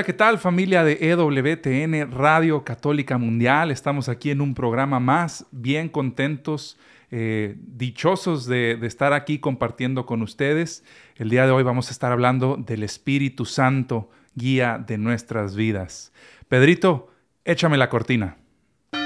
Hola, 0.00 0.06
¿qué 0.06 0.14
tal 0.14 0.38
familia 0.38 0.82
de 0.82 0.96
EWTN 1.10 2.10
Radio 2.10 2.64
Católica 2.64 3.18
Mundial? 3.18 3.70
Estamos 3.70 4.08
aquí 4.08 4.30
en 4.30 4.40
un 4.40 4.54
programa 4.54 4.98
más, 4.98 5.44
bien 5.50 5.90
contentos, 5.90 6.78
eh, 7.10 7.56
dichosos 7.58 8.46
de, 8.46 8.78
de 8.80 8.86
estar 8.86 9.12
aquí 9.12 9.40
compartiendo 9.40 10.06
con 10.06 10.22
ustedes. 10.22 10.84
El 11.16 11.28
día 11.28 11.44
de 11.44 11.52
hoy 11.52 11.64
vamos 11.64 11.88
a 11.88 11.90
estar 11.90 12.12
hablando 12.12 12.56
del 12.56 12.82
Espíritu 12.82 13.44
Santo, 13.44 14.08
guía 14.34 14.78
de 14.78 14.96
nuestras 14.96 15.54
vidas. 15.54 16.14
Pedrito, 16.48 17.10
échame 17.44 17.76
la 17.76 17.90
cortina. 17.90 18.38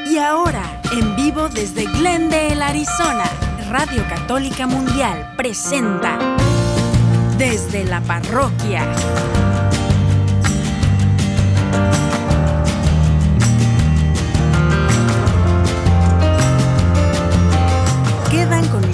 Y 0.08 0.18
ahora, 0.18 0.80
en 0.92 1.16
vivo 1.16 1.48
desde 1.48 1.86
Glendale, 1.86 2.62
Arizona, 2.62 3.24
Radio 3.68 4.04
Católica 4.08 4.68
Mundial 4.68 5.34
presenta 5.36 6.36
Desde 7.36 7.82
la 7.84 8.00
Parroquia. 8.00 9.53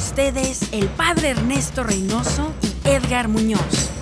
Ustedes 0.00 0.72
el 0.72 0.88
Padre 0.88 1.30
Ernesto 1.30 1.84
Reynoso 1.84 2.54
y 2.62 2.88
Edgar 2.88 3.28
Muñoz. 3.28 3.99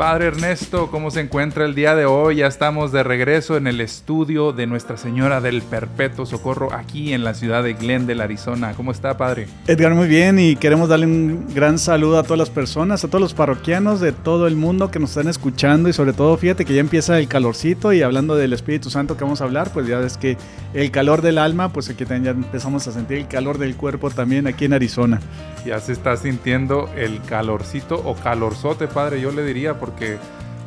Padre 0.00 0.28
Ernesto, 0.28 0.90
¿cómo 0.90 1.10
se 1.10 1.20
encuentra 1.20 1.66
el 1.66 1.74
día 1.74 1.94
de 1.94 2.06
hoy? 2.06 2.36
Ya 2.36 2.46
estamos 2.46 2.90
de 2.90 3.02
regreso 3.02 3.58
en 3.58 3.66
el 3.66 3.82
estudio 3.82 4.52
de 4.52 4.66
Nuestra 4.66 4.96
Señora 4.96 5.42
del 5.42 5.60
Perpetuo 5.60 6.24
Socorro 6.24 6.72
aquí 6.72 7.12
en 7.12 7.22
la 7.22 7.34
ciudad 7.34 7.62
de 7.62 7.74
Glendale, 7.74 8.22
Arizona. 8.22 8.72
¿Cómo 8.72 8.92
está, 8.92 9.18
Padre? 9.18 9.46
Edgar, 9.66 9.94
muy 9.94 10.08
bien 10.08 10.38
y 10.38 10.56
queremos 10.56 10.88
darle 10.88 11.04
un 11.04 11.52
gran 11.54 11.78
saludo 11.78 12.18
a 12.18 12.22
todas 12.22 12.38
las 12.38 12.48
personas, 12.48 13.04
a 13.04 13.08
todos 13.08 13.20
los 13.20 13.34
parroquianos 13.34 14.00
de 14.00 14.12
todo 14.12 14.46
el 14.46 14.56
mundo 14.56 14.90
que 14.90 14.98
nos 14.98 15.10
están 15.10 15.28
escuchando 15.28 15.90
y 15.90 15.92
sobre 15.92 16.14
todo 16.14 16.34
fíjate 16.38 16.64
que 16.64 16.72
ya 16.72 16.80
empieza 16.80 17.18
el 17.18 17.28
calorcito 17.28 17.92
y 17.92 18.00
hablando 18.00 18.36
del 18.36 18.54
Espíritu 18.54 18.88
Santo 18.88 19.18
que 19.18 19.24
vamos 19.24 19.42
a 19.42 19.44
hablar, 19.44 19.70
pues 19.70 19.86
ya 19.86 19.98
ves 19.98 20.16
que 20.16 20.38
el 20.72 20.90
calor 20.90 21.20
del 21.20 21.36
alma, 21.36 21.74
pues 21.74 21.90
aquí 21.90 22.06
también 22.06 22.24
ya 22.24 22.30
empezamos 22.30 22.88
a 22.88 22.92
sentir 22.92 23.18
el 23.18 23.28
calor 23.28 23.58
del 23.58 23.76
cuerpo 23.76 24.08
también 24.08 24.46
aquí 24.46 24.64
en 24.64 24.72
Arizona. 24.72 25.20
Ya 25.66 25.78
se 25.78 25.92
está 25.92 26.16
sintiendo 26.16 26.88
el 26.96 27.20
calorcito 27.20 27.96
o 27.96 28.14
calorzote, 28.14 28.86
Padre, 28.86 29.20
yo 29.20 29.30
le 29.30 29.44
diría, 29.44 29.78
porque 29.78 29.89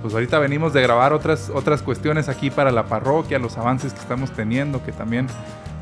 pues 0.02 0.14
ahorita 0.14 0.38
venimos 0.40 0.74
de 0.74 0.82
grabar 0.82 1.14
otras, 1.14 1.50
otras 1.54 1.82
cuestiones 1.82 2.30
aquí 2.30 2.50
para 2.50 2.72
la 2.72 2.86
parroquia, 2.86 3.40
los 3.40 3.58
avances 3.58 3.94
que 3.94 4.00
estamos 4.00 4.32
teniendo, 4.32 4.84
que 4.84 4.92
también 4.92 5.28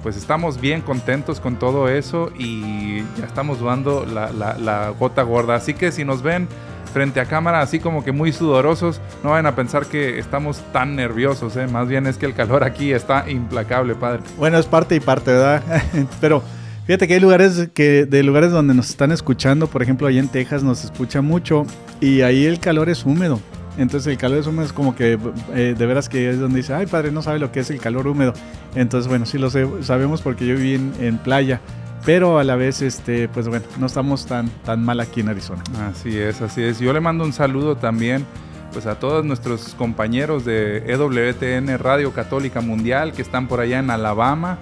pues 0.03 0.17
estamos 0.17 0.59
bien 0.59 0.81
contentos 0.81 1.39
con 1.39 1.57
todo 1.57 1.89
eso 1.89 2.31
y 2.37 2.99
ya 3.17 3.25
estamos 3.25 3.61
dando 3.61 4.05
la, 4.05 4.31
la, 4.31 4.57
la 4.57 4.89
gota 4.89 5.23
gorda. 5.23 5.55
Así 5.55 5.73
que 5.73 5.91
si 5.91 6.05
nos 6.05 6.21
ven 6.21 6.47
frente 6.91 7.19
a 7.19 7.25
cámara 7.25 7.61
así 7.61 7.79
como 7.79 8.03
que 8.03 8.11
muy 8.11 8.31
sudorosos, 8.31 9.01
no 9.23 9.31
vayan 9.31 9.47
a 9.47 9.55
pensar 9.55 9.85
que 9.85 10.19
estamos 10.19 10.61
tan 10.71 10.95
nerviosos, 10.95 11.55
¿eh? 11.55 11.67
más 11.67 11.87
bien 11.87 12.05
es 12.05 12.17
que 12.17 12.25
el 12.25 12.33
calor 12.33 12.63
aquí 12.63 12.91
está 12.91 13.29
implacable, 13.29 13.95
Padre. 13.95 14.21
Bueno, 14.37 14.59
es 14.59 14.65
parte 14.65 14.95
y 14.95 14.99
parte, 14.99 15.31
¿verdad? 15.31 15.63
Pero 16.21 16.43
fíjate 16.85 17.07
que 17.07 17.15
hay 17.15 17.19
lugares 17.19 17.69
que 17.73 18.05
de 18.05 18.23
lugares 18.23 18.51
donde 18.51 18.73
nos 18.73 18.89
están 18.89 19.11
escuchando, 19.11 19.67
por 19.67 19.81
ejemplo, 19.81 20.07
ahí 20.07 20.19
en 20.19 20.27
Texas 20.27 20.63
nos 20.63 20.83
escucha 20.83 21.21
mucho 21.21 21.65
y 22.01 22.21
ahí 22.21 22.45
el 22.45 22.59
calor 22.59 22.89
es 22.89 23.05
húmedo. 23.05 23.39
Entonces 23.77 24.11
el 24.11 24.17
calor 24.17 24.39
es 24.39 24.47
húmedo 24.47 24.65
es 24.65 24.73
como 24.73 24.95
que 24.95 25.17
eh, 25.53 25.75
de 25.77 25.85
veras 25.85 26.09
que 26.09 26.29
es 26.29 26.39
donde 26.39 26.57
dice, 26.57 26.73
ay 26.73 26.87
padre, 26.87 27.11
no 27.11 27.21
sabe 27.21 27.39
lo 27.39 27.53
que 27.53 27.61
es 27.61 27.69
el 27.69 27.79
calor 27.79 28.07
húmedo. 28.07 28.33
Entonces 28.75 29.07
bueno, 29.07 29.25
sí 29.25 29.37
lo 29.37 29.49
sé, 29.49 29.65
sabemos 29.81 30.21
porque 30.21 30.45
yo 30.45 30.55
viví 30.55 30.75
en, 30.75 30.93
en 30.99 31.17
playa 31.17 31.61
pero 32.05 32.39
a 32.39 32.43
la 32.43 32.55
vez, 32.55 32.81
este, 32.81 33.27
pues 33.29 33.47
bueno, 33.47 33.65
no 33.79 33.85
estamos 33.85 34.25
tan, 34.25 34.49
tan 34.65 34.83
mal 34.83 34.99
aquí 34.99 35.21
en 35.21 35.29
Arizona. 35.29 35.61
Así 35.87 36.17
es, 36.17 36.41
así 36.41 36.63
es. 36.63 36.79
Yo 36.79 36.93
le 36.93 36.99
mando 36.99 37.23
un 37.23 37.33
saludo 37.33 37.75
también 37.75 38.25
pues 38.73 38.85
a 38.85 38.95
todos 38.95 39.25
nuestros 39.25 39.75
compañeros 39.75 40.45
de 40.45 40.77
EWTN 40.87 41.77
Radio 41.77 42.13
Católica 42.13 42.61
Mundial 42.61 43.11
que 43.11 43.21
están 43.21 43.47
por 43.47 43.59
allá 43.59 43.79
en 43.79 43.89
Alabama, 43.89 44.57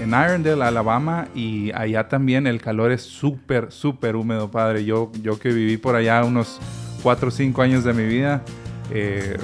en 0.00 0.10
Irondale, 0.10 0.62
Alabama, 0.62 1.28
y 1.34 1.72
allá 1.72 2.08
también 2.08 2.46
el 2.46 2.60
calor 2.60 2.92
es 2.92 3.02
súper, 3.02 3.72
súper 3.72 4.16
húmedo, 4.16 4.50
padre. 4.50 4.84
Yo, 4.84 5.10
yo 5.22 5.38
que 5.38 5.48
viví 5.48 5.78
por 5.78 5.96
allá 5.96 6.24
unos 6.24 6.60
4 7.04 7.28
o 7.28 7.30
5 7.30 7.62
años 7.62 7.84
de 7.84 7.92
mi 7.92 8.04
vida, 8.04 8.42
eh, 8.90 9.36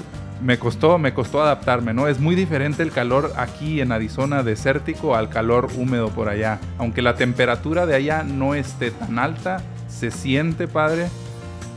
me 0.42 0.58
costó, 0.58 0.98
me 0.98 1.12
costó 1.12 1.42
adaptarme, 1.42 1.92
¿no? 1.92 2.08
Es 2.08 2.18
muy 2.18 2.34
diferente 2.34 2.82
el 2.82 2.90
calor 2.90 3.34
aquí 3.36 3.82
en 3.82 3.92
Arizona 3.92 4.42
desértico 4.42 5.14
al 5.14 5.28
calor 5.28 5.68
húmedo 5.76 6.08
por 6.08 6.30
allá. 6.30 6.58
Aunque 6.78 7.02
la 7.02 7.14
temperatura 7.14 7.84
de 7.84 7.94
allá 7.94 8.22
no 8.24 8.54
esté 8.54 8.90
tan 8.90 9.18
alta, 9.18 9.58
se 9.88 10.10
siente, 10.10 10.68
padre, 10.68 11.08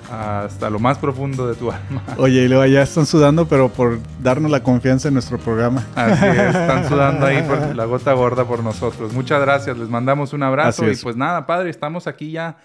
hasta 0.09 0.69
lo 0.69 0.79
más 0.79 0.97
profundo 0.97 1.47
de 1.47 1.55
tu 1.55 1.69
alma. 1.73 2.01
Oye, 2.17 2.43
y 2.43 2.47
luego 2.47 2.63
allá 2.63 2.83
están 2.83 3.05
sudando, 3.05 3.45
pero 3.45 3.67
por 3.67 3.99
darnos 4.21 4.49
la 4.49 4.63
confianza 4.63 5.09
en 5.09 5.15
nuestro 5.15 5.37
programa. 5.37 5.85
Así 5.95 6.25
es, 6.25 6.55
están 6.55 6.87
sudando 6.89 7.25
ahí 7.25 7.43
por 7.43 7.75
la 7.75 7.83
gota 7.83 8.13
gorda 8.13 8.45
por 8.45 8.63
nosotros. 8.63 9.11
Muchas 9.11 9.41
gracias, 9.41 9.77
les 9.77 9.89
mandamos 9.89 10.31
un 10.31 10.43
abrazo 10.43 10.89
y 10.89 10.95
pues 10.95 11.17
nada, 11.17 11.45
padre, 11.45 11.69
estamos 11.69 12.07
aquí 12.07 12.31
ya 12.31 12.55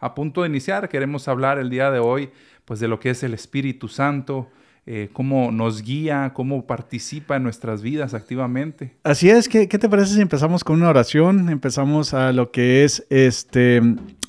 a 0.00 0.14
punto 0.14 0.42
de 0.42 0.48
iniciar. 0.48 0.88
Queremos 0.88 1.28
hablar 1.28 1.58
el 1.58 1.70
día 1.70 1.90
de 1.90 1.98
hoy 1.98 2.30
pues 2.64 2.80
de 2.80 2.88
lo 2.88 3.00
que 3.00 3.10
es 3.10 3.22
el 3.22 3.34
Espíritu 3.34 3.88
Santo, 3.88 4.48
eh, 4.86 5.08
cómo 5.12 5.50
nos 5.50 5.82
guía, 5.82 6.32
cómo 6.34 6.66
participa 6.66 7.36
en 7.36 7.42
nuestras 7.42 7.82
vidas 7.82 8.14
activamente. 8.14 8.96
Así 9.02 9.30
es, 9.30 9.48
¿qué, 9.48 9.68
¿qué, 9.68 9.78
te 9.78 9.88
parece 9.88 10.14
si 10.14 10.20
empezamos 10.20 10.62
con 10.62 10.76
una 10.76 10.90
oración? 10.90 11.48
Empezamos 11.48 12.12
a 12.14 12.32
lo 12.32 12.50
que 12.50 12.84
es 12.84 13.06
este 13.08 13.80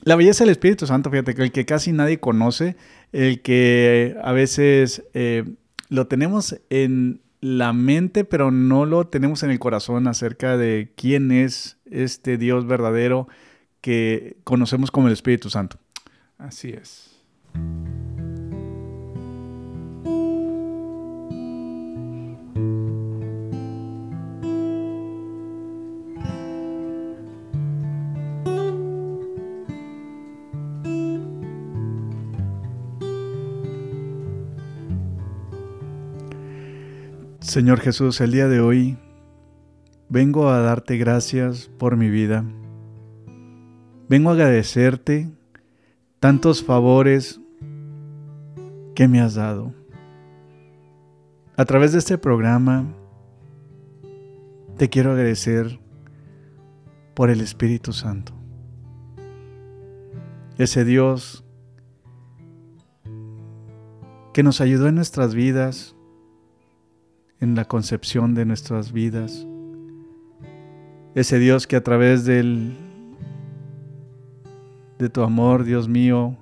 la 0.05 0.15
belleza 0.15 0.43
del 0.43 0.51
Espíritu 0.51 0.85
Santo, 0.85 1.09
fíjate, 1.09 1.33
que 1.33 1.41
el 1.41 1.51
que 1.51 1.65
casi 1.65 1.91
nadie 1.91 2.19
conoce, 2.19 2.77
el 3.11 3.41
que 3.41 4.15
a 4.23 4.31
veces 4.33 5.03
eh, 5.15 5.43
lo 5.89 6.05
tenemos 6.05 6.61
en 6.69 7.21
la 7.41 7.73
mente, 7.73 8.23
pero 8.23 8.51
no 8.51 8.85
lo 8.85 9.07
tenemos 9.07 9.41
en 9.41 9.49
el 9.49 9.57
corazón 9.57 10.07
acerca 10.07 10.57
de 10.57 10.93
quién 10.95 11.31
es 11.31 11.79
este 11.85 12.37
Dios 12.37 12.67
verdadero 12.67 13.27
que 13.81 14.37
conocemos 14.43 14.91
como 14.91 15.07
el 15.07 15.13
Espíritu 15.13 15.49
Santo. 15.49 15.79
Así 16.37 16.69
es. 16.69 17.19
Señor 37.55 37.79
Jesús, 37.79 38.19
el 38.19 38.33
día 38.33 38.49
de 38.49 38.59
hoy 38.59 38.97
vengo 40.09 40.49
a 40.49 40.59
darte 40.59 40.97
gracias 40.97 41.69
por 41.77 41.95
mi 41.95 42.09
vida. 42.09 42.43
Vengo 44.09 44.29
a 44.29 44.33
agradecerte 44.33 45.31
tantos 46.19 46.65
favores 46.65 47.39
que 48.93 49.07
me 49.07 49.21
has 49.21 49.35
dado. 49.35 49.73
A 51.55 51.63
través 51.63 51.93
de 51.93 51.99
este 51.99 52.17
programa 52.17 52.93
te 54.75 54.89
quiero 54.89 55.13
agradecer 55.13 55.79
por 57.13 57.29
el 57.29 57.39
Espíritu 57.39 57.93
Santo. 57.93 58.33
Ese 60.57 60.83
Dios 60.83 61.45
que 64.33 64.43
nos 64.43 64.59
ayudó 64.59 64.89
en 64.89 64.95
nuestras 64.95 65.33
vidas, 65.33 65.94
en 67.39 67.55
la 67.55 67.65
concepción 67.65 68.33
de 68.33 68.45
nuestras 68.45 68.91
vidas. 68.91 69.45
Ese 71.15 71.39
Dios 71.39 71.67
que 71.67 71.75
a 71.75 71.83
través 71.83 72.25
del, 72.25 72.75
de 74.99 75.09
tu 75.09 75.21
amor, 75.21 75.63
Dios 75.63 75.87
mío, 75.87 76.35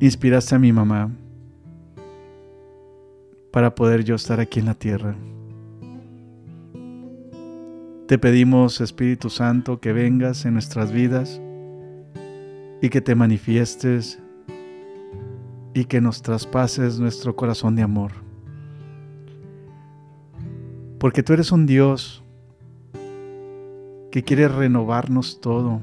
inspiraste 0.00 0.54
a 0.54 0.58
mi 0.58 0.72
mamá 0.72 1.10
para 3.52 3.74
poder 3.74 4.04
yo 4.04 4.14
estar 4.14 4.40
aquí 4.40 4.60
en 4.60 4.66
la 4.66 4.74
tierra. 4.74 5.14
Te 8.06 8.18
pedimos, 8.18 8.80
Espíritu 8.80 9.30
Santo, 9.30 9.80
que 9.80 9.92
vengas 9.92 10.44
en 10.44 10.54
nuestras 10.54 10.90
vidas 10.90 11.40
y 12.82 12.88
que 12.88 13.00
te 13.00 13.14
manifiestes 13.14 14.18
y 15.74 15.84
que 15.84 16.00
nos 16.00 16.22
traspases 16.22 16.98
nuestro 16.98 17.36
corazón 17.36 17.76
de 17.76 17.82
amor. 17.82 18.29
Porque 21.00 21.22
tú 21.22 21.32
eres 21.32 21.50
un 21.50 21.64
Dios 21.64 22.22
que 24.10 24.22
quiere 24.22 24.48
renovarnos 24.48 25.40
todo, 25.40 25.80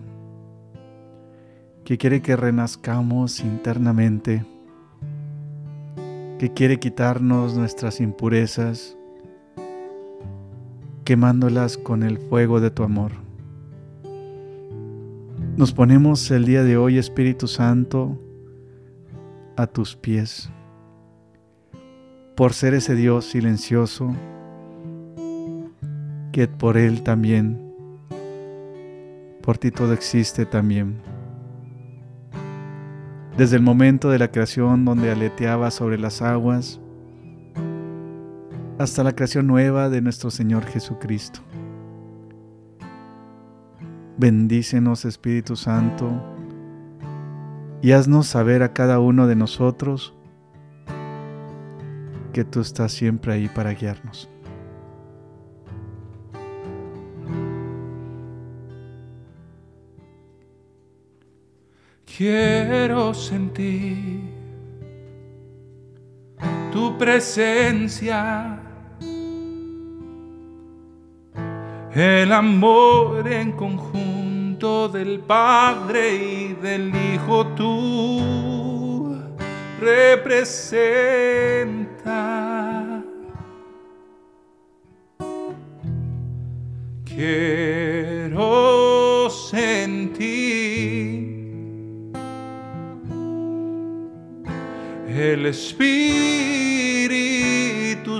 que 1.84 1.98
quiere 1.98 2.22
que 2.22 2.36
renazcamos 2.36 3.40
internamente, 3.40 4.46
que 6.38 6.54
quiere 6.54 6.78
quitarnos 6.78 7.58
nuestras 7.58 8.00
impurezas, 8.00 8.96
quemándolas 11.04 11.80
con 11.80 12.04
el 12.04 12.20
fuego 12.20 12.60
de 12.60 12.70
tu 12.70 12.84
amor. 12.84 13.14
Nos 15.56 15.74
ponemos 15.74 16.30
el 16.30 16.46
día 16.46 16.64
de 16.64 16.78
hoy, 16.78 17.00
Espíritu 17.00 17.48
Santo, 17.48 18.22
a 19.56 19.66
tus 19.66 19.96
pies, 19.96 20.52
por 22.36 22.54
ser 22.54 22.76
ese 22.76 22.94
Dios 22.94 23.26
silencioso, 23.26 24.14
que 26.38 26.48
por 26.48 26.78
Él 26.78 27.02
también, 27.02 27.60
por 29.42 29.58
ti 29.58 29.72
todo 29.72 29.92
existe 29.92 30.46
también. 30.46 31.02
Desde 33.36 33.56
el 33.56 33.64
momento 33.64 34.12
de 34.12 34.20
la 34.20 34.30
creación 34.30 34.86
donde 34.86 35.10
aleteaba 35.10 35.72
sobre 35.72 35.98
las 35.98 36.22
aguas, 36.22 36.80
hasta 38.78 39.04
la 39.04 39.16
creación 39.16 39.48
nueva 39.48 39.90
de 39.90 40.00
nuestro 40.00 40.30
Señor 40.30 40.64
Jesucristo. 40.66 41.40
Bendícenos 44.20 45.06
Espíritu 45.06 45.56
Santo 45.56 46.22
y 47.82 47.94
haznos 47.94 48.28
saber 48.28 48.62
a 48.62 48.74
cada 48.74 49.00
uno 49.00 49.26
de 49.26 49.36
nosotros 49.36 50.14
que 52.32 52.46
tú 52.46 52.60
estás 52.60 52.92
siempre 52.92 53.34
ahí 53.34 53.48
para 53.48 53.74
guiarnos. 53.74 54.30
Quiero 62.18 63.14
sentir 63.14 64.24
tu 66.72 66.98
presencia, 66.98 68.60
el 71.94 72.34
amor 72.34 73.32
en 73.32 73.52
conjunto 73.52 74.90
del 74.90 75.20
Padre 75.20 76.16
y 76.16 76.54
del 76.54 76.92
Hijo 76.96 77.46
tú 77.56 79.16
representa. 79.80 80.64
Quiero 87.06 88.50
sentir 89.30 90.77
el 95.18 95.48
Espíritu 95.48 95.88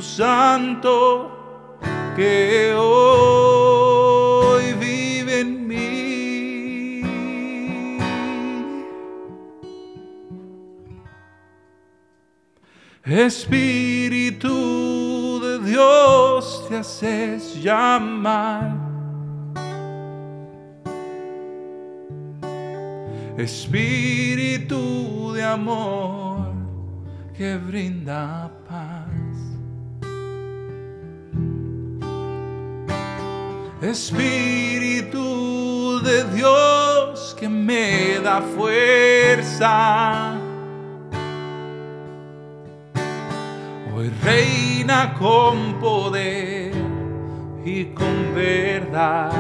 Santo 0.02 1.70
que 2.16 2.74
hoy 2.76 4.74
vive 4.74 5.42
en 5.42 5.68
mí. 5.68 7.04
Espíritu 13.06 14.50
de 15.40 15.60
Dios 15.70 16.66
te 16.68 16.78
haces 16.78 17.62
llamar. 17.62 18.76
Espíritu 23.38 25.32
de 25.34 25.44
amor 25.44 26.47
que 27.38 27.56
brinda 27.56 28.50
paz. 28.68 29.08
Espíritu 33.80 35.22
de 36.04 36.24
Dios 36.36 37.36
que 37.40 37.48
me 37.48 38.20
da 38.24 38.42
fuerza. 38.42 40.36
Hoy 43.96 44.12
reina 44.24 45.14
con 45.20 45.76
poder 45.80 46.74
y 47.64 47.86
con 47.94 48.34
verdad. 48.34 49.32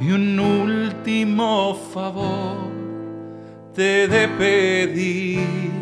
Y 0.00 0.12
un 0.12 0.38
último 0.38 1.74
favor 1.92 2.63
te 3.74 4.06
de 4.06 4.28
pedir. 4.28 5.72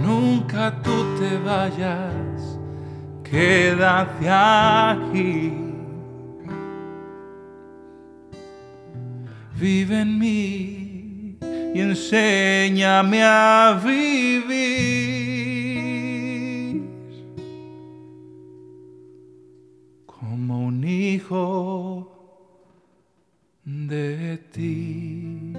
Nunca 0.00 0.72
tú 0.82 0.96
te 1.18 1.36
vayas, 1.38 2.58
quédate 3.24 4.28
aquí. 4.28 5.52
Vive 9.56 10.00
en 10.02 10.18
mí 10.18 11.36
y 11.74 11.80
enséñame 11.80 13.22
a 13.24 13.80
vivir 13.84 15.07
de 23.88 24.36
ti. 24.52 25.52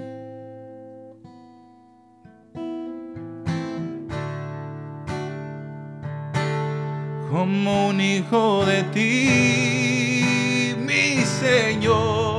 Como 7.28 7.88
un 7.88 8.00
hijo 8.00 8.64
de 8.64 8.82
ti, 8.94 10.76
mi 10.78 11.22
Señor. 11.24 12.30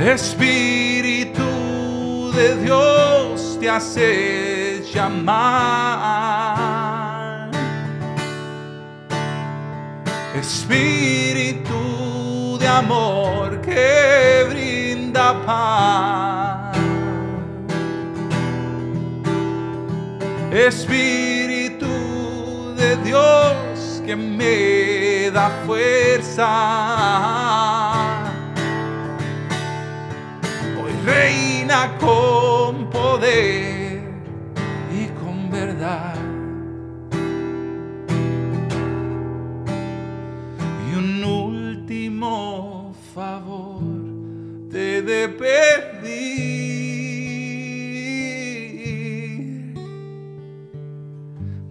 Espíritu 0.00 1.42
de 2.34 2.56
Dios 2.56 3.56
te 3.60 3.70
hace 3.70 4.82
llamar. 4.92 6.61
Espíritu 10.42 11.78
de 12.58 12.66
amor 12.66 13.60
que 13.60 14.44
brinda 14.50 15.34
paz. 15.46 16.76
Espíritu 20.50 21.86
de 22.76 22.96
Dios 23.04 24.02
que 24.04 24.16
me 24.16 25.30
da 25.30 25.48
fuerza. 25.64 26.50
Hoy 30.76 30.92
reina 31.06 31.96
con 32.00 32.90
poder 32.90 33.61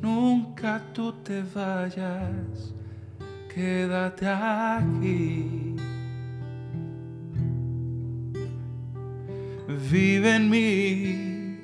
Nunca 0.01 0.81
tú 0.93 1.13
te 1.24 1.43
vayas, 1.53 2.74
quédate 3.53 4.27
aquí. 4.27 5.75
Vive 9.89 10.36
en 10.36 10.50
mí 10.50 11.58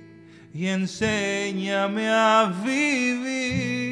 y 0.53 0.67
enséñame 0.67 2.09
a 2.09 2.53
vivir 2.63 3.86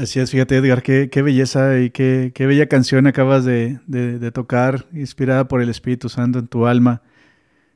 Así 0.00 0.18
es, 0.18 0.30
fíjate 0.30 0.56
Edgar, 0.56 0.82
qué, 0.82 1.22
belleza 1.22 1.78
y 1.78 1.90
qué, 1.90 2.32
bella 2.38 2.68
canción 2.68 3.06
acabas 3.06 3.44
de, 3.44 4.30
tocar, 4.32 4.86
inspirada 4.94 5.46
por 5.46 5.60
el 5.60 5.68
Espíritu 5.68 6.08
Santo 6.08 6.38
en 6.38 6.46
tu 6.48 6.66
alma. 6.66 7.02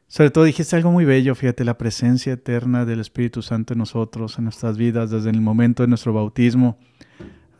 Sobre 0.09 0.31
todo 0.31 0.45
dijiste 0.45 0.75
algo 0.75 0.91
muy 0.91 1.05
bello, 1.05 1.35
fíjate, 1.35 1.67
la 1.67 1.77
presencia 1.77 2.33
eterna 2.33 2.87
del 2.87 3.01
Espíritu 3.01 3.43
Santo 3.43 3.75
en 3.75 3.81
nosotros, 3.81 4.39
en 4.39 4.45
nuestras 4.45 4.79
vidas, 4.79 5.11
desde 5.11 5.29
el 5.29 5.43
momento 5.43 5.83
de 5.83 5.89
nuestro 5.89 6.15
bautismo 6.15 6.79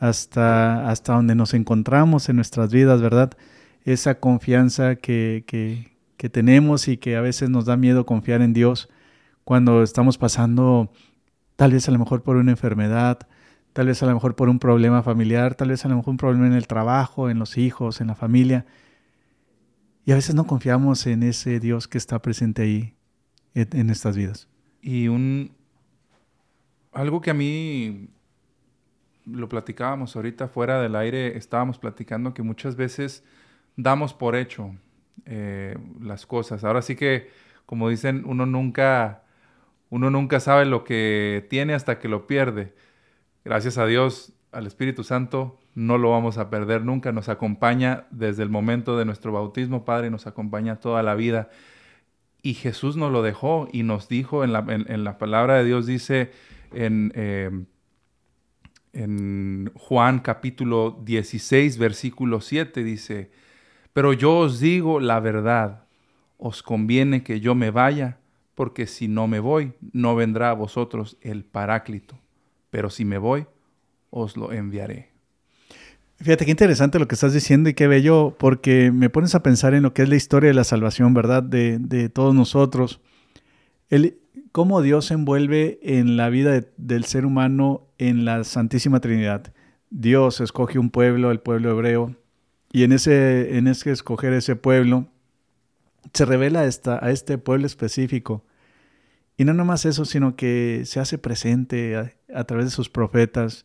hasta, 0.01 0.89
hasta 0.89 1.13
donde 1.13 1.35
nos 1.35 1.53
encontramos 1.53 2.31
en 2.31 2.37
nuestras 2.37 2.73
vidas, 2.73 3.03
¿verdad? 3.03 3.33
Esa 3.85 4.19
confianza 4.19 4.97
que, 4.97 5.45
que, 5.47 5.93
que 6.17 6.31
tenemos 6.31 6.89
y 6.89 6.97
que 6.97 7.17
a 7.17 7.21
veces 7.21 7.51
nos 7.51 7.67
da 7.67 7.77
miedo 7.77 8.07
confiar 8.07 8.41
en 8.41 8.55
Dios 8.55 8.89
cuando 9.45 9.83
estamos 9.83 10.17
pasando 10.17 10.91
tal 11.57 11.73
vez 11.73 11.87
a 11.87 11.93
lo 11.93 11.99
mejor 11.99 12.23
por 12.23 12.37
una 12.37 12.53
enfermedad, 12.53 13.29
tal 13.75 13.89
vez 13.89 14.03
a 14.03 14.07
lo 14.07 14.15
mejor 14.15 14.37
por 14.37 14.49
un 14.49 14.61
problema 14.61 15.03
familiar, 15.03 15.57
tal 15.57 15.69
vez 15.69 15.85
a 15.85 15.89
lo 15.89 15.97
mejor 15.97 16.13
un 16.13 16.17
problema 16.17 16.47
en 16.47 16.53
el 16.53 16.69
trabajo, 16.69 17.29
en 17.29 17.41
los 17.41 17.59
hijos, 17.59 18.01
en 18.01 18.07
la 18.07 18.15
familia. 18.15 18.65
Y 20.07 20.13
a 20.13 20.15
veces 20.15 20.37
no 20.37 20.47
confiamos 20.47 21.07
en 21.09 21.25
ese 21.25 21.59
Dios 21.59 21.89
que 21.89 21.99
está 21.99 22.23
presente 22.23 22.63
ahí 22.63 22.95
en, 23.55 23.91
estas 23.91 24.17
vidas. 24.17 24.49
Y 24.81 25.09
un 25.09 25.51
algo 26.93 27.21
que 27.21 27.31
a 27.31 27.35
mí 27.35 28.11
lo 29.27 29.49
platicábamos 29.49 30.15
ahorita 30.15 30.47
fuera 30.47 30.81
del 30.81 30.95
aire, 30.95 31.37
estábamos 31.37 31.79
platicando 31.79 32.33
que 32.33 32.43
muchas 32.43 32.77
veces 32.77 33.25
damos 33.75 34.15
por 34.15 34.37
hecho 34.37 34.71
eh, 35.27 35.77
las 36.01 36.27
cosas. 36.27 36.63
Ahora 36.63 36.81
sí 36.81 36.95
que, 36.95 37.29
como 37.67 37.89
dicen, 37.89 38.23
uno 38.25 38.47
nunca, 38.47 39.25
uno 39.91 40.11
nunca 40.11 40.39
sabe 40.39 40.65
lo 40.65 40.85
que 40.85 41.45
tiene 41.51 41.75
hasta 41.75 41.99
que 41.99 42.07
lo 42.07 42.29
pierde. 42.29 42.84
Gracias 43.45 43.77
a 43.77 43.87
Dios, 43.87 44.33
al 44.53 44.67
Espíritu 44.67 45.05
Santo, 45.05 45.59
no 45.75 45.99
lo 45.99 46.11
vamos 46.11 46.39
a 46.39 46.49
perder 46.49 46.83
nunca, 46.83 47.13
nos 47.13 47.29
acompaña 47.29 48.07
desde 48.11 48.43
el 48.43 48.49
momento 48.49 48.97
de 48.97 49.05
nuestro 49.05 49.33
bautismo, 49.33 49.85
Padre, 49.85 50.11
nos 50.11 50.27
acompaña 50.27 50.77
toda 50.77 51.03
la 51.03 51.15
vida. 51.15 51.51
Y 52.41 52.55
Jesús 52.55 52.97
nos 52.97 53.13
lo 53.13 53.23
dejó 53.23 53.69
y 53.73 53.83
nos 53.83 54.09
dijo 54.09 54.45
en 54.45 54.53
la, 54.53 54.65
en, 54.69 55.05
la 55.05 55.19
palabra 55.19 55.57
de 55.57 55.65
Dios, 55.65 55.87
dice 55.87 56.33
en, 56.73 57.13
eh, 57.15 57.51
en 58.95 59.71
Juan 59.75 60.21
capítulo 60.21 60.99
16, 61.05 61.77
versículo 61.77 62.41
7, 62.41 62.83
dice, 62.83 63.31
pero 63.93 64.13
yo 64.13 64.39
os 64.39 64.61
digo 64.61 65.01
la 65.01 65.21
verdad, 65.21 65.85
os 66.39 66.63
conviene 66.63 67.23
que 67.23 67.41
yo 67.41 67.55
me 67.55 67.71
vaya, 67.71 68.19
porque 68.55 68.87
si 68.87 69.09
no 69.09 69.27
me 69.27 69.41
voy, 69.41 69.73
no 69.93 70.15
vendrá 70.15 70.51
a 70.51 70.55
vosotros 70.55 71.19
el 71.21 71.45
paráclito, 71.45 72.19
pero 72.75 72.91
si 72.91 73.05
me 73.05 73.19
voy, 73.19 73.47
os 74.11 74.37
lo 74.37 74.51
enviaré. 74.51 75.13
Fíjate 76.17 76.45
qué 76.45 76.51
interesante 76.51 76.99
lo 76.99 77.07
que 77.07 77.15
estás 77.15 77.33
diciendo 77.33 77.69
y 77.69 77.75
qué 77.75 77.87
bello, 77.87 78.35
porque 78.37 78.91
me 78.91 79.11
pones 79.11 79.37
a 79.37 79.45
pensar 79.45 79.75
en 79.75 79.85
lo 79.85 79.95
que 79.95 80.03
es 80.03 80.09
la 80.09 80.17
historia 80.17 80.49
de 80.49 80.55
la 80.55 80.65
salvación, 80.65 81.15
¿verdad? 81.15 81.45
De, 81.45 82.09
todos 82.13 82.35
nosotros. 82.35 83.01
El, 83.91 84.19
cómo 84.51 84.83
Dios 84.83 85.05
se 85.05 85.15
envuelve 85.15 85.79
en 85.85 86.17
la 86.17 86.31
vida 86.31 86.63
del 86.77 87.05
ser 87.05 87.27
humano 87.27 87.87
en 87.99 88.25
la 88.25 88.43
Santísima 88.43 88.99
Trinidad. 88.99 89.55
Dios 89.91 90.41
escoge 90.41 90.81
un 90.81 90.91
pueblo, 90.91 91.31
el 91.31 91.39
pueblo 91.39 91.71
hebreo, 91.71 92.17
y 92.73 92.83
en 92.83 92.91
ese, 92.91 93.57
en 93.57 93.69
ese 93.69 93.93
escoger 93.93 94.33
ese 94.33 94.57
pueblo, 94.57 95.07
se 96.13 96.25
revela 96.25 96.65
esta, 96.65 96.99
a 97.01 97.13
este 97.13 97.39
pueblo 97.39 97.67
específico. 97.67 98.45
Y 99.37 99.45
no 99.45 99.55
nomás 99.55 99.85
eso, 99.85 100.05
sino 100.05 100.35
que 100.35 100.83
se 100.87 100.99
hace 100.99 101.19
presente 101.19 102.17
a, 102.35 102.45
través 102.45 102.67
de 102.67 102.71
sus 102.71 102.89
profetas, 102.89 103.65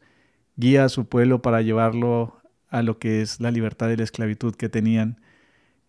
guía 0.56 0.86
a 0.86 0.90
su 0.90 1.06
pueblo 1.06 1.42
para 1.42 1.62
llevarlo 1.62 2.40
a 2.70 2.82
lo 2.82 3.00
que 3.00 3.22
es 3.22 3.40
la 3.40 3.52
libertad 3.52 3.90
y 3.90 3.98
la 3.98 4.04
esclavitud 4.04 4.56
que 4.56 4.70
tenían. 4.70 5.20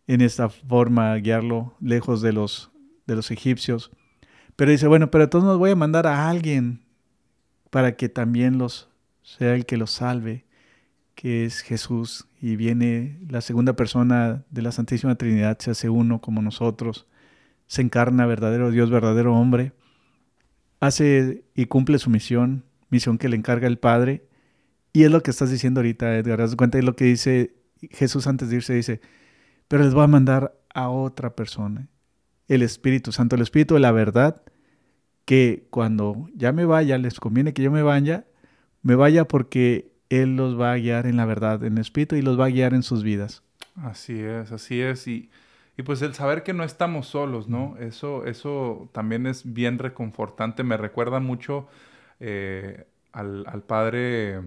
En 0.06 0.20
esta 0.20 0.48
forma, 0.48 1.14
guiarlo 1.16 1.76
lejos 1.80 2.22
de 2.22 2.32
los, 2.32 2.70
de 3.06 3.16
los 3.16 3.30
egipcios. 3.30 3.90
Pero 4.56 4.70
dice, 4.70 4.86
bueno, 4.86 5.10
pero 5.10 5.24
entonces 5.24 5.46
nos 5.46 5.58
voy 5.58 5.70
a 5.70 5.76
mandar 5.76 6.06
a 6.06 6.28
alguien 6.28 6.82
para 7.70 7.96
que 7.96 8.08
también 8.08 8.58
los 8.58 8.90
sea 9.22 9.54
el 9.54 9.66
que 9.66 9.76
los 9.76 9.90
salve, 9.90 10.44
que 11.14 11.44
es 11.44 11.60
Jesús. 11.60 12.26
Y 12.40 12.56
viene 12.56 13.20
la 13.28 13.40
segunda 13.40 13.74
persona 13.74 14.44
de 14.50 14.62
la 14.62 14.72
Santísima 14.72 15.14
Trinidad, 15.14 15.58
se 15.58 15.70
hace 15.70 15.88
uno 15.88 16.20
como 16.20 16.42
nosotros, 16.42 17.06
se 17.66 17.82
encarna 17.82 18.26
verdadero 18.26 18.70
Dios, 18.70 18.90
verdadero 18.90 19.34
hombre, 19.34 19.72
hace 20.80 21.44
y 21.54 21.66
cumple 21.66 21.98
su 21.98 22.10
misión, 22.10 22.64
misión 22.90 23.18
que 23.18 23.28
le 23.28 23.36
encarga 23.36 23.66
el 23.66 23.78
Padre, 23.78 24.24
y 24.92 25.04
es 25.04 25.10
lo 25.10 25.22
que 25.22 25.30
estás 25.30 25.50
diciendo 25.50 25.80
ahorita, 25.80 26.16
Edgar. 26.16 26.40
Haz 26.40 26.56
cuenta 26.56 26.78
de 26.78 26.82
lo 26.84 26.96
que 26.96 27.04
dice 27.04 27.54
Jesús 27.90 28.26
antes 28.26 28.50
de 28.50 28.56
irse. 28.56 28.74
Dice, 28.74 29.00
pero 29.68 29.84
les 29.84 29.94
voy 29.94 30.04
a 30.04 30.08
mandar 30.08 30.58
a 30.74 30.88
otra 30.88 31.34
persona. 31.36 31.88
El 32.48 32.62
Espíritu 32.62 33.12
Santo, 33.12 33.36
el 33.36 33.42
Espíritu 33.42 33.74
de 33.74 33.80
la 33.80 33.92
verdad, 33.92 34.42
que 35.24 35.68
cuando 35.70 36.28
ya 36.34 36.50
me 36.52 36.64
vaya, 36.64 36.98
les 36.98 37.20
conviene 37.20 37.52
que 37.52 37.62
yo 37.62 37.70
me 37.70 37.82
vaya, 37.82 38.26
me 38.82 38.96
vaya 38.96 39.28
porque 39.28 39.92
Él 40.08 40.34
los 40.34 40.58
va 40.58 40.72
a 40.72 40.76
guiar 40.76 41.06
en 41.06 41.16
la 41.16 41.24
verdad, 41.24 41.62
en 41.62 41.74
el 41.74 41.82
Espíritu, 41.82 42.16
y 42.16 42.22
los 42.22 42.38
va 42.38 42.46
a 42.46 42.50
guiar 42.50 42.74
en 42.74 42.82
sus 42.82 43.04
vidas. 43.04 43.44
Así 43.76 44.18
es, 44.18 44.50
así 44.50 44.80
es. 44.80 45.06
Y, 45.06 45.30
y 45.76 45.84
pues 45.84 46.02
el 46.02 46.14
saber 46.14 46.42
que 46.42 46.52
no 46.52 46.64
estamos 46.64 47.06
solos, 47.06 47.48
¿no? 47.48 47.76
Eso, 47.78 48.24
eso 48.26 48.90
también 48.92 49.28
es 49.28 49.52
bien 49.54 49.78
reconfortante. 49.78 50.64
Me 50.64 50.76
recuerda 50.76 51.20
mucho 51.20 51.68
eh, 52.20 52.86
al, 53.12 53.44
al 53.46 53.62
padre 53.62 54.40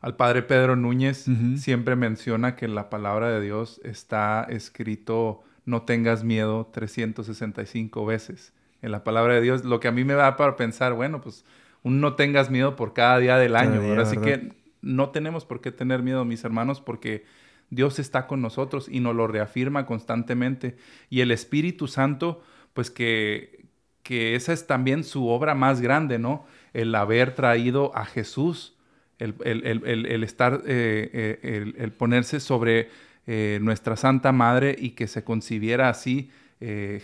al 0.00 0.16
padre 0.16 0.42
Pedro 0.42 0.76
Núñez 0.76 1.26
siempre 1.56 1.96
menciona 1.96 2.56
que 2.56 2.66
en 2.66 2.74
la 2.74 2.90
palabra 2.90 3.30
de 3.30 3.40
Dios 3.40 3.80
está 3.84 4.46
escrito 4.50 5.42
no 5.64 5.82
tengas 5.82 6.24
miedo 6.24 6.70
365 6.72 8.04
veces. 8.04 8.52
En 8.82 8.92
la 8.92 9.02
palabra 9.02 9.34
de 9.34 9.40
Dios, 9.40 9.64
lo 9.64 9.80
que 9.80 9.88
a 9.88 9.92
mí 9.92 10.04
me 10.04 10.12
da 10.12 10.36
para 10.36 10.56
pensar, 10.56 10.92
bueno, 10.92 11.22
pues 11.22 11.44
un 11.82 12.00
no 12.00 12.16
tengas 12.16 12.50
miedo 12.50 12.76
por 12.76 12.92
cada 12.92 13.18
día 13.18 13.38
del 13.38 13.56
año. 13.56 13.98
Así 13.98 14.18
que 14.18 14.52
no 14.82 15.08
tenemos 15.08 15.46
por 15.46 15.62
qué 15.62 15.72
tener 15.72 16.02
miedo, 16.02 16.24
mis 16.26 16.44
hermanos, 16.44 16.82
porque 16.82 17.24
Dios 17.70 17.98
está 17.98 18.26
con 18.26 18.42
nosotros 18.42 18.88
y 18.90 19.00
nos 19.00 19.14
lo 19.14 19.26
reafirma 19.26 19.86
constantemente. 19.86 20.76
Y 21.08 21.20
el 21.20 21.30
Espíritu 21.30 21.86
Santo, 21.86 22.42
pues 22.74 22.90
que, 22.90 23.63
que 24.04 24.36
esa 24.36 24.52
es 24.52 24.68
también 24.68 25.02
su 25.02 25.26
obra 25.26 25.56
más 25.56 25.80
grande, 25.80 26.20
¿no? 26.20 26.46
El 26.72 26.94
haber 26.94 27.34
traído 27.34 27.90
a 27.96 28.04
Jesús 28.04 28.74
el, 29.18 30.24
estar, 30.24 30.62
eh, 30.66 31.38
eh, 31.42 31.72
el, 31.76 31.92
ponerse 31.92 32.40
sobre 32.40 32.88
eh, 33.26 33.58
nuestra 33.62 33.96
Santa 33.96 34.32
Madre 34.32 34.76
y 34.78 34.90
que 34.90 35.06
se 35.06 35.24
concibiera 35.24 35.88
así. 35.88 36.30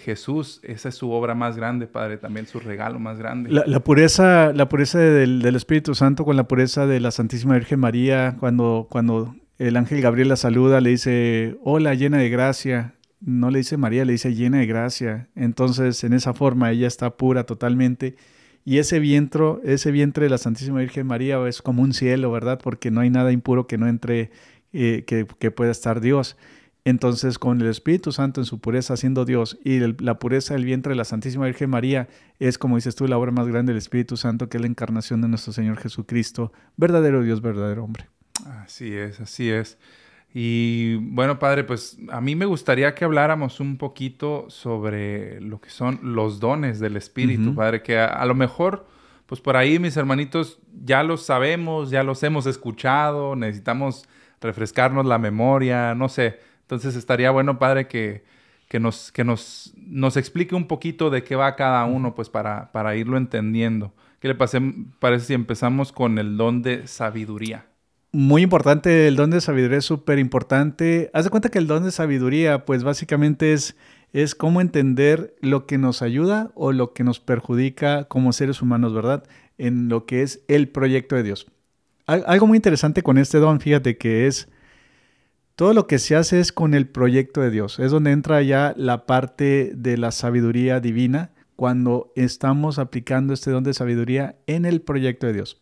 Jesús, 0.07 0.61
esa 0.63 0.89
es 0.89 0.95
su 0.95 1.11
obra 1.11 1.35
más 1.35 1.59
grande, 1.59 1.87
Padre, 1.87 2.17
también 2.17 2.47
su 2.47 2.61
regalo 2.61 2.99
más 2.99 3.19
grande. 3.19 3.51
La, 3.51 3.81
pureza, 3.81 4.55
la 4.55 4.71
pureza 4.71 4.99
del, 4.99 5.55
Espíritu 5.55 5.95
Santo 5.95 6.25
con 6.25 6.35
la 6.37 6.45
pureza 6.45 6.87
de 6.87 6.99
la 6.99 7.11
Santísima 7.11 7.53
Virgen 7.57 7.79
María, 7.79 8.37
cuando, 8.41 8.87
cuando 8.89 9.37
el 9.59 9.77
ángel 9.77 10.01
Gabriel 10.01 10.29
la 10.29 10.37
saluda, 10.37 10.81
le 10.81 10.89
dice, 10.89 11.59
hola, 11.63 11.93
llena 11.93 12.17
de 12.17 12.31
gracia. 12.31 12.95
No 13.21 13.51
le 13.51 13.59
dice 13.59 13.77
María, 13.77 14.05
le 14.05 14.13
dice 14.13 14.35
llena 14.35 14.59
de 14.59 14.67
gracia. 14.67 15.29
Entonces, 15.35 16.03
en 16.05 16.15
esa 16.15 16.33
forma, 16.33 16.71
ella 16.71 16.87
está 16.87 17.17
pura 17.17 17.45
totalmente. 17.45 18.17
Y 18.65 18.79
ese 18.79 18.99
vientre, 18.99 19.45
ese 19.65 19.91
vientre 19.91 20.25
de 20.25 20.31
la 20.31 20.39
Santísima 20.39 20.81
Virgen 20.81 21.07
María 21.07 21.47
es 21.47 21.63
como 21.63 21.83
un 21.83 21.93
cielo, 21.93 22.31
¿verdad? 22.31 22.61
Porque 22.63 22.91
no 22.91 23.01
hay 23.01 23.11
nada 23.11 23.33
impuro 23.33 23.67
que 23.67 23.79
no 23.79 23.89
entre, 23.89 24.31
eh, 24.73 25.05
que, 25.07 25.51
pueda 25.51 25.71
estar 25.71 26.01
Dios. 26.01 26.37
Entonces, 26.85 27.39
con 27.39 27.61
el 27.61 27.67
Espíritu 27.67 28.11
Santo 28.11 28.41
en 28.41 28.47
su 28.47 28.59
pureza 28.59 28.97
siendo 28.97 29.25
Dios 29.27 29.59
y 29.65 29.81
la 29.81 30.19
pureza 30.19 30.55
del 30.55 30.65
vientre 30.65 30.91
de 30.91 30.97
la 30.97 31.05
Santísima 31.05 31.45
Virgen 31.45 31.69
María 31.69 32.09
es, 32.39 32.57
como 32.57 32.77
dices 32.77 32.97
tú, 32.97 33.07
la 33.07 33.19
obra 33.19 33.33
más 33.33 33.47
grande 33.49 33.73
del 33.73 33.79
Espíritu 33.79 34.17
Santo, 34.17 34.49
que 34.49 34.57
es 34.57 34.63
la 34.63 34.67
encarnación 34.67 35.21
de 35.21 35.29
nuestro 35.29 35.53
Señor 35.53 35.77
Jesucristo, 35.79 36.53
verdadero 36.77 37.23
Dios, 37.23 37.43
verdadero 37.43 37.85
hombre. 37.85 38.07
Así 38.47 38.95
es, 38.95 39.21
así 39.21 39.51
es. 39.51 39.79
Y 40.33 40.95
bueno, 40.97 41.39
padre, 41.39 41.65
pues 41.65 41.99
a 42.11 42.21
mí 42.21 42.37
me 42.37 42.47
gustaría 42.47 42.95
que 42.95 43.05
habláramos 43.05 43.59
un 43.59 43.77
poquito 43.77 44.47
sobre 44.49 45.41
lo 45.41 45.61
que 45.61 45.71
son 45.71 45.99
los 46.03 46.39
dones 46.39 46.79
del 46.79 46.97
Espíritu, 46.97 47.55
padre, 47.55 47.83
que 47.83 47.99
a, 47.99 48.25
lo 48.27 48.35
mejor, 48.37 48.87
pues 49.27 49.41
por 49.41 49.57
ahí 49.57 49.81
mis 49.81 49.97
hermanitos 49.97 50.61
ya 50.85 51.03
los 51.03 51.27
sabemos, 51.27 51.91
ya 51.91 52.05
los 52.05 52.23
hemos 52.23 52.47
escuchado, 52.47 53.35
necesitamos 53.35 54.09
refrescarnos 54.41 55.05
la 55.05 55.19
memoria, 55.19 55.97
no 55.97 56.09
sé. 56.09 56.39
Entonces 56.63 56.95
estaría 56.95 57.33
bueno, 57.33 57.59
padre, 57.59 57.89
que, 57.89 58.23
que, 58.69 58.79
nos, 58.79 59.11
que 59.11 59.25
nos, 59.25 59.75
nos 59.77 60.17
explique 60.17 60.55
un 60.55 60.69
poquito 60.69 61.11
de 61.11 61.25
qué 61.25 61.35
va 61.35 61.57
cada 61.57 61.85
uno, 61.87 62.15
pues 62.15 62.29
para, 62.29 62.71
para 62.71 62.95
irlo 62.95 63.17
entendiendo. 63.17 63.93
¿Qué 64.21 64.29
le 64.29 64.35
parece 64.37 65.25
si 65.25 65.35
empezamos 65.35 65.91
con 65.91 66.19
el 66.19 66.37
don 66.37 66.63
de 66.63 66.87
sabiduría? 66.87 67.70
Muy 68.13 68.43
importante, 68.43 69.07
el 69.07 69.15
don 69.15 69.31
de 69.31 69.41
sabiduría 69.41 69.79
es 69.79 69.85
súper 69.85 70.19
importante. 70.19 71.11
Haz 71.15 71.25
de 71.25 71.31
cuenta 71.31 71.49
que 71.49 71.59
el 71.59 71.69
don 71.69 71.85
de 71.85 71.93
sabiduría, 71.93 72.65
pues 72.65 72.83
básicamente 72.83 73.53
es, 73.53 73.77
es 74.13 74.35
cómo 74.35 74.61
entender 74.61 75.37
lo 75.41 75.65
que 75.65 75.79
nos 75.79 76.03
ayuda 76.03 76.51
o 76.57 76.73
lo 76.73 76.93
que 76.93 77.05
nos 77.05 77.21
perjudica 77.21 78.05
como 78.05 78.33
seres 78.33 78.63
humanos, 78.63 78.93
¿verdad? 78.93 79.23
En 79.59 79.89
lo 79.89 80.07
que 80.07 80.23
es 80.23 80.43
el 80.49 80.69
proyecto 80.69 81.15
de 81.15 81.23
Dios. 81.23 81.47
Algo 82.07 82.49
muy 82.49 82.57
interesante 82.57 83.05
con 83.05 83.17
este 83.17 83.39
don, 83.39 83.61
fíjate 83.61 83.97
que 83.97 84.27
es 84.27 84.49
todo 85.55 85.73
lo 85.73 85.87
que 85.87 86.01
se 86.01 86.17
hace 86.17 86.41
es 86.41 86.51
con 86.51 86.75
el 86.75 86.89
proyecto 86.89 87.41
de 87.41 87.51
Dios. 87.51 87.79
Es 87.79 87.93
donde 87.93 88.11
entra 88.11 88.43
ya 88.43 88.75
la 88.77 89.07
parte 89.07 89.71
de 89.77 89.97
la 89.97 90.11
sabiduría 90.11 90.81
divina 90.81 91.31
cuando 91.55 92.13
estamos 92.17 92.81
aplicando 92.81 93.35
este 93.35 93.53
don 93.53 93.63
de 93.63 93.75
sabiduría 93.75 94.35
en 94.49 94.65
el 94.65 94.81
proyecto 94.81 95.29
de 95.29 95.35
Dios 95.35 95.61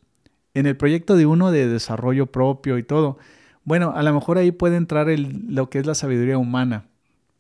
en 0.54 0.66
el 0.66 0.76
proyecto 0.76 1.16
de 1.16 1.26
uno 1.26 1.50
de 1.50 1.68
desarrollo 1.68 2.26
propio 2.26 2.78
y 2.78 2.82
todo. 2.82 3.18
Bueno, 3.64 3.92
a 3.94 4.02
lo 4.02 4.14
mejor 4.14 4.38
ahí 4.38 4.50
puede 4.50 4.76
entrar 4.76 5.08
lo 5.08 5.68
que 5.70 5.78
es 5.78 5.86
la 5.86 5.94
sabiduría 5.94 6.38
humana, 6.38 6.86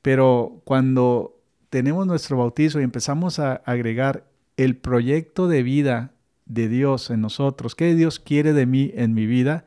Pero 0.02 0.60
cuando 0.64 1.40
tenemos 1.70 2.06
nuestro 2.06 2.36
bautizo 2.36 2.80
y 2.80 2.84
empezamos 2.84 3.38
a 3.38 3.54
agregar 3.64 4.24
el 4.56 4.76
proyecto 4.76 5.48
de 5.48 5.62
vida 5.62 6.12
de 6.46 6.68
Dios 6.68 7.10
en 7.10 7.20
nosotros, 7.20 7.74
qué 7.74 7.94
Dios 7.94 8.20
quiere 8.20 8.52
de 8.52 8.66
mí 8.66 8.90
en 8.94 9.14
mi 9.14 9.26
vida, 9.26 9.64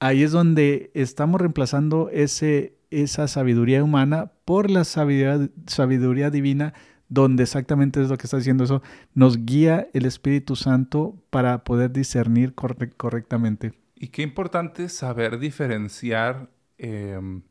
ahí 0.00 0.22
es 0.22 0.32
donde 0.32 0.90
estamos 0.94 1.40
reemplazando 1.40 2.10
esa 2.10 3.28
sabiduría 3.28 3.82
humana 3.82 4.32
por 4.44 4.70
la 4.70 4.84
sabiduría 4.84 6.30
divina, 6.30 6.74
donde 7.14 7.44
exactamente 7.44 8.02
es 8.02 8.10
lo 8.10 8.18
que 8.18 8.26
está 8.26 8.36
diciendo 8.36 8.64
eso, 8.64 8.82
nos 9.14 9.44
guía 9.46 9.88
el 9.92 10.04
Espíritu 10.04 10.56
Santo 10.56 11.16
para 11.30 11.62
poder 11.64 11.92
discernir 11.92 12.54
correctamente. 12.54 13.72
Y 13.94 14.08
qué 14.08 14.22
importante 14.22 14.88
saber 14.88 15.38
diferenciar 15.38 16.50
em, 16.76 17.42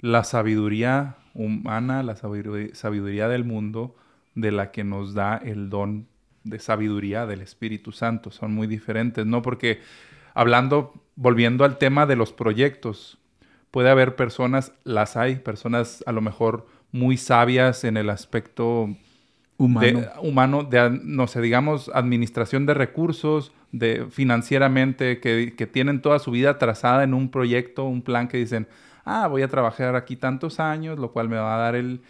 la 0.00 0.24
sabiduría 0.24 1.16
humana, 1.34 2.02
la 2.02 2.16
sabiduría 2.16 3.28
del 3.28 3.44
mundo, 3.44 3.94
de 4.34 4.50
la 4.50 4.72
que 4.72 4.82
nos 4.82 5.14
da 5.14 5.36
el 5.36 5.70
don 5.70 6.08
de 6.42 6.58
sabiduría 6.58 7.26
del 7.26 7.42
Espíritu 7.42 7.92
Santo. 7.92 8.30
Son 8.30 8.52
muy 8.52 8.66
diferentes, 8.66 9.24
¿no? 9.24 9.42
Porque 9.42 9.80
hablando, 10.34 10.92
volviendo 11.14 11.64
al 11.64 11.78
tema 11.78 12.06
de 12.06 12.16
los 12.16 12.32
proyectos, 12.32 13.18
puede 13.70 13.90
haber 13.90 14.16
personas, 14.16 14.72
las 14.82 15.16
hay, 15.16 15.36
personas 15.36 16.02
a 16.06 16.12
lo 16.12 16.20
mejor 16.20 16.66
muy 16.92 17.16
sabias 17.16 17.84
en 17.84 17.96
el 17.96 18.10
aspecto 18.10 18.88
humano, 19.56 20.00
de, 20.00 20.08
humano, 20.22 20.64
de, 20.64 21.00
no 21.02 21.26
sé, 21.26 21.40
digamos, 21.40 21.90
administración 21.94 22.66
de 22.66 22.74
recursos, 22.74 23.52
de 23.72 24.06
financieramente, 24.10 25.20
que, 25.20 25.54
que 25.56 25.66
tienen 25.66 26.02
toda 26.02 26.18
su 26.18 26.30
vida 26.30 26.58
trazada 26.58 27.04
en 27.04 27.14
un 27.14 27.30
proyecto, 27.30 27.84
un 27.84 28.02
plan 28.02 28.28
que 28.28 28.38
dicen, 28.38 28.66
ah, 29.04 29.26
voy 29.26 29.42
a 29.42 29.48
trabajar 29.48 29.96
aquí 29.96 30.16
tantos 30.16 30.60
años, 30.60 30.98
lo 30.98 31.12
cual 31.12 31.28
me 31.28 31.36
va 31.36 31.54
a 31.54 31.58
dar 31.58 31.74
el, 31.74 32.00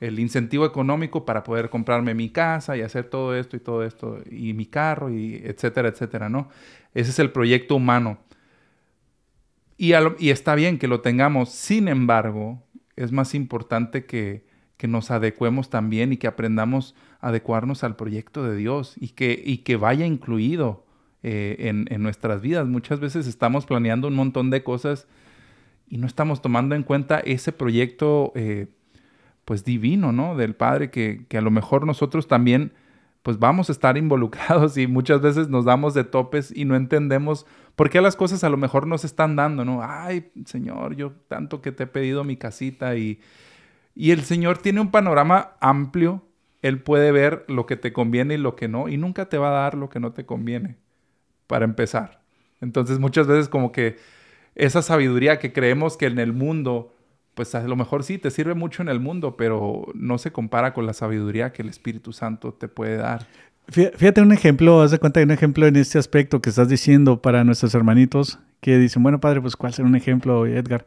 incentivo 0.00 0.64
económico 0.64 1.26
para 1.26 1.42
poder 1.42 1.68
comprarme 1.68 2.14
mi 2.14 2.30
casa 2.30 2.76
y 2.76 2.82
hacer 2.82 3.04
todo 3.04 3.36
esto 3.36 3.56
y 3.56 3.60
todo 3.60 3.84
esto, 3.84 4.18
y 4.30 4.54
mi 4.54 4.66
carro, 4.66 5.10
y 5.10 5.42
etcétera, 5.44 5.88
etcétera, 5.88 6.28
¿no? 6.28 6.48
Ese 6.94 7.10
es 7.10 7.18
el 7.18 7.30
proyecto 7.30 7.76
humano. 7.76 8.18
Y, 9.76 9.92
y 10.18 10.30
está 10.30 10.54
bien 10.54 10.78
que 10.78 10.88
lo 10.88 11.00
tengamos, 11.00 11.50
sin 11.50 11.88
embargo, 11.88 12.62
es 13.02 13.12
más 13.12 13.34
importante 13.34 14.04
que, 14.04 14.44
que 14.76 14.88
nos 14.88 15.10
adecuemos 15.10 15.70
también 15.70 16.12
y 16.12 16.16
que 16.16 16.26
aprendamos 16.26 16.94
a 17.20 17.28
adecuarnos 17.28 17.82
al 17.82 17.96
proyecto 17.96 18.44
de 18.44 18.56
Dios 18.56 18.94
y 18.98 19.08
que, 19.08 19.40
y 19.44 19.58
que 19.58 19.76
vaya 19.76 20.06
incluido 20.06 20.84
eh, 21.22 21.56
en, 21.60 21.86
en, 21.90 22.02
nuestras 22.02 22.40
vidas. 22.40 22.66
Muchas 22.66 23.00
veces 23.00 23.26
estamos 23.26 23.66
planeando 23.66 24.08
un 24.08 24.14
montón 24.14 24.50
de 24.50 24.62
cosas 24.62 25.06
y 25.88 25.98
no 25.98 26.06
estamos 26.06 26.40
tomando 26.40 26.74
en 26.74 26.82
cuenta 26.82 27.20
ese 27.20 27.52
proyecto 27.52 28.32
eh, 28.34 28.68
pues 29.44 29.64
divino, 29.64 30.12
¿no? 30.12 30.36
Del 30.36 30.54
Padre 30.54 30.90
que, 30.90 31.26
que, 31.28 31.38
a 31.38 31.42
lo 31.42 31.50
mejor 31.50 31.86
nosotros 31.86 32.28
también 32.28 32.72
pues 33.22 33.38
vamos 33.38 33.68
a 33.68 33.72
estar 33.72 33.96
involucrados 33.98 34.76
y 34.76 34.86
muchas 34.86 35.20
veces 35.20 35.48
nos 35.48 35.64
damos 35.64 35.94
de 35.94 36.04
topes 36.04 36.52
y 36.54 36.64
no 36.64 36.76
entendemos 36.76 37.46
por 37.76 37.90
qué 37.90 38.00
las 38.00 38.16
cosas 38.16 38.44
a 38.44 38.50
lo 38.50 38.56
mejor 38.56 38.86
nos 38.86 39.04
están 39.04 39.36
dando, 39.36 39.64
¿no? 39.64 39.80
Ay, 39.82 40.30
Señor, 40.44 40.96
yo 40.96 41.12
tanto 41.28 41.62
que 41.62 41.72
te 41.72 41.84
he 41.84 41.86
pedido 41.86 42.24
mi 42.24 42.36
casita 42.36 42.96
y, 42.96 43.20
y 43.94 44.10
el 44.10 44.22
Señor 44.22 44.58
tiene 44.58 44.80
un 44.80 44.90
panorama 44.90 45.52
amplio, 45.60 46.22
Él 46.62 46.82
puede 46.82 47.12
ver 47.12 47.44
lo 47.48 47.66
que 47.66 47.76
te 47.76 47.92
conviene 47.92 48.34
y 48.34 48.38
lo 48.38 48.56
que 48.56 48.68
no 48.68 48.88
y 48.88 48.96
nunca 48.96 49.28
te 49.28 49.38
va 49.38 49.48
a 49.48 49.62
dar 49.62 49.74
lo 49.74 49.88
que 49.88 50.00
no 50.00 50.12
te 50.12 50.26
conviene, 50.26 50.76
para 51.46 51.64
empezar. 51.64 52.20
Entonces 52.60 52.98
muchas 52.98 53.26
veces 53.26 53.48
como 53.48 53.72
que 53.72 53.96
esa 54.54 54.82
sabiduría 54.82 55.38
que 55.38 55.52
creemos 55.52 55.96
que 55.96 56.06
en 56.06 56.18
el 56.18 56.32
mundo, 56.32 56.94
pues 57.40 57.54
a 57.54 57.62
lo 57.62 57.74
mejor 57.74 58.04
sí 58.04 58.18
te 58.18 58.30
sirve 58.30 58.52
mucho 58.52 58.82
en 58.82 58.90
el 58.90 59.00
mundo, 59.00 59.34
pero 59.34 59.86
no 59.94 60.18
se 60.18 60.30
compara 60.30 60.74
con 60.74 60.84
la 60.84 60.92
sabiduría 60.92 61.54
que 61.54 61.62
el 61.62 61.70
Espíritu 61.70 62.12
Santo 62.12 62.52
te 62.52 62.68
puede 62.68 62.98
dar. 62.98 63.26
Fíjate 63.66 64.20
un 64.20 64.32
ejemplo, 64.32 64.82
haz 64.82 64.90
de 64.90 64.98
cuenta 64.98 65.20
de 65.20 65.24
un 65.24 65.30
ejemplo 65.30 65.66
en 65.66 65.74
este 65.76 65.98
aspecto 65.98 66.42
que 66.42 66.50
estás 66.50 66.68
diciendo 66.68 67.22
para 67.22 67.42
nuestros 67.42 67.74
hermanitos 67.74 68.38
que 68.60 68.76
dicen, 68.76 69.02
bueno, 69.02 69.20
padre, 69.20 69.40
pues 69.40 69.56
¿cuál 69.56 69.72
será 69.72 69.88
un 69.88 69.96
ejemplo, 69.96 70.44
Edgar? 70.44 70.84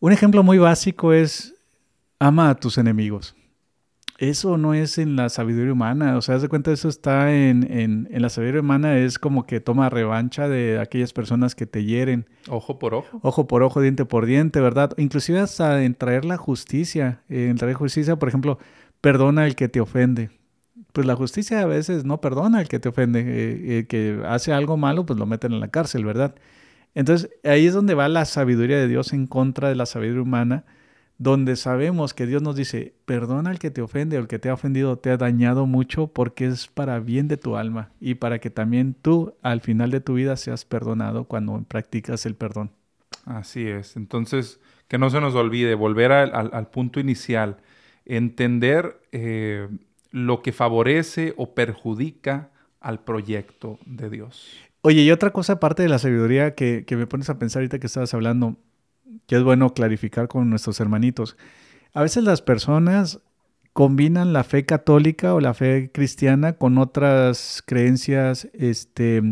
Un 0.00 0.12
ejemplo 0.12 0.42
muy 0.42 0.56
básico 0.56 1.12
es 1.12 1.54
ama 2.18 2.48
a 2.48 2.54
tus 2.54 2.78
enemigos 2.78 3.36
eso 4.18 4.56
no 4.56 4.74
es 4.74 4.98
en 4.98 5.16
la 5.16 5.28
sabiduría 5.28 5.72
humana. 5.72 6.16
O 6.16 6.22
sea, 6.22 6.36
haz 6.36 6.42
de 6.42 6.48
cuenta, 6.48 6.70
eso 6.72 6.88
está 6.88 7.34
en, 7.34 7.70
en, 7.70 8.08
en, 8.10 8.22
la 8.22 8.28
sabiduría 8.28 8.60
humana, 8.60 8.98
es 8.98 9.18
como 9.18 9.46
que 9.46 9.60
toma 9.60 9.90
revancha 9.90 10.48
de 10.48 10.78
aquellas 10.78 11.12
personas 11.12 11.54
que 11.54 11.66
te 11.66 11.84
hieren. 11.84 12.26
Ojo 12.48 12.78
por 12.78 12.94
ojo. 12.94 13.18
Ojo 13.22 13.46
por 13.46 13.62
ojo, 13.62 13.80
diente 13.80 14.04
por 14.04 14.26
diente, 14.26 14.60
¿verdad? 14.60 14.92
Inclusive 14.98 15.40
hasta 15.40 15.82
en 15.82 15.94
traer 15.94 16.24
la 16.24 16.36
justicia. 16.36 17.22
En 17.28 17.56
traer 17.56 17.74
justicia, 17.74 18.16
por 18.16 18.28
ejemplo, 18.28 18.58
perdona 19.00 19.44
al 19.44 19.56
que 19.56 19.68
te 19.68 19.80
ofende. 19.80 20.30
Pues 20.92 21.06
la 21.06 21.16
justicia 21.16 21.60
a 21.60 21.66
veces 21.66 22.04
no 22.04 22.20
perdona 22.20 22.58
al 22.58 22.68
que 22.68 22.78
te 22.78 22.88
ofende. 22.88 23.24
Eh, 23.26 23.78
el 23.78 23.86
que 23.88 24.22
hace 24.26 24.52
algo 24.52 24.76
malo, 24.76 25.06
pues 25.06 25.18
lo 25.18 25.26
meten 25.26 25.52
en 25.52 25.60
la 25.60 25.68
cárcel, 25.68 26.04
¿verdad? 26.04 26.36
Entonces, 26.94 27.30
ahí 27.42 27.66
es 27.66 27.74
donde 27.74 27.94
va 27.94 28.08
la 28.08 28.24
sabiduría 28.24 28.76
de 28.76 28.86
Dios 28.86 29.12
en 29.12 29.26
contra 29.26 29.68
de 29.68 29.74
la 29.74 29.86
sabiduría 29.86 30.22
humana 30.22 30.64
donde 31.18 31.56
sabemos 31.56 32.12
que 32.12 32.26
Dios 32.26 32.42
nos 32.42 32.56
dice, 32.56 32.94
perdona 33.04 33.50
al 33.50 33.58
que 33.58 33.70
te 33.70 33.82
ofende 33.82 34.16
o 34.16 34.20
el 34.20 34.26
que 34.26 34.38
te 34.38 34.48
ha 34.48 34.54
ofendido, 34.54 34.98
te 34.98 35.10
ha 35.10 35.16
dañado 35.16 35.66
mucho 35.66 36.08
porque 36.08 36.46
es 36.46 36.66
para 36.66 36.98
bien 36.98 37.28
de 37.28 37.36
tu 37.36 37.56
alma 37.56 37.90
y 38.00 38.14
para 38.14 38.40
que 38.40 38.50
también 38.50 38.94
tú 38.94 39.34
al 39.42 39.60
final 39.60 39.90
de 39.90 40.00
tu 40.00 40.14
vida 40.14 40.36
seas 40.36 40.64
perdonado 40.64 41.24
cuando 41.24 41.62
practicas 41.68 42.26
el 42.26 42.34
perdón. 42.34 42.72
Así 43.24 43.66
es. 43.66 43.96
Entonces, 43.96 44.60
que 44.88 44.98
no 44.98 45.08
se 45.08 45.20
nos 45.20 45.34
olvide 45.34 45.74
volver 45.74 46.12
al, 46.12 46.68
punto 46.68 47.00
inicial, 47.00 47.58
entender 48.04 49.00
eh, 49.12 49.68
lo 50.10 50.42
que 50.42 50.52
favorece 50.52 51.32
o 51.36 51.54
perjudica 51.54 52.50
al 52.80 53.02
proyecto 53.02 53.78
de 53.86 54.10
Dios. 54.10 54.52
Oye, 54.82 55.02
y 55.02 55.10
otra 55.10 55.30
cosa 55.30 55.54
aparte 55.54 55.82
de 55.82 55.88
la 55.88 55.98
sabiduría 55.98 56.54
que, 56.54 56.84
que 56.86 56.96
me 56.96 57.06
pones 57.06 57.30
a 57.30 57.38
pensar 57.38 57.60
ahorita 57.60 57.78
que 57.78 57.86
estabas 57.86 58.12
hablando, 58.12 58.58
que 59.26 59.36
es 59.36 59.42
bueno 59.42 59.74
clarificar 59.74 60.28
con 60.28 60.50
nuestros 60.50 60.80
hermanitos. 60.80 61.36
A 61.92 62.02
veces 62.02 62.24
las 62.24 62.42
personas 62.42 63.20
combinan 63.72 64.32
la 64.32 64.44
fe 64.44 64.64
católica 64.64 65.34
o 65.34 65.40
la 65.40 65.52
fe 65.52 65.90
cristiana 65.92 66.54
con 66.54 66.78
otras 66.78 67.62
creencias 67.66 68.48
este, 68.52 69.22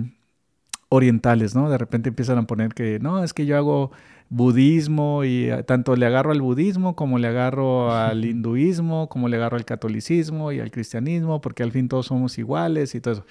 orientales, 0.89 1.55
¿no? 1.55 1.71
De 1.71 1.79
repente 1.79 2.09
empiezan 2.09 2.39
a 2.39 2.47
poner 2.47 2.75
que, 2.75 2.99
no, 3.01 3.23
es 3.23 3.33
que 3.33 3.47
yo 3.47 3.57
hago 3.57 3.93
budismo 4.29 5.25
y 5.25 5.51
eh, 5.51 5.63
tanto 5.63 5.95
le 5.95 6.07
agarro 6.07 6.33
al 6.33 6.41
budismo 6.41 6.97
como 6.97 7.19
le 7.19 7.29
agarro 7.29 7.93
al 7.93 8.25
hinduismo, 8.25 9.09
como 9.09 9.29
le 9.29 9.37
agarro 9.37 9.57
al 9.57 9.65
catolicismo 9.65 10.53
y 10.53 10.61
al 10.61 10.71
cristianismo, 10.71 11.41
porque 11.41 11.63
al 11.63 11.71
fin 11.71 11.89
todos 11.89 12.07
somos 12.07 12.39
iguales 12.39 12.95
y 12.95 13.01
todo 13.01 13.15
eso. 13.15 13.25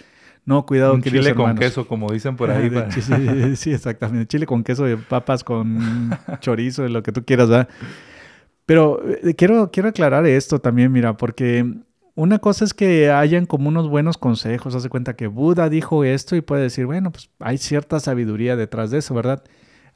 No, 0.45 0.65
cuidado, 0.65 0.93
Un 0.95 1.03
chile 1.03 1.35
con 1.35 1.55
queso, 1.55 1.87
como 1.87 2.11
dicen 2.11 2.35
por 2.35 2.49
ahí. 2.49 2.71
sí, 3.55 3.71
exactamente. 3.71 4.27
Chile 4.27 4.45
con 4.45 4.63
queso, 4.63 4.85
de 4.85 4.97
papas 4.97 5.43
con 5.43 6.11
chorizo, 6.39 6.83
de 6.83 6.89
lo 6.89 7.03
que 7.03 7.11
tú 7.11 7.23
quieras, 7.23 7.49
¿verdad? 7.49 7.69
Pero 8.65 9.01
eh, 9.07 9.35
quiero, 9.35 9.69
quiero 9.71 9.89
aclarar 9.89 10.25
esto 10.25 10.59
también, 10.59 10.91
mira, 10.91 11.15
porque 11.17 11.65
una 12.15 12.39
cosa 12.39 12.65
es 12.65 12.73
que 12.73 13.11
hayan 13.11 13.45
como 13.45 13.69
unos 13.69 13.87
buenos 13.87 14.17
consejos. 14.17 14.75
Hace 14.75 14.89
cuenta 14.89 15.15
que 15.15 15.27
Buda 15.27 15.69
dijo 15.69 16.03
esto 16.03 16.35
y 16.35 16.41
puede 16.41 16.63
decir, 16.63 16.85
bueno, 16.85 17.11
pues 17.11 17.29
hay 17.39 17.57
cierta 17.57 17.99
sabiduría 17.99 18.55
detrás 18.55 18.91
de 18.91 18.99
eso, 18.99 19.13
¿verdad? 19.13 19.43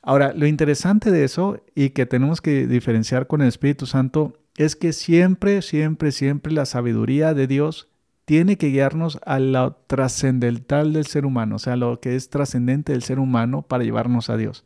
Ahora, 0.01 0.34
lo 0.34 0.45
interesante 0.45 1.10
de 1.10 1.23
eso 1.23 1.63
y 1.73 1.89
que 1.89 2.05
tenemos 2.05 2.39
que 2.39 2.67
diferenciar 2.67 3.25
con 3.25 3.41
el 3.41 3.47
Espíritu 3.47 3.88
Santo 3.88 4.34
es 4.55 4.75
que 4.75 4.93
siempre, 4.93 5.62
siempre, 5.62 6.12
siempre 6.12 6.53
la 6.53 6.65
sabiduría 6.65 7.34
de 7.34 7.47
Dios 7.47 7.89
tiene 8.25 8.57
que 8.57 8.69
guiarnos 8.69 9.19
a 9.25 9.39
lo 9.39 9.75
trascendental 9.88 10.93
del 10.93 11.05
ser 11.05 11.25
humano, 11.25 11.55
o 11.55 11.59
sea, 11.59 11.75
lo 11.75 11.99
que 11.99 12.15
es 12.15 12.29
trascendente 12.29 12.91
del 12.91 13.03
ser 13.03 13.19
humano 13.19 13.61
para 13.61 13.83
llevarnos 13.83 14.29
a 14.29 14.38
Dios. 14.38 14.65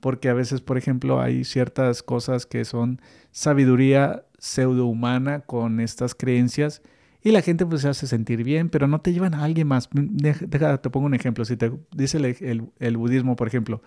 Porque 0.00 0.28
a 0.28 0.34
veces, 0.34 0.60
por 0.60 0.76
ejemplo, 0.76 1.20
hay 1.20 1.44
ciertas 1.44 2.02
cosas 2.02 2.46
que 2.46 2.64
son 2.64 3.00
sabiduría 3.30 4.24
pseudohumana 4.38 5.40
con 5.40 5.80
estas 5.80 6.14
creencias 6.14 6.82
y 7.22 7.30
la 7.30 7.42
gente 7.42 7.64
pues 7.64 7.82
se 7.82 7.88
hace 7.88 8.06
sentir 8.06 8.44
bien, 8.44 8.68
pero 8.68 8.86
no 8.86 9.00
te 9.00 9.12
llevan 9.12 9.34
a 9.34 9.44
alguien 9.44 9.66
más. 9.66 9.88
Deja, 9.92 10.78
te 10.78 10.90
pongo 10.90 11.06
un 11.06 11.14
ejemplo. 11.14 11.44
Si 11.44 11.56
te 11.56 11.72
dice 11.96 12.18
el, 12.18 12.70
el, 12.78 12.96
budismo, 12.96 13.34
por 13.36 13.48
ejemplo, 13.48 13.82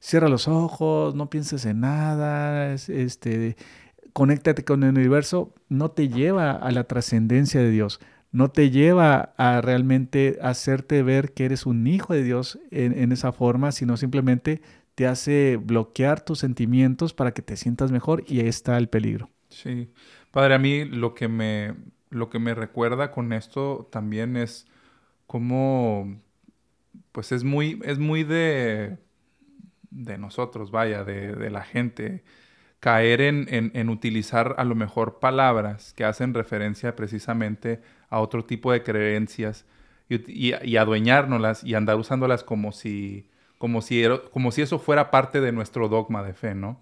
cierra 0.00 0.28
los 0.28 0.48
ojos, 0.48 1.14
no 1.14 1.28
pienses 1.28 1.66
en 1.66 1.80
nada, 1.80 2.72
este, 2.72 3.56
conéctate 4.12 4.64
con 4.64 4.82
el 4.82 4.90
universo, 4.90 5.54
no 5.68 5.90
te 5.90 6.08
lleva 6.08 6.52
a 6.52 6.70
la 6.72 6.84
trascendencia 6.84 7.60
de 7.60 7.70
Dios 7.70 8.00
no 8.32 8.50
te 8.50 8.70
lleva 8.70 9.34
a 9.36 9.60
realmente 9.60 10.38
hacerte 10.40 11.02
ver 11.02 11.32
que 11.32 11.44
eres 11.44 11.66
un 11.66 11.86
hijo 11.86 12.14
de 12.14 12.22
Dios 12.22 12.58
en, 12.70 13.12
esa 13.12 13.32
forma, 13.32 13.72
sino 13.72 13.96
simplemente 13.96 14.62
te 14.94 15.06
hace 15.06 15.56
bloquear 15.56 16.20
tus 16.20 16.38
sentimientos 16.38 17.12
para 17.12 17.32
que 17.32 17.42
te 17.42 17.56
sientas 17.56 17.90
mejor 17.90 18.24
y 18.26 18.40
ahí 18.40 18.48
está 18.48 18.76
el 18.76 18.88
peligro. 18.88 19.30
Sí, 19.48 19.90
padre, 20.30 20.54
a 20.54 20.58
mí 20.58 20.84
lo 20.84 21.14
que 21.14 21.26
me, 21.26 21.74
lo 22.10 22.30
que 22.30 22.38
me 22.38 22.54
recuerda 22.54 23.10
con 23.10 23.32
esto 23.32 23.88
también 23.90 24.36
es 24.36 24.66
cómo, 25.26 26.20
pues 27.10 27.32
es 27.32 27.42
muy, 27.42 27.80
es 27.84 27.98
muy 27.98 28.22
de, 28.22 28.98
de 29.90 30.18
nosotros, 30.18 30.70
vaya, 30.70 31.02
de, 31.02 31.34
de 31.34 31.50
la 31.50 31.62
gente 31.62 32.22
caer 32.80 33.20
en, 33.20 33.88
utilizar 33.90 34.54
a 34.56 34.64
lo 34.64 34.74
mejor 34.74 35.20
palabras 35.20 35.92
que 35.92 36.04
hacen 36.04 36.32
referencia 36.32 36.96
precisamente 36.96 37.74
a 37.74 37.99
otro 38.18 38.44
tipo 38.44 38.72
de 38.72 38.82
creencias 38.82 39.64
y, 40.08 40.52
y, 40.52 40.76
adueñárnoslas 40.76 41.62
y 41.62 41.74
andar 41.74 41.96
usándolas 41.96 42.42
como 42.42 42.72
si, 42.72 43.28
como, 43.58 43.80
si 43.80 44.02
como 44.32 44.50
si 44.50 44.62
eso 44.62 44.80
fuera 44.80 45.12
parte 45.12 45.40
de 45.40 45.52
nuestro 45.52 45.88
dogma 45.88 46.24
de 46.24 46.34
fe, 46.34 46.56
¿no? 46.56 46.80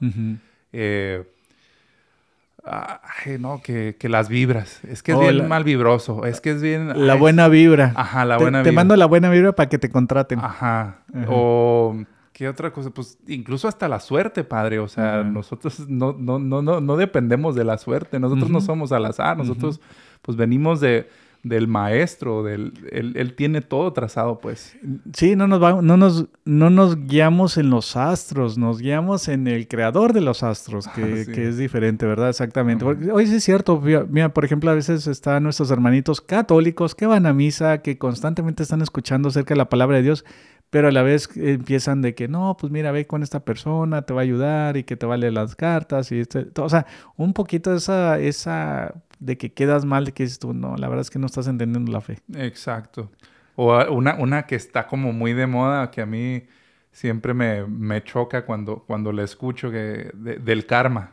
Ay, 2.65 3.39
no, 3.39 3.63
que, 3.63 3.97
las 4.03 4.29
vibras. 4.29 4.83
Es 4.85 5.03
que 5.03 5.13
es 5.13 5.19
bien 5.19 5.49
mal 5.49 5.65
vibroso. 5.65 6.25
Es 6.27 6.41
que 6.41 6.51
es 6.51 6.63
bien. 6.63 7.07
La 7.07 7.15
buena 7.15 7.49
vibra. 7.49 7.93
Ajá, 7.95 8.25
la 8.25 8.37
buena 8.37 8.59
vibra. 8.59 8.71
Te 8.71 8.73
mando 8.73 8.97
la 8.97 9.07
buena 9.07 9.31
vibra 9.31 9.53
para 9.53 9.69
que 9.69 9.79
te 9.79 9.91
contraten. 9.91 10.41
Ajá. 10.41 10.99
O. 11.29 11.97
¿Qué 12.39 12.49
otra 12.49 12.73
cosa? 12.73 12.91
Pues 12.91 13.19
incluso 13.27 13.67
hasta 13.67 13.89
la 13.89 13.99
suerte, 13.99 14.45
padre. 14.45 14.79
O 14.79 14.87
sea, 14.87 15.25
nosotros 15.25 15.89
no, 15.89 16.15
no, 16.17 16.39
no, 16.39 16.63
no, 16.63 16.81
no 16.81 16.97
dependemos 16.97 17.57
de 17.57 17.65
la 17.65 17.79
suerte. 17.79 18.21
Nosotros 18.21 18.49
no 18.49 18.61
somos 18.61 18.93
al 18.93 19.07
azar. 19.07 19.37
Nosotros, 19.37 19.81
pues 20.23 20.37
venimos 20.37 20.79
de 20.79 21.09
del 21.43 21.69
maestro, 21.69 22.43
del, 22.43 22.73
él, 22.91 23.35
tiene 23.35 23.61
todo 23.61 23.93
trazado, 23.93 24.41
pues. 24.41 24.77
Sí, 25.15 25.37
no 25.37 25.47
nos, 25.47 25.83
no, 25.83 25.97
nos, 25.97 26.27
no 26.45 26.71
nos 26.71 27.07
guiamos 27.07 27.57
en 27.57 27.71
los 27.71 27.97
astros, 27.97 28.59
nos 28.59 28.81
guiamos 28.81 29.29
en 29.29 29.47
el 29.47 29.69
creador 29.69 30.13
de 30.13 30.21
los 30.21 30.43
astros, 30.43 30.89
que, 30.89 31.23
es 31.49 31.57
diferente, 31.57 32.07
¿verdad? 32.07 32.29
Exactamente. 32.29 32.85
hoy 32.85 33.27
sí 33.27 33.37
es 33.37 33.45
cierto, 33.45 33.81
mira, 33.81 34.35
por 34.35 34.45
ejemplo, 34.45 34.71
a 34.71 34.75
veces 34.75 35.07
están 35.07 35.45
nuestros 35.45 35.71
hermanitos 35.71 36.21
católicos 36.21 36.95
que 36.95 37.07
van 37.07 37.27
a 37.27 37.33
misa, 37.33 37.79
que 37.79 37.99
constantemente 37.99 38.63
están 38.63 38.83
escuchando 38.83 39.29
acerca 39.29 39.55
de 39.55 39.59
la 39.59 39.69
palabra 39.69 39.99
de 39.99 40.03
Dios, 40.03 40.25
pero 40.71 40.89
a 40.89 40.93
la 40.93 41.03
vez 41.03 41.31
empiezan 41.37 42.03
de 42.03 42.15
que 42.15 42.29
no, 42.29 42.57
pues 42.59 42.71
mira, 42.71 42.93
ve 42.93 43.07
con 43.07 43.23
esta 43.23 43.41
persona, 43.41 44.03
te 44.03 44.13
va 44.13 44.21
a 44.21 44.25
ayudar 44.25 44.77
y 44.77 44.85
que 44.85 44.97
te 44.97 45.07
vale 45.07 45.31
las 45.31 45.57
cartas 45.57 46.13
y 46.13 46.21
este, 46.21 46.49
o 46.57 46.69
sea, 46.69 46.87
un 47.17 47.33
poquito 47.33 47.75
esa, 47.75 48.19
esa 48.19 48.95
de 49.21 49.37
que 49.37 49.53
quedas 49.53 49.85
mal, 49.85 50.05
de 50.05 50.13
que 50.13 50.23
dices 50.23 50.39
tú, 50.39 50.53
no, 50.53 50.77
la 50.77 50.89
verdad 50.89 51.03
es 51.03 51.11
que 51.11 51.19
no 51.19 51.27
estás 51.27 51.47
entendiendo 51.47 51.91
la 51.91 52.01
fe. 52.01 52.19
Exacto. 52.35 53.11
O 53.57 53.77
una, 53.93 54.15
una 54.15 54.47
que 54.47 54.55
está 54.55 54.87
como 54.87 55.13
muy 55.13 55.33
de 55.33 55.47
moda, 55.47 55.91
que 55.91 56.01
a 56.01 56.07
mí 56.07 56.45
siempre 56.93 57.35
me, 57.35 57.65
me 57.67 58.03
choca 58.03 58.45
cuando, 58.45 58.85
cuando 58.87 59.13
le 59.13 59.25
escucho 59.25 59.71
que, 59.71 60.11
del 60.15 60.67
karma. 60.67 61.13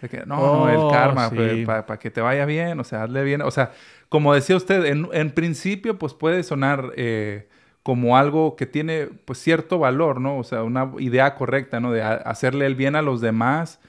De 0.00 0.08
que, 0.08 0.24
no, 0.26 0.68
el 0.68 0.76
oh, 0.76 0.90
karma, 0.90 1.30
pues, 1.30 1.66
para 1.66 1.98
que 1.98 2.10
te 2.10 2.20
vaya 2.20 2.44
bien, 2.46 2.80
o 2.80 2.84
sea, 2.84 3.04
hazle 3.04 3.24
bien. 3.24 3.42
O 3.42 3.50
sea, 3.50 3.72
como 4.08 4.34
decía 4.34 4.56
usted, 4.56 4.84
en, 4.86 5.08
en 5.12 5.30
principio, 5.30 5.98
pues 5.98 6.14
puede 6.14 6.42
sonar 6.42 6.92
eh, 6.96 7.48
como 7.82 8.16
algo 8.16 8.56
que 8.56 8.66
tiene, 8.66 9.08
pues, 9.24 9.38
cierto 9.38 9.78
valor, 9.78 10.20
¿no? 10.20 10.38
O 10.38 10.44
sea, 10.44 10.62
una 10.62 10.92
idea 10.98 11.34
correcta, 11.34 11.80
¿no? 11.80 11.92
De 11.92 12.02
hacerle 12.02 12.66
el 12.66 12.74
bien 12.74 12.96
a 12.96 13.02
los 13.02 13.20
demás, 13.20 13.80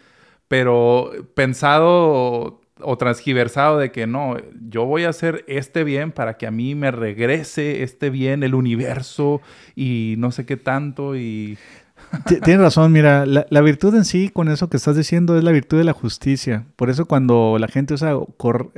pero 0.48 1.12
pensado 1.36 2.62
o 2.82 2.98
transgiversado 2.98 3.78
de 3.78 3.92
que 3.92 4.08
no, 4.08 4.38
yo 4.70 4.86
voy 4.86 5.04
a 5.04 5.10
hacer 5.10 5.44
este 5.48 5.84
bien 5.84 6.12
para 6.12 6.38
que 6.38 6.48
a 6.48 6.52
mí 6.52 6.76
me 6.76 6.92
regrese 6.92 7.84
este 7.84 8.10
bien, 8.10 8.44
el 8.44 8.56
universo 8.56 9.42
y 9.76 10.16
no 10.18 10.32
sé 10.32 10.46
qué 10.46 10.58
tanto 10.58 11.16
y... 11.16 11.58
Tienes 12.26 12.60
razón, 12.60 12.92
mira, 12.92 13.26
la, 13.26 13.62
virtud 13.62 13.94
en 13.96 14.06
sí, 14.06 14.30
con 14.30 14.50
eso 14.50 14.70
que 14.70 14.78
estás 14.78 14.96
diciendo, 14.96 15.38
es 15.38 15.44
la 15.44 15.52
virtud 15.52 15.78
de 15.78 15.84
la 15.84 15.94
justicia. 15.94 16.66
Por 16.76 16.90
eso 16.90 17.06
cuando 17.06 17.58
la 17.60 17.68
gente 17.68 17.96
usa, 17.96 18.14
eh, 18.14 18.18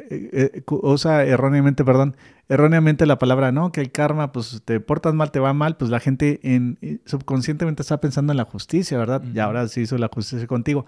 eh, 0.10 0.64
usa 0.68 1.24
erróneamente, 1.26 1.84
perdón, 1.84 2.16
erróneamente 2.48 3.06
la 3.06 3.20
palabra, 3.20 3.52
¿no? 3.52 3.72
Que 3.72 3.82
el 3.82 3.92
karma, 3.92 4.32
pues 4.32 4.62
te 4.66 4.80
portas 4.80 5.14
mal, 5.14 5.32
te 5.32 5.40
va 5.40 5.54
mal, 5.54 5.78
pues 5.78 5.92
la 5.92 6.00
gente 6.00 6.40
en, 6.44 6.78
subconscientemente 7.06 7.82
está 7.82 8.02
pensando 8.02 8.34
en 8.34 8.38
la 8.38 8.46
justicia, 8.46 8.98
¿verdad? 8.98 9.22
Y 9.34 9.38
ahora 9.40 9.68
sí 9.68 9.82
hizo 9.82 9.98
la 9.98 10.10
justicia 10.12 10.48
contigo. 10.48 10.86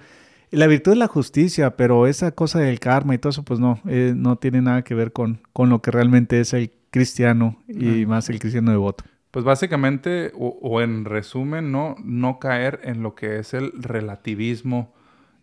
La 0.52 0.68
virtud 0.68 0.92
es 0.92 0.98
la 0.98 1.08
justicia, 1.08 1.78
pero 1.78 2.08
esa 2.08 2.32
cosa 2.32 2.60
del 2.60 2.80
karma 2.80 3.16
y 3.16 3.18
todo 3.18 3.30
eso, 3.30 3.44
pues 3.44 3.60
no, 3.60 3.80
eh, 3.88 4.14
no 4.16 4.36
tiene 4.36 4.62
nada 4.62 4.84
que 4.84 4.94
ver 4.94 5.14
con, 5.14 5.42
con 5.54 5.70
lo 5.70 5.82
que 5.82 5.92
realmente 5.92 6.42
es 6.42 6.54
el 6.54 6.72
cristiano 6.90 7.58
y 7.70 8.06
más 8.06 8.30
el 8.30 8.40
cristiano 8.40 8.72
devoto. 8.72 9.06
Pues 9.32 9.46
básicamente, 9.46 10.34
o, 10.38 10.82
en 10.82 11.06
resumen, 11.06 11.72
¿no? 11.72 11.96
No 12.04 12.38
caer 12.38 12.82
en 12.84 13.02
lo 13.02 13.16
que 13.16 13.40
es 13.40 13.54
el 13.54 13.72
relativismo 13.82 14.94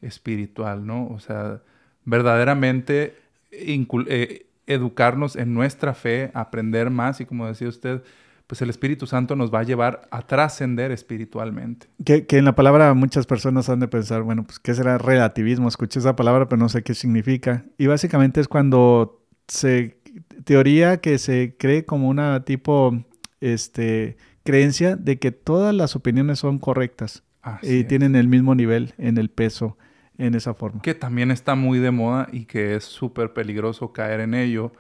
espiritual, 0.02 0.86
¿no? 0.86 1.06
O 1.06 1.20
sea, 1.20 1.62
verdaderamente 2.04 3.16
eh, 3.50 4.46
educarnos 4.66 5.36
en 5.36 5.54
nuestra 5.54 5.94
fe, 5.94 6.30
aprender 6.34 6.90
más 6.90 7.22
y 7.22 7.24
como 7.24 7.46
decía 7.46 7.68
usted, 7.68 8.02
pues 8.48 8.62
el 8.62 8.70
Espíritu 8.70 9.06
Santo 9.06 9.36
nos 9.36 9.54
va 9.54 9.60
a 9.60 9.62
llevar 9.62 10.08
a 10.10 10.22
trascender 10.22 10.90
espiritualmente. 10.90 11.86
Que, 12.04 12.26
en 12.30 12.46
la 12.46 12.54
palabra 12.54 12.94
muchas 12.94 13.26
personas 13.26 13.68
han 13.68 13.78
de 13.78 13.88
pensar, 13.88 14.22
bueno, 14.22 14.44
pues 14.44 14.58
¿qué 14.58 14.74
será 14.74 14.96
relativismo? 14.96 15.68
Escuché 15.68 16.00
esa 16.00 16.16
palabra, 16.16 16.48
pero 16.48 16.58
no 16.58 16.70
sé 16.70 16.82
qué 16.82 16.94
significa. 16.94 17.66
Y 17.76 17.86
básicamente 17.86 18.40
es 18.40 18.48
cuando 18.48 19.22
se, 19.48 20.00
teoría 20.44 20.96
que 21.02 21.18
se 21.18 21.56
cree 21.58 21.84
como 21.84 22.08
una 22.08 22.42
tipo, 22.46 23.04
este, 23.42 24.16
creencia 24.44 24.96
de 24.96 25.18
que 25.18 25.30
todas 25.30 25.74
las 25.74 25.94
opiniones 25.94 26.38
son 26.38 26.58
correctas 26.58 27.24
y 27.62 27.84
tienen 27.84 28.16
el 28.16 28.28
mismo 28.28 28.54
nivel 28.54 28.94
en 28.96 29.18
el 29.18 29.28
peso 29.28 29.76
en 30.16 30.34
esa 30.34 30.54
forma. 30.54 30.80
Que 30.80 30.94
también 30.94 31.30
está 31.30 31.54
muy 31.54 31.80
de 31.80 31.90
moda 31.90 32.28
y 32.32 32.46
que 32.46 32.76
es 32.76 32.84
súper 32.84 33.34
peligroso 33.34 33.92
caer 33.92 34.20
en 34.20 34.32
ello 34.32 34.72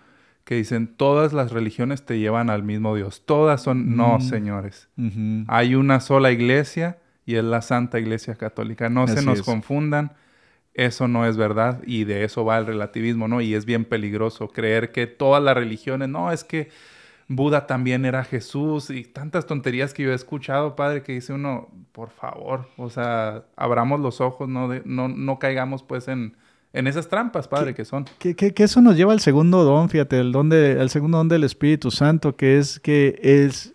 que 0.48 0.54
dicen 0.54 0.86
todas 0.86 1.34
las 1.34 1.52
religiones 1.52 2.06
te 2.06 2.18
llevan 2.18 2.48
al 2.48 2.62
mismo 2.62 2.96
Dios. 2.96 3.22
Todas 3.26 3.62
son, 3.62 3.96
no, 3.96 4.16
mm. 4.16 4.22
señores. 4.22 4.88
Hay 5.46 5.74
una 5.74 6.00
sola 6.00 6.32
iglesia 6.32 6.96
y 7.26 7.34
es 7.34 7.44
la 7.44 7.60
Santa 7.60 7.98
Iglesia 7.98 8.34
Católica. 8.36 8.88
No 8.88 9.06
se 9.06 9.20
nos 9.20 9.42
confundan. 9.42 10.12
Eso 10.72 11.06
no 11.06 11.26
es 11.26 11.36
verdad 11.36 11.82
y 11.84 12.04
de 12.04 12.24
eso 12.24 12.46
va 12.46 12.56
el 12.56 12.64
relativismo, 12.64 13.28
¿no? 13.28 13.42
Y 13.42 13.52
es 13.52 13.66
bien 13.66 13.84
peligroso 13.84 14.48
creer 14.48 14.90
que 14.90 15.06
todas 15.06 15.42
las 15.42 15.54
religiones, 15.54 16.08
no, 16.08 16.32
es 16.32 16.44
que 16.44 16.70
Buda 17.26 17.66
también 17.66 18.06
era 18.06 18.24
Jesús 18.24 18.88
y 18.88 19.04
tantas 19.04 19.44
tonterías 19.44 19.92
que 19.92 20.04
yo 20.04 20.12
he 20.12 20.14
escuchado, 20.14 20.76
padre, 20.76 21.02
que 21.02 21.12
dice 21.12 21.34
uno, 21.34 21.68
por 21.92 22.08
favor, 22.08 22.70
o 22.78 22.88
sea, 22.88 23.44
abramos 23.54 24.00
los 24.00 24.22
ojos, 24.22 24.48
no, 24.48 24.70
no, 24.86 25.08
no 25.08 25.38
caigamos 25.38 25.82
pues 25.82 26.08
en, 26.08 26.38
en 26.72 26.86
esas 26.86 27.08
trampas, 27.08 27.48
Padre, 27.48 27.74
que 27.74 27.84
son. 27.84 28.04
Que, 28.18 28.52
eso 28.56 28.80
nos 28.80 28.96
lleva 28.96 29.12
al 29.12 29.20
segundo 29.20 29.64
don, 29.64 29.88
fíjate, 29.88 30.20
el 30.20 30.32
don 30.32 30.48
de, 30.48 30.78
al 30.80 30.90
segundo 30.90 31.18
don 31.18 31.28
del 31.28 31.44
Espíritu 31.44 31.90
Santo, 31.90 32.36
que 32.36 32.58
es 32.58 32.78
que 32.80 33.18
es, 33.22 33.74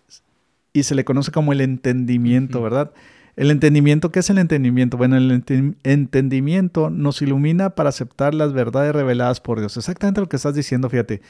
y 0.72 0.84
se 0.84 0.94
le 0.94 1.04
conoce 1.04 1.32
como 1.32 1.52
el 1.52 1.60
entendimiento, 1.60 2.62
¿verdad? 2.62 2.92
El 3.36 3.50
entendimiento, 3.50 4.12
¿qué 4.12 4.20
es 4.20 4.30
el 4.30 4.38
entendimiento? 4.38 4.96
Bueno, 4.96 5.16
el 5.16 5.42
entendimiento 5.82 6.88
nos 6.88 7.20
ilumina 7.20 7.70
para 7.70 7.88
aceptar 7.88 8.32
las 8.32 8.52
verdades 8.52 8.94
reveladas 8.94 9.40
por 9.40 9.58
Dios. 9.58 9.76
Exactamente 9.76 10.20
lo 10.20 10.28
que 10.28 10.36
estás 10.36 10.54
diciendo, 10.54 10.88
fíjate. 10.88 11.20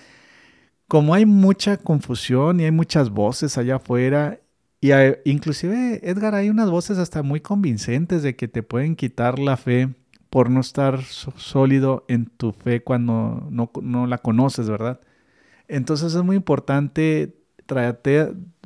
Como 0.86 1.14
hay 1.14 1.24
mucha 1.24 1.78
confusión 1.78 2.60
y 2.60 2.64
hay 2.64 2.70
muchas 2.70 3.08
voces 3.08 3.56
allá 3.56 3.76
afuera, 3.76 4.38
y 4.82 4.90
inclusive, 5.24 6.00
Edgar, 6.02 6.34
hay 6.34 6.50
unas 6.50 6.70
voces 6.70 6.98
hasta 6.98 7.22
muy 7.22 7.40
convincentes 7.40 8.22
de 8.22 8.36
que 8.36 8.48
te 8.48 8.62
pueden 8.62 8.96
quitar 8.96 9.38
la 9.38 9.56
fe 9.56 9.94
por 10.34 10.50
no 10.50 10.58
estar 10.58 11.00
sólido 11.04 12.04
en 12.08 12.26
tu 12.26 12.50
fe 12.50 12.82
cuando 12.82 13.46
no, 13.52 14.06
la 14.08 14.18
conoces, 14.18 14.68
¿verdad? 14.68 15.00
Entonces 15.68 16.12
es 16.12 16.24
muy 16.24 16.34
importante 16.34 17.36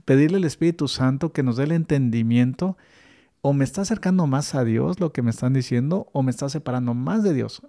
pedirle 0.07 0.39
al 0.39 0.45
Espíritu 0.45 0.89
Santo 0.89 1.35
que 1.35 1.43
nos 1.43 1.59
dé 1.59 1.65
el 1.65 1.73
entendimiento 1.73 2.79
o 3.43 3.53
me 3.53 3.65
está 3.65 3.83
acercando 3.83 4.27
más 4.27 4.55
a 4.55 4.65
Dios 4.65 4.99
lo 4.99 5.13
que 5.13 5.21
me 5.21 5.29
están 5.29 5.53
diciendo 5.53 6.09
o 6.15 6.23
me 6.23 6.31
está 6.31 6.49
separando 6.49 6.95
más 6.95 7.23
de 7.23 7.35
Dios. 7.35 7.61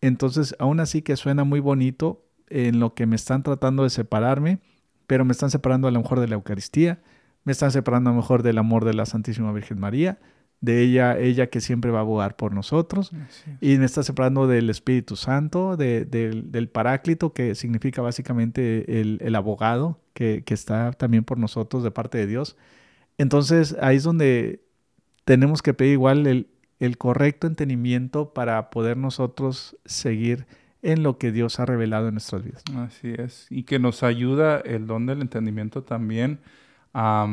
Entonces, 0.00 0.54
aún 0.60 0.78
así 0.78 1.02
que 1.02 1.16
suena 1.16 1.42
muy 1.42 1.58
bonito 1.58 2.24
en 2.50 2.78
lo 2.78 2.94
que 2.94 3.06
me 3.06 3.16
están 3.16 3.42
tratando 3.42 3.82
de 3.82 3.90
separarme, 3.90 4.60
pero 5.08 5.24
me 5.24 5.32
están 5.32 5.50
separando 5.50 5.88
a 5.88 5.90
lo 5.90 6.00
mejor 6.00 6.20
de 6.20 6.28
la 6.28 6.36
Eucaristía, 6.36 7.00
me 7.42 7.50
están 7.50 7.72
separando 7.72 8.10
a 8.10 8.12
lo 8.12 8.20
mejor 8.20 8.44
del 8.44 8.58
amor 8.58 8.84
de 8.84 8.94
la 8.94 9.04
Santísima 9.04 9.50
Virgen 9.50 9.80
María, 9.80 10.20
de 10.60 10.82
ella, 10.82 11.18
ella 11.18 11.48
que 11.48 11.60
siempre 11.60 11.90
va 11.90 11.98
a 11.98 12.02
abogar 12.02 12.36
por 12.36 12.52
nosotros. 12.52 13.12
Y 13.60 13.78
me 13.78 13.84
está 13.84 14.02
separando 14.02 14.46
del 14.46 14.70
Espíritu 14.70 15.16
Santo, 15.16 15.76
del, 15.76 16.68
Paráclito, 16.72 17.32
que 17.32 17.54
significa 17.54 18.02
básicamente 18.02 19.00
el, 19.00 19.34
abogado 19.34 20.00
que, 20.14 20.42
está 20.48 20.92
también 20.92 21.24
por 21.24 21.38
nosotros 21.38 21.82
de 21.82 21.90
parte 21.90 22.18
de 22.18 22.26
Dios. 22.26 22.56
Entonces 23.18 23.76
ahí 23.80 23.96
es 23.96 24.02
donde 24.04 24.62
tenemos 25.24 25.62
que 25.62 25.74
pedir 25.74 25.92
igual 25.92 26.26
el, 26.26 26.48
el 26.78 26.98
correcto 26.98 27.46
entendimiento 27.46 28.32
para 28.32 28.70
poder 28.70 28.96
nosotros 28.96 29.76
seguir 29.84 30.46
en 30.82 31.02
lo 31.02 31.18
que 31.18 31.32
Dios 31.32 31.58
ha 31.58 31.66
revelado 31.66 32.08
en 32.08 32.14
nuestras 32.14 32.44
vidas. 32.44 32.62
Así 32.76 33.12
es. 33.16 33.46
Y 33.50 33.64
que 33.64 33.78
nos 33.78 34.02
ayuda 34.02 34.58
el 34.58 34.86
don 34.86 35.06
del 35.06 35.20
entendimiento 35.20 35.82
también 35.82 36.40
a 36.94 37.26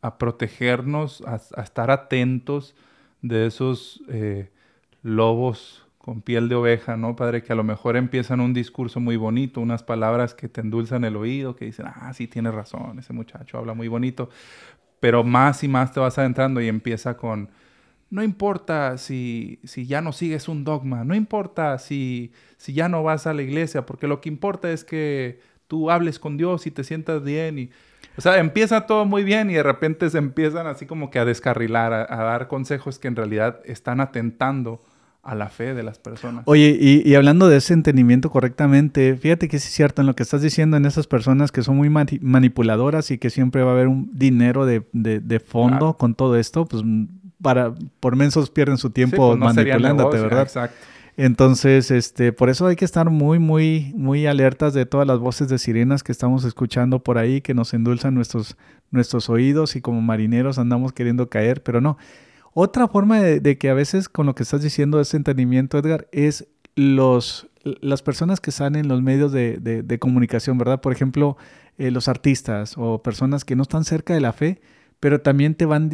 a 0.00 0.18
protegernos, 0.18 1.22
a, 1.26 1.62
estar 1.62 1.90
atentos 1.90 2.74
de 3.22 3.46
esos 3.46 4.02
eh, 4.08 4.50
lobos 5.02 5.84
con 5.98 6.22
piel 6.22 6.48
de 6.48 6.54
oveja, 6.54 6.96
¿no, 6.96 7.16
Padre? 7.16 7.42
Que 7.42 7.52
a 7.52 7.56
lo 7.56 7.64
mejor 7.64 7.96
empiezan 7.96 8.40
un 8.40 8.54
discurso 8.54 9.00
muy 9.00 9.16
bonito, 9.16 9.60
unas 9.60 9.82
palabras 9.82 10.34
que 10.34 10.48
te 10.48 10.60
endulzan 10.60 11.04
el 11.04 11.16
oído, 11.16 11.54
que 11.54 11.66
dicen, 11.66 11.86
ah, 11.86 12.12
sí, 12.14 12.26
tienes 12.26 12.54
razón, 12.54 12.98
ese 12.98 13.12
muchacho 13.12 13.58
habla 13.58 13.74
muy 13.74 13.88
bonito, 13.88 14.30
pero 15.00 15.24
más 15.24 15.62
y 15.64 15.68
más 15.68 15.92
te 15.92 16.00
vas 16.00 16.16
adentrando 16.18 16.60
y 16.60 16.68
empieza 16.68 17.16
con, 17.16 17.50
no 18.10 18.22
importa 18.22 18.96
si, 18.96 19.60
ya 19.64 20.00
no 20.00 20.12
sigues 20.12 20.48
un 20.48 20.64
dogma, 20.64 21.04
no 21.04 21.14
importa 21.14 21.78
si, 21.78 22.32
si 22.56 22.72
ya 22.72 22.88
no 22.88 23.02
vas 23.02 23.26
a 23.26 23.34
la 23.34 23.42
iglesia, 23.42 23.84
porque 23.84 24.06
lo 24.06 24.20
que 24.20 24.30
importa 24.30 24.72
es 24.72 24.84
que 24.84 25.40
tú 25.66 25.90
hables 25.90 26.18
con 26.18 26.36
Dios 26.36 26.66
y 26.66 26.70
te 26.70 26.84
sientas 26.84 27.22
bien. 27.22 27.58
Y, 27.58 27.70
o 28.18 28.20
sea, 28.20 28.38
empieza 28.38 28.86
todo 28.86 29.04
muy 29.04 29.22
bien 29.22 29.48
y 29.48 29.54
de 29.54 29.62
repente 29.62 30.10
se 30.10 30.18
empiezan 30.18 30.66
así 30.66 30.86
como 30.86 31.10
que 31.10 31.20
a 31.20 31.24
descarrilar, 31.24 31.92
a, 31.92 32.02
a 32.02 32.24
dar 32.24 32.48
consejos 32.48 32.98
que 32.98 33.06
en 33.06 33.14
realidad 33.14 33.60
están 33.64 34.00
atentando 34.00 34.82
a 35.22 35.36
la 35.36 35.48
fe 35.48 35.74
de 35.74 35.84
las 35.84 35.98
personas. 35.98 36.42
Oye, 36.46 36.76
y, 36.80 37.14
hablando 37.14 37.48
de 37.48 37.58
ese 37.58 37.74
entendimiento 37.74 38.30
correctamente, 38.30 39.14
fíjate 39.16 39.46
que 39.46 39.58
es 39.58 39.62
cierto 39.62 40.00
en 40.00 40.06
lo 40.06 40.16
que 40.16 40.24
estás 40.24 40.42
diciendo 40.42 40.76
en 40.76 40.86
esas 40.86 41.06
personas 41.06 41.52
que 41.52 41.62
son 41.62 41.76
muy 41.76 41.90
manipuladoras 41.90 43.10
y 43.10 43.18
que 43.18 43.30
siempre 43.30 43.62
va 43.62 43.70
a 43.70 43.74
haber 43.74 43.86
un 43.88 44.10
dinero 44.12 44.66
de, 44.66 44.82
de, 44.92 45.40
fondo 45.40 45.96
con 45.96 46.14
todo 46.14 46.36
esto, 46.36 46.64
pues 46.66 46.82
para 47.40 47.72
por 48.00 48.16
mensos 48.16 48.50
pierden 48.50 48.78
su 48.78 48.90
tiempo 48.90 49.36
pues, 49.36 49.54
manipulándote, 49.54 50.18
¿verdad? 50.18 50.42
Exacto. 50.42 50.76
Entonces, 51.18 51.90
este, 51.90 52.32
por 52.32 52.48
eso 52.48 52.68
hay 52.68 52.76
que 52.76 52.84
estar 52.84 53.10
muy, 53.10 53.40
muy, 53.40 53.92
muy 53.96 54.26
alertas 54.26 54.72
de 54.72 54.86
todas 54.86 55.04
las 55.04 55.18
voces 55.18 55.48
de 55.48 55.58
sirenas 55.58 56.04
que 56.04 56.12
estamos 56.12 56.44
escuchando 56.44 57.02
por 57.02 57.18
ahí, 57.18 57.40
que 57.40 57.54
nos 57.54 57.74
endulzan 57.74 58.14
nuestros, 58.14 58.56
nuestros 58.92 59.28
oídos 59.28 59.74
y 59.74 59.80
como 59.80 60.00
marineros 60.00 60.60
andamos 60.60 60.92
queriendo 60.92 61.28
caer, 61.28 61.60
pero 61.64 61.80
no. 61.80 61.98
Otra 62.54 62.86
forma 62.86 63.20
de, 63.20 63.58
que 63.58 63.68
a 63.68 63.74
veces 63.74 64.08
con 64.08 64.26
lo 64.26 64.36
que 64.36 64.44
estás 64.44 64.62
diciendo 64.62 64.98
de 64.98 65.02
ese 65.02 65.16
entendimiento, 65.16 65.76
Edgar, 65.76 66.06
es 66.12 66.46
los, 66.76 67.48
las 67.64 68.02
personas 68.02 68.38
que 68.38 68.52
salen 68.52 68.82
en 68.82 68.88
los 68.88 69.02
medios 69.02 69.32
de, 69.32 69.98
comunicación, 70.00 70.56
¿verdad? 70.56 70.80
Por 70.80 70.92
ejemplo, 70.92 71.36
eh, 71.78 71.90
los 71.90 72.06
artistas 72.06 72.74
o 72.76 73.02
personas 73.02 73.44
que 73.44 73.56
no 73.56 73.62
están 73.62 73.82
cerca 73.82 74.14
de 74.14 74.20
la 74.20 74.32
fe, 74.32 74.60
pero 75.00 75.20
también 75.20 75.56
te 75.56 75.66
van 75.66 75.90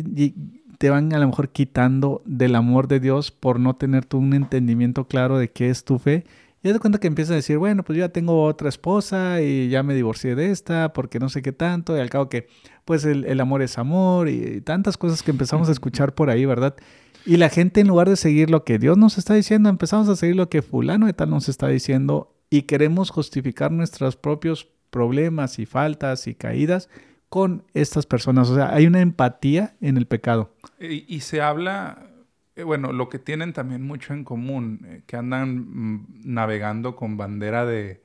te 0.79 0.91
van 0.91 1.13
a 1.13 1.19
lo 1.19 1.27
mejor 1.27 1.51
quitando 1.51 2.23
del 2.25 2.55
amor 2.55 2.89
de 2.89 3.01
Dios 3.01 3.31
por 3.31 3.61
no 3.61 3.77
tener 3.77 4.05
tú 4.05 4.19
un 4.19 4.35
entendimiento 4.35 5.07
claro 5.07 5.39
de 5.39 5.51
qué 5.51 5.71
es 5.71 5.85
tu 5.85 5.99
fe. 5.99 6.25
Y 6.63 6.73
de 6.73 6.79
cuenta 6.79 6.99
que 6.99 7.07
empiezas 7.07 7.33
a 7.33 7.37
decir, 7.37 7.59
bueno, 7.59 7.83
pues 7.83 7.99
yo 7.99 8.07
ya 8.07 8.09
tengo 8.09 8.43
otra 8.43 8.71
esposa 8.71 9.43
y 9.43 9.69
ya 9.69 9.83
me 9.83 9.95
divorcié 9.95 10.35
de 10.35 10.51
esta 10.51 10.95
porque 10.95 11.19
no 11.19 11.29
sé 11.29 11.43
qué 11.43 11.53
tanto. 11.53 11.95
Y 11.95 12.01
al 12.01 12.09
cabo 12.09 12.31
que, 12.31 12.47
pues 12.87 13.05
el, 13.05 13.39
amor 13.39 13.61
es 13.61 13.77
amor 13.77 14.31
y, 14.31 14.63
tantas 14.63 14.97
cosas 14.97 15.23
que 15.23 15.31
empezamos 15.31 15.69
a 15.69 15.73
escuchar 15.73 16.15
por 16.15 16.31
ahí, 16.31 16.47
¿verdad? 16.47 16.75
Y 17.27 17.37
la 17.37 17.51
gente 17.51 17.81
en 17.81 17.89
lugar 17.89 18.09
de 18.09 18.17
seguir 18.17 18.49
lo 18.51 18.65
que 18.65 18.79
Dios 18.79 18.97
nos 18.97 19.19
está 19.19 19.35
diciendo, 19.35 19.69
empezamos 19.69 20.09
a 20.09 20.17
seguir 20.17 20.37
lo 20.37 20.49
que 20.49 20.63
fulano 20.63 21.05
de 21.05 21.13
tal 21.13 21.29
nos 21.29 21.51
está 21.51 21.69
diciendo 21.69 22.35
y 22.49 22.63
queremos 22.63 23.11
justificar 23.11 23.71
nuestros 23.71 24.17
propios 24.17 24.69
problemas 24.89 25.59
y 25.59 25.67
faltas 25.67 26.27
y 26.27 26.35
caídas 26.35 26.89
con 27.35 27.65
estas 27.75 28.07
personas. 28.07 28.49
O 28.49 28.55
sea, 28.55 28.73
hay 28.73 28.87
una 28.87 29.01
empatía 29.01 29.75
en 29.81 29.97
el 29.97 30.07
pecado. 30.07 30.55
Y, 30.79 31.19
se 31.19 31.43
habla, 31.43 32.07
eh, 32.55 32.63
bueno, 32.63 32.93
lo 32.93 33.09
que 33.09 33.19
tienen 33.19 33.53
también 33.53 33.83
mucho 33.83 34.15
en 34.15 34.23
común, 34.23 34.87
eh, 34.87 35.03
que 35.05 35.17
andan 35.17 35.57
mm, 35.57 36.07
navegando 36.27 36.95
con 36.95 37.17
bandera 37.17 37.67
de, 37.67 38.01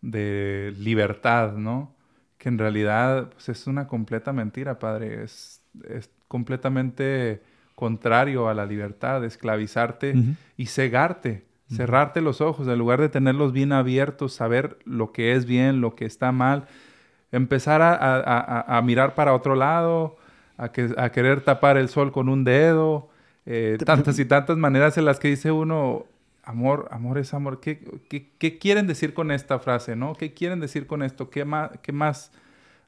libertad, 0.00 1.52
¿no? 1.52 1.94
Que 2.38 2.48
en 2.48 2.56
realidad 2.56 3.28
pues, 3.28 3.50
es 3.50 3.66
una 3.66 3.88
completa 3.88 4.32
mentira, 4.32 4.78
padre. 4.78 5.24
Es, 5.24 5.60
completamente 6.26 7.42
contrario 7.74 8.48
a 8.48 8.54
la 8.54 8.64
libertad, 8.64 9.22
esclavizarte 9.22 10.14
y 10.56 10.64
cegarte, 10.64 11.44
cerrarte 11.68 12.22
los 12.22 12.40
ojos, 12.40 12.66
en 12.68 12.78
lugar 12.78 13.02
de 13.02 13.10
tenerlos 13.10 13.52
bien 13.52 13.72
abiertos, 13.72 14.32
saber 14.32 14.78
lo 14.86 15.12
que 15.12 15.34
es 15.34 15.44
bien, 15.44 15.82
lo 15.82 15.94
que 15.94 16.06
está 16.06 16.32
mal 16.32 16.66
empezar 17.32 17.80
a, 17.82 18.80
mirar 18.82 19.14
para 19.14 19.34
otro 19.34 19.54
lado, 19.54 20.16
a, 20.56 20.70
que, 20.70 20.90
a 20.96 21.10
querer 21.10 21.42
tapar 21.42 21.76
el 21.76 21.88
sol 21.88 22.12
con 22.12 22.28
un 22.28 22.44
dedo, 22.44 23.08
eh, 23.44 23.78
tantas 23.84 24.18
y 24.18 24.24
tantas 24.24 24.56
maneras 24.56 24.98
en 24.98 25.04
las 25.04 25.18
que 25.18 25.28
dice 25.28 25.52
uno, 25.52 26.06
amor, 26.46 26.88
amor 26.90 27.18
es 27.18 27.34
amor. 27.34 27.60
¿Qué, 27.60 27.80
qué, 28.38 28.58
quieren 28.58 28.86
decir 28.86 29.12
con 29.12 29.30
esta 29.30 29.58
frase, 29.58 29.96
no? 29.96 30.14
¿Qué 30.14 30.32
quieren 30.32 30.60
decir 30.60 30.86
con 30.86 31.02
esto? 31.02 31.28
¿Qué 31.28 31.44
más, 31.44 31.70
qué 31.82 31.92
más 31.92 32.32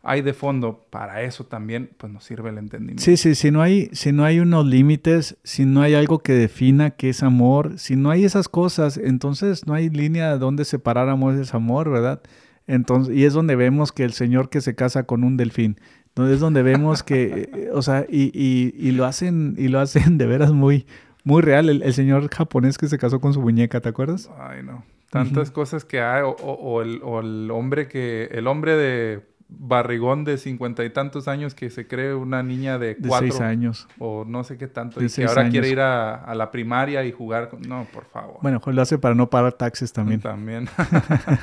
hay 0.02 0.22
de 0.22 0.32
fondo? 0.32 0.86
Para 0.90 1.22
eso 1.22 1.44
también, 1.44 1.90
pues 1.96 2.12
nos 2.12 2.24
sirve 2.24 2.50
el 2.50 2.58
entendimiento. 2.58 3.02
Sí, 3.02 3.16
sí, 3.16 3.34
si 3.34 3.50
no 3.50 3.60
hay, 3.60 3.90
si 3.92 4.12
no 4.12 4.24
hay 4.24 4.40
unos 4.40 4.64
límites, 4.64 5.36
si 5.42 5.64
no 5.64 5.82
hay 5.82 5.94
algo 5.94 6.20
que 6.20 6.32
defina 6.32 6.90
qué 6.90 7.10
es 7.10 7.22
amor, 7.22 7.78
si 7.78 7.96
no 7.96 8.10
hay 8.10 8.24
esas 8.24 8.48
cosas, 8.48 8.96
entonces 8.96 9.66
no 9.66 9.74
hay 9.74 9.90
línea 9.90 10.38
donde 10.38 10.64
separar 10.64 11.08
amor 11.08 11.34
es 11.34 11.52
amor, 11.54 11.90
¿verdad? 11.90 12.22
Entonces, 12.68 13.16
y 13.16 13.24
es 13.24 13.32
donde 13.32 13.56
vemos 13.56 13.90
que 13.90 14.04
el 14.04 14.12
señor 14.12 14.50
que 14.50 14.60
se 14.60 14.76
casa 14.76 15.02
con 15.02 15.24
un 15.24 15.36
delfín, 15.36 15.78
es 16.26 16.40
donde 16.40 16.62
vemos 16.62 17.02
que, 17.02 17.48
eh, 17.52 17.70
o 17.72 17.82
sea, 17.82 18.04
y, 18.08 18.30
y, 18.34 18.90
lo 18.92 19.04
hacen, 19.04 19.54
y 19.58 19.68
lo 19.68 19.78
hacen 19.80 20.18
de 20.18 20.26
veras 20.26 20.52
muy, 20.52 20.86
muy 21.24 21.42
real. 21.42 21.68
El, 21.68 21.92
señor 21.92 22.28
japonés 22.28 22.78
que 22.78 22.88
se 22.88 22.98
casó 22.98 23.20
con 23.20 23.32
su 23.32 23.40
muñeca, 23.40 23.80
¿te 23.80 23.88
acuerdas? 23.88 24.30
Ay, 24.38 24.62
no. 24.62 24.84
Tantas 25.10 25.50
cosas 25.50 25.84
que 25.84 26.00
hay, 26.02 26.22
o, 26.24 26.82
el, 26.82 27.00
o 27.02 27.20
el 27.20 27.50
hombre 27.50 27.88
que, 27.88 28.28
el 28.32 28.46
hombre 28.46 28.76
de 28.76 29.22
barrigón 29.48 30.24
de 30.24 30.36
cincuenta 30.36 30.84
y 30.84 30.90
tantos 30.90 31.26
años 31.26 31.54
que 31.54 31.70
se 31.70 31.86
cree 31.86 32.14
una 32.14 32.42
niña 32.42 32.78
de 32.78 32.96
cuatro. 32.96 33.26
De 33.26 33.32
seis 33.32 33.40
años. 33.40 33.88
O 33.98 34.24
no 34.26 34.44
sé 34.44 34.58
qué 34.58 34.68
tanto. 34.68 35.02
y 35.02 35.08
que 35.08 35.24
ahora 35.24 35.48
quiere 35.48 35.68
ir 35.68 35.80
a, 35.80 36.34
la 36.34 36.50
primaria 36.50 37.04
y 37.04 37.12
jugar. 37.12 37.50
No, 37.66 37.86
por 37.92 38.04
favor. 38.06 38.38
Bueno, 38.42 38.60
lo 38.64 38.82
hace 38.82 38.98
para 38.98 39.14
no 39.14 39.30
pagar 39.30 39.54
taxes 39.54 39.92
también. 39.92 40.20
También. 40.20 40.68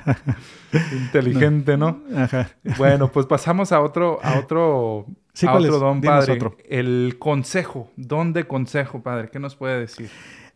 Inteligente, 0.91 1.77
¿no? 1.77 2.01
Ajá. 2.15 2.49
Bueno, 2.77 3.11
pues 3.11 3.25
pasamos 3.25 3.71
a 3.71 3.81
otro, 3.81 4.19
a 4.23 4.37
otro, 4.37 5.07
a 5.45 5.53
otro 5.53 5.79
don, 5.79 6.01
padre. 6.01 6.39
El 6.69 7.15
consejo. 7.17 7.91
Don 7.95 8.33
de 8.33 8.45
consejo, 8.45 9.01
padre. 9.01 9.29
¿Qué 9.31 9.39
nos 9.39 9.55
puede 9.55 9.79
decir? 9.79 10.09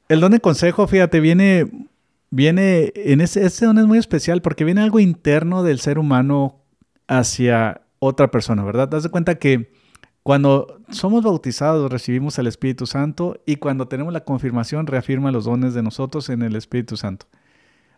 El 0.07 0.19
don 0.19 0.31
de 0.31 0.39
consejo, 0.39 0.87
fíjate, 0.87 1.19
viene 1.19 1.67
viene 2.31 2.91
en 2.95 3.21
ese, 3.21 3.43
ese 3.43 3.65
don 3.65 3.79
es 3.79 3.85
muy 3.85 3.97
especial 3.97 4.43
porque 4.43 4.63
viene 4.63 4.81
algo 4.81 4.99
interno 4.99 5.63
del 5.63 5.79
ser 5.79 5.97
humano 5.97 6.58
hacia 7.09 7.81
otra 7.97 8.29
persona, 8.31 8.63
¿verdad? 8.63 8.93
Haz 8.93 9.03
de 9.03 9.09
cuenta 9.09 9.39
que 9.39 9.73
cuando 10.21 10.79
somos 10.89 11.23
bautizados 11.23 11.91
recibimos 11.91 12.37
el 12.37 12.45
Espíritu 12.45 12.85
Santo 12.85 13.41
y 13.47 13.55
cuando 13.55 13.87
tenemos 13.87 14.13
la 14.13 14.23
confirmación 14.23 14.85
reafirma 14.85 15.31
los 15.31 15.45
dones 15.45 15.73
de 15.73 15.81
nosotros 15.81 16.29
en 16.29 16.43
el 16.43 16.55
Espíritu 16.55 16.97
Santo. 16.97 17.25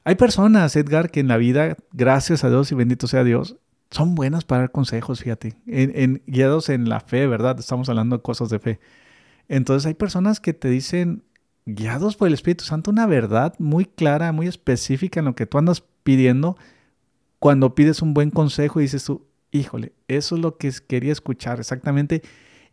Hay 0.06 0.16
personas, 0.16 0.76
Edgar, 0.78 1.12
que 1.12 1.20
en 1.20 1.28
la 1.28 1.38
vida, 1.38 1.76
gracias 1.92 2.44
a 2.44 2.50
Dios 2.50 2.72
y 2.72 2.76
bendito 2.76 3.06
sea 3.06 3.26
Dios, 3.26 3.58
son 3.92 4.16
buenas 4.16 4.46
para 4.46 4.62
dar 4.62 4.72
consejos, 4.72 5.22
fíjate, 5.22 5.58
en, 5.68 6.24
guiados 6.26 6.70
en 6.70 6.88
la 6.88 7.02
fe, 7.02 7.28
¿verdad? 7.28 7.60
Estamos 7.60 7.90
hablando 7.90 8.16
de 8.16 8.24
cosas 8.24 8.50
de 8.50 8.60
fe. 8.60 8.80
Entonces 9.50 9.86
hay 9.86 9.94
personas 9.94 10.40
que 10.40 10.54
te 10.54 10.70
dicen, 10.70 11.24
guiados 11.66 12.16
por 12.16 12.30
el 12.30 12.34
Espíritu 12.34 12.64
Santo, 12.64 12.92
una 12.92 13.08
verdad 13.08 13.56
muy 13.60 13.84
clara, 13.84 14.32
muy 14.32 14.48
específica 14.48 15.20
en 15.20 15.26
lo 15.26 15.36
que 15.36 15.46
tú 15.46 15.58
andas 15.58 15.84
pidiendo 16.04 16.56
cuando 17.42 17.74
pides 17.74 18.04
un 18.04 18.14
buen 18.14 18.30
consejo 18.30 18.80
y 18.80 18.84
dices 18.84 19.04
tú, 19.04 19.26
híjole, 19.50 19.94
eso 20.08 20.36
es 20.36 20.42
lo 20.44 20.60
que 20.60 20.72
quería 20.88 21.12
escuchar 21.12 21.60
exactamente. 21.60 22.22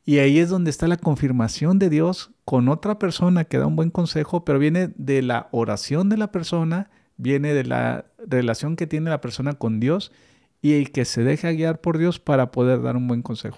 Y 0.04 0.18
ahí 0.18 0.38
es 0.38 0.50
donde 0.50 0.68
está 0.68 0.86
la 0.86 0.98
confirmación 0.98 1.78
de 1.78 1.88
Dios 1.88 2.32
con 2.44 2.68
otra 2.68 2.98
persona 2.98 3.44
que 3.44 3.56
da 3.56 3.66
un 3.66 3.76
buen 3.76 3.88
consejo, 3.88 4.44
pero 4.44 4.58
viene 4.58 4.90
de 4.94 5.22
la 5.22 5.48
oración 5.52 6.10
de 6.10 6.18
la 6.18 6.32
persona, 6.32 6.90
viene 7.16 7.54
de 7.54 7.64
la 7.64 8.04
relación 8.26 8.76
que 8.76 8.86
tiene 8.86 9.08
la 9.08 9.22
persona 9.22 9.54
con 9.54 9.80
Dios 9.80 10.12
y 10.60 10.84
que 10.84 11.06
se 11.06 11.24
deja 11.24 11.50
guiar 11.52 11.80
por 11.80 11.96
Dios 11.96 12.18
para 12.18 12.50
poder 12.50 12.82
dar 12.82 12.94
un 12.94 13.08
buen 13.08 13.22
consejo. 13.22 13.56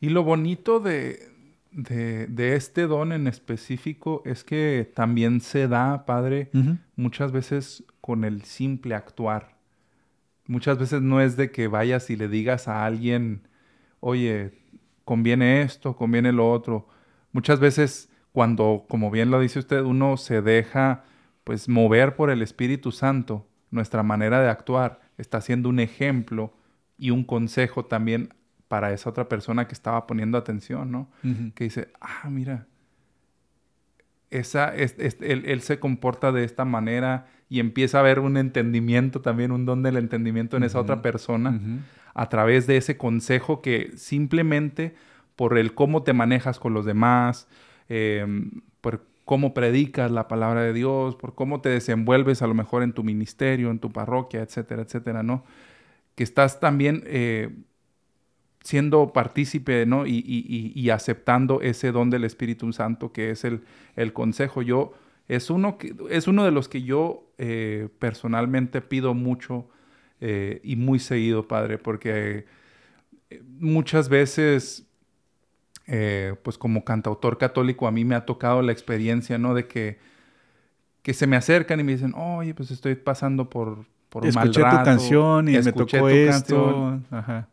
Y 0.00 0.08
lo 0.08 0.24
bonito 0.24 0.80
de, 0.80 1.28
de, 1.70 2.56
este 2.56 2.86
don 2.86 3.12
en 3.12 3.26
específico 3.26 4.22
es 4.24 4.42
que 4.42 4.90
también 4.94 5.42
se 5.42 5.68
da, 5.68 6.06
Padre, 6.06 6.48
muchas 6.96 7.30
veces 7.30 7.84
con 8.00 8.24
el 8.24 8.44
simple 8.44 8.94
actuar. 8.94 9.55
Muchas 10.46 10.78
veces 10.78 11.02
no 11.02 11.20
es 11.20 11.36
de 11.36 11.50
que 11.50 11.68
vayas 11.68 12.10
y 12.10 12.16
le 12.16 12.28
digas 12.28 12.68
a 12.68 12.84
alguien, 12.84 13.48
oye, 14.00 14.52
conviene 15.04 15.62
esto, 15.62 15.96
conviene 15.96 16.32
lo 16.32 16.50
otro. 16.50 16.88
Muchas 17.32 17.60
veces 17.60 18.10
cuando, 18.32 18.84
como 18.88 19.10
bien 19.10 19.30
lo 19.30 19.40
dice 19.40 19.58
usted, 19.58 19.80
uno 19.82 20.16
se 20.16 20.42
deja 20.42 21.04
pues 21.44 21.68
mover 21.68 22.16
por 22.16 22.30
el 22.30 22.42
Espíritu 22.42 22.92
Santo, 22.92 23.46
nuestra 23.70 24.02
manera 24.02 24.40
de 24.40 24.48
actuar 24.48 25.00
está 25.16 25.40
siendo 25.40 25.68
un 25.68 25.80
ejemplo 25.80 26.52
y 26.98 27.10
un 27.10 27.24
consejo 27.24 27.84
también 27.84 28.34
para 28.68 28.92
esa 28.92 29.10
otra 29.10 29.28
persona 29.28 29.68
que 29.68 29.74
estaba 29.74 30.06
poniendo 30.06 30.38
atención, 30.38 30.90
¿no? 30.90 31.08
Que 31.54 31.64
dice, 31.64 31.88
ah, 32.00 32.28
mira, 32.28 32.66
esa, 34.30 34.74
él, 34.74 35.60
se 35.60 35.78
comporta 35.78 36.32
de 36.32 36.44
esta 36.44 36.64
manera 36.64 37.26
y 37.48 37.60
empieza 37.60 37.98
a 37.98 38.00
haber 38.00 38.18
un 38.18 38.36
entendimiento 38.36 39.20
también, 39.20 39.52
un 39.52 39.66
don 39.66 39.82
del 39.82 39.96
entendimiento 39.96 40.56
en 40.56 40.64
esa 40.64 40.80
otra 40.80 41.02
persona 41.02 41.60
a 42.14 42.28
través 42.30 42.66
de 42.66 42.78
ese 42.78 42.96
consejo 42.96 43.60
que 43.60 43.92
simplemente 43.96 44.94
por 45.36 45.58
el 45.58 45.74
cómo 45.74 46.02
te 46.02 46.14
manejas 46.14 46.58
con 46.58 46.72
los 46.72 46.86
demás, 46.86 47.46
em, 47.90 48.62
por 48.80 49.04
cómo 49.26 49.52
predicas 49.52 50.10
la 50.10 50.26
palabra 50.26 50.62
de 50.62 50.72
Dios, 50.72 51.14
por 51.14 51.34
cómo 51.34 51.60
te 51.60 51.68
desenvuelves 51.68 52.40
a 52.40 52.46
lo 52.46 52.54
mejor 52.54 52.82
en 52.82 52.94
tu 52.94 53.04
ministerio, 53.04 53.70
en 53.70 53.78
tu 53.78 53.92
parroquia, 53.92 54.40
etcétera, 54.40 54.82
etcétera, 54.82 55.22
¿no? 55.22 55.44
Que 56.14 56.24
estás 56.24 56.58
también 56.58 57.02
eh, 57.06 57.50
siendo 58.66 59.12
partícipe 59.12 59.86
¿no? 59.86 60.06
y, 60.08 60.90
aceptando 60.90 61.60
ese 61.60 61.92
don 61.92 62.10
del 62.10 62.24
Espíritu 62.24 62.72
Santo 62.72 63.12
que 63.12 63.30
es 63.30 63.44
el, 63.44 63.62
el 63.94 64.12
consejo. 64.12 64.60
Yo, 64.60 64.92
es, 65.28 65.50
uno 65.50 65.78
que, 65.78 65.94
es 66.10 66.26
uno 66.26 66.44
de 66.44 66.50
los 66.50 66.68
que 66.68 66.82
yo 66.82 67.30
eh, 67.38 67.88
personalmente 68.00 68.80
pido 68.80 69.14
mucho 69.14 69.68
eh, 70.20 70.60
y 70.64 70.74
muy 70.74 70.98
seguido, 70.98 71.46
Padre, 71.46 71.78
porque 71.78 72.46
eh, 73.30 73.42
muchas 73.60 74.08
veces, 74.08 74.84
pues 76.42 76.58
como 76.58 76.84
cantautor 76.84 77.38
católico, 77.38 77.86
a 77.86 77.92
mí 77.92 78.04
me 78.04 78.16
ha 78.16 78.26
tocado 78.26 78.62
la 78.62 78.72
experiencia, 78.72 79.38
¿no? 79.38 79.54
De 79.54 79.68
que, 79.68 80.00
que 81.02 81.14
se 81.14 81.28
me 81.28 81.36
acercan 81.36 81.78
y 81.78 81.84
me 81.84 81.92
dicen, 81.92 82.14
oye, 82.16 82.52
pues 82.52 82.72
estoy 82.72 82.96
pasando 82.96 83.48
por, 83.48 83.86
por 84.08 84.24
un 84.24 84.30
Escuché 84.30 84.60
mal 84.60 84.78
tu 84.78 84.84
canción 84.84 85.48
y 85.48 85.52
me 85.52 85.72
tocó 85.72 86.08
esto. 86.08 87.00
Ajá. 87.12 87.48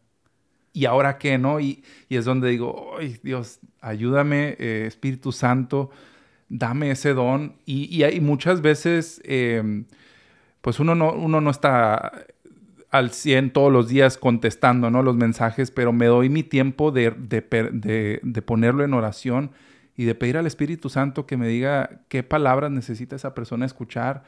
¿Y 0.73 0.85
ahora 0.85 1.17
qué, 1.17 1.37
no? 1.37 1.59
Y, 1.59 1.83
y 2.09 2.17
es 2.17 2.25
donde 2.25 2.49
digo, 2.49 2.95
ay, 2.99 3.17
Dios, 3.23 3.59
ayúdame, 3.79 4.55
Espíritu 4.59 5.31
Santo, 5.31 5.91
dame 6.49 6.91
ese 6.91 7.13
don. 7.13 7.55
Y, 7.65 7.95
y 7.95 8.03
hay 8.03 8.19
muchas 8.19 8.61
veces, 8.61 9.21
em, 9.23 9.85
pues 10.61 10.79
uno 10.79 10.95
no, 10.95 11.13
uno 11.13 11.39
no 11.41 11.51
está 11.51 12.11
al 12.93 13.09
100 13.09 13.53
todos 13.53 13.73
los 13.73 13.87
días 13.87 14.19
contestando 14.19 14.91
¿no? 14.91 15.01
los 15.01 15.15
mensajes, 15.15 15.71
pero 15.71 15.91
me 15.91 16.05
doy 16.05 16.29
mi 16.29 16.43
tiempo 16.43 16.91
de, 16.91 17.09
de, 17.09 18.41
ponerlo 18.43 18.83
en 18.83 18.93
oración 18.93 19.49
y 19.97 20.05
de 20.05 20.13
pedir 20.13 20.37
al 20.37 20.45
Espíritu 20.45 20.89
Santo 20.89 21.25
que 21.25 21.35
me 21.35 21.47
diga 21.47 22.01
qué 22.07 22.21
palabras 22.21 22.69
necesita 22.69 23.15
esa 23.15 23.33
persona 23.33 23.65
escuchar, 23.65 24.23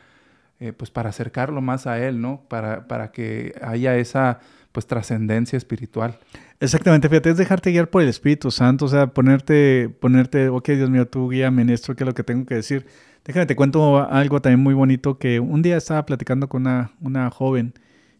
eh, 0.59 0.73
pues 0.73 0.89
para 0.89 1.09
acercarlo 1.09 1.61
más 1.61 1.85
a 1.85 2.03
Él, 2.03 2.19
¿no? 2.19 2.41
Para, 2.47 2.87
para 2.87 3.11
que 3.11 3.53
haya 3.61 3.97
esa 3.97 4.39
pues 4.75 4.87
trascendencia 4.87 5.55
espiritual. 5.55 6.19
Exactamente, 6.59 7.07
fíjate, 7.07 7.29
es 7.29 7.37
dejarte 7.37 7.71
guiar 7.71 7.89
por 7.89 8.01
el 8.01 8.09
Espíritu 8.09 8.51
Santo, 8.51 8.85
o 8.85 8.87
sea, 8.89 9.07
ponerte, 9.07 9.87
ponerte, 10.01 10.49
ok, 10.49 10.67
Dios 10.71 10.89
mío, 10.89 11.07
tú 11.07 11.29
guíame 11.29 11.61
en 11.61 11.69
esto, 11.69 11.95
¿qué 11.95 12.03
es 12.03 12.07
lo 12.07 12.13
que 12.13 12.25
tengo 12.25 12.45
que 12.45 12.55
decir? 12.55 12.85
Déjame, 13.23 13.45
te 13.45 13.55
cuento 13.55 14.05
algo 14.05 14.41
también 14.41 14.59
muy 14.59 14.73
bonito, 14.73 15.17
que 15.17 15.39
un 15.39 15.61
día 15.61 15.77
estaba 15.77 16.05
platicando 16.05 16.49
con 16.49 16.63
una, 16.63 16.91
una 16.99 17.31
joven 17.31 17.73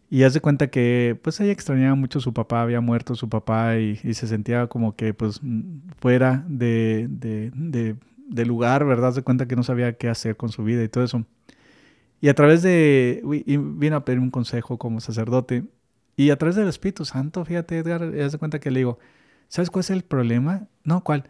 y 0.10 0.24
hace 0.24 0.40
cuenta 0.40 0.68
que 0.68 1.20
pues 1.22 1.42
ella 1.42 1.52
extrañaba 1.52 1.96
mucho 1.96 2.20
a 2.20 2.22
su 2.22 2.34
papá, 2.34 2.62
había 2.62 2.80
muerto 2.80 3.16
su 3.16 3.28
papá 3.28 3.78
y, 3.78 3.98
se 4.14 4.28
sentía 4.28 4.68
como 4.68 4.96
que 4.96 5.14
pues 5.14 5.42
fuera 6.00 6.46
de, 6.48 7.08
de, 7.10 8.46
lugar, 8.46 8.86
¿verdad? 8.86 9.10
Hace 9.10 9.24
cuenta 9.24 9.46
que 9.46 9.58
no 9.58 9.64
sabía 9.64 9.98
qué 9.98 10.08
hacer 10.08 10.38
con 10.38 10.50
su 10.50 10.64
vida 10.64 10.84
y 10.84 10.88
todo 10.88 11.04
eso. 11.04 11.26
Y 12.22 12.30
a 12.30 12.34
través 12.34 12.62
de, 12.64 13.22
vino 13.26 13.98
a 13.98 14.06
pedir 14.06 14.20
un 14.20 14.32
consejo 14.32 14.78
como 14.78 15.02
sacerdote 15.02 15.66
y 16.16 16.30
a 16.30 16.38
través 16.38 16.56
del 16.56 16.68
Espíritu 16.68 17.06
Santo, 17.06 17.44
fíjate, 17.44 17.78
Edgar, 17.78 18.04
haz 18.04 18.38
cuenta 18.38 18.60
que 18.60 18.72
le 18.72 18.80
digo, 18.80 19.00
¿sabes 19.48 19.70
cuál 19.70 19.82
es 19.82 19.90
el 19.90 20.04
problema? 20.04 20.68
No, 20.84 21.04
¿cuál? 21.04 21.26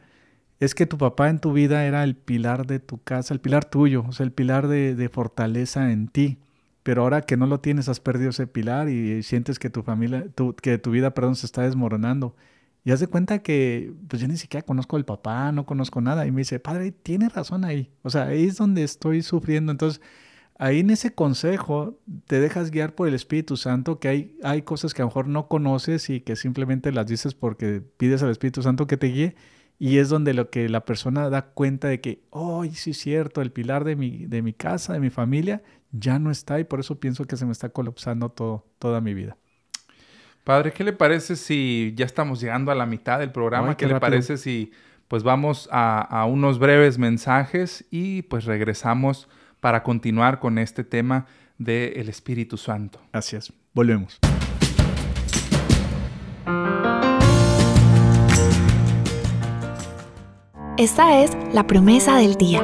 Es 0.59 0.75
que 0.75 0.85
tu 0.85 0.97
papá 0.97 1.29
en 1.29 1.39
tu 1.39 1.53
vida 1.53 1.85
era 1.85 2.03
el 2.03 2.15
pilar 2.15 2.65
de 2.67 2.79
tu 2.79 3.01
casa, 3.03 3.33
el 3.33 3.41
pilar 3.41 3.65
tuyo, 3.65 4.05
o 4.07 4.11
sea, 4.11 4.25
el 4.25 4.31
pilar 4.31 4.67
de, 4.67 5.09
fortaleza 5.11 5.91
en 5.91 6.07
ti. 6.07 6.39
Pero 6.83 7.01
ahora 7.01 7.23
que 7.23 7.35
no 7.35 7.47
lo 7.47 7.59
tienes, 7.59 7.89
has 7.89 7.99
perdido 7.99 8.29
ese 8.29 8.47
pilar 8.47 8.89
y 8.89 9.23
sientes 9.23 9.59
que 9.59 9.69
tu 9.69 9.81
familia, 9.83 10.27
que 10.61 10.77
tu 10.77 10.91
vida, 10.91 11.13
perdón, 11.13 11.35
se 11.35 11.47
está 11.47 11.63
desmoronando. 11.63 12.35
Y 12.83 12.91
haz 12.91 12.99
de 12.99 13.07
cuenta 13.07 13.39
que, 13.39 13.91
pues 14.07 14.21
yo 14.21 14.27
ni 14.27 14.37
siquiera 14.37 14.63
conozco 14.63 14.95
al 14.95 15.05
papá, 15.05 15.51
no 15.51 15.65
conozco 15.65 16.01
nada. 16.01 16.27
Y 16.27 16.31
me 16.31 16.41
dice, 16.41 16.59
padre, 16.59 16.91
tiene 16.91 17.29
razón 17.29 17.65
ahí. 17.65 17.91
O 18.03 18.11
sea, 18.11 18.27
ahí 18.27 18.45
es 18.45 18.57
donde 18.57 18.83
estoy 18.83 19.23
sufriendo. 19.23 19.71
Entonces, 19.71 20.01
ahí 20.57 20.79
en 20.79 20.89
ese 20.89 21.13
consejo 21.13 21.99
te 22.27 22.39
dejas 22.39 22.71
guiar 22.71 22.95
por 22.95 23.07
el 23.07 23.13
Espíritu 23.13 23.57
Santo, 23.57 23.99
que 23.99 24.07
hay, 24.07 24.37
hay 24.43 24.61
cosas 24.61 24.93
que 24.93 25.01
a 25.01 25.05
lo 25.05 25.09
mejor 25.09 25.27
no 25.27 25.47
conoces 25.47 26.09
y 26.09 26.21
que 26.21 26.35
simplemente 26.35 26.91
las 26.91 27.07
dices 27.07 27.33
porque 27.33 27.81
pides 27.97 28.23
al 28.23 28.31
Espíritu 28.31 28.61
Santo 28.61 28.87
que 28.87 28.97
te 28.97 29.07
guíe. 29.07 29.35
Y 29.77 29.97
es 29.97 30.07
donde 30.07 30.33
lo 30.33 30.49
que 30.49 30.69
la 30.69 30.85
persona 30.85 31.29
da 31.29 31.47
cuenta 31.47 31.89
de 31.89 31.99
que, 31.99 32.23
oh, 32.29 32.63
sí 32.63 32.91
es 32.91 32.97
cierto, 32.97 33.41
el 33.41 33.51
pilar 33.51 33.83
de 33.83 33.97
mi, 33.97 34.25
de 34.25 34.41
mi 34.41 34.53
casa, 34.53 34.93
de 34.93 35.01
mi 35.01 35.09
familia, 35.09 35.63
ya 35.91 36.17
no 36.17 36.31
está 36.31 36.61
y 36.61 36.63
por 36.63 36.79
eso 36.79 36.97
pienso 36.97 37.25
que 37.25 37.35
se 37.35 37.45
me 37.45 37.51
está 37.51 37.67
colapsando 37.69 38.29
todo, 38.29 38.65
toda 38.79 39.01
mi 39.01 39.13
vida. 39.13 39.35
Padre, 40.45 40.71
¿qué 40.71 40.85
le 40.85 40.93
parece 40.93 41.35
si 41.35 41.93
ya 41.97 42.05
estamos 42.05 42.39
llegando 42.39 42.71
a 42.71 42.75
la 42.75 42.85
mitad 42.85 43.19
del 43.19 43.31
programa? 43.33 43.75
¿Qué, 43.75 43.85
le 43.85 43.99
parece 43.99 44.37
si 44.37 44.71
pues 45.09 45.23
vamos 45.23 45.67
a, 45.71 45.99
a 45.99 46.25
unos 46.25 46.57
breves 46.57 46.97
mensajes 46.97 47.85
y 47.91 48.21
pues 48.23 48.45
regresamos 48.45 49.27
para 49.65 49.81
continuar 49.81 50.39
con 50.39 50.59
este 50.59 50.83
tema 50.83 51.25
del 51.57 52.07
Espíritu 52.07 52.55
Santo. 52.55 52.99
Gracias. 53.11 53.51
Volvemos. 53.73 54.19
Esta 60.77 61.23
es 61.23 61.35
la 61.51 61.65
promesa 61.65 62.15
del 62.17 62.35
día. 62.35 62.63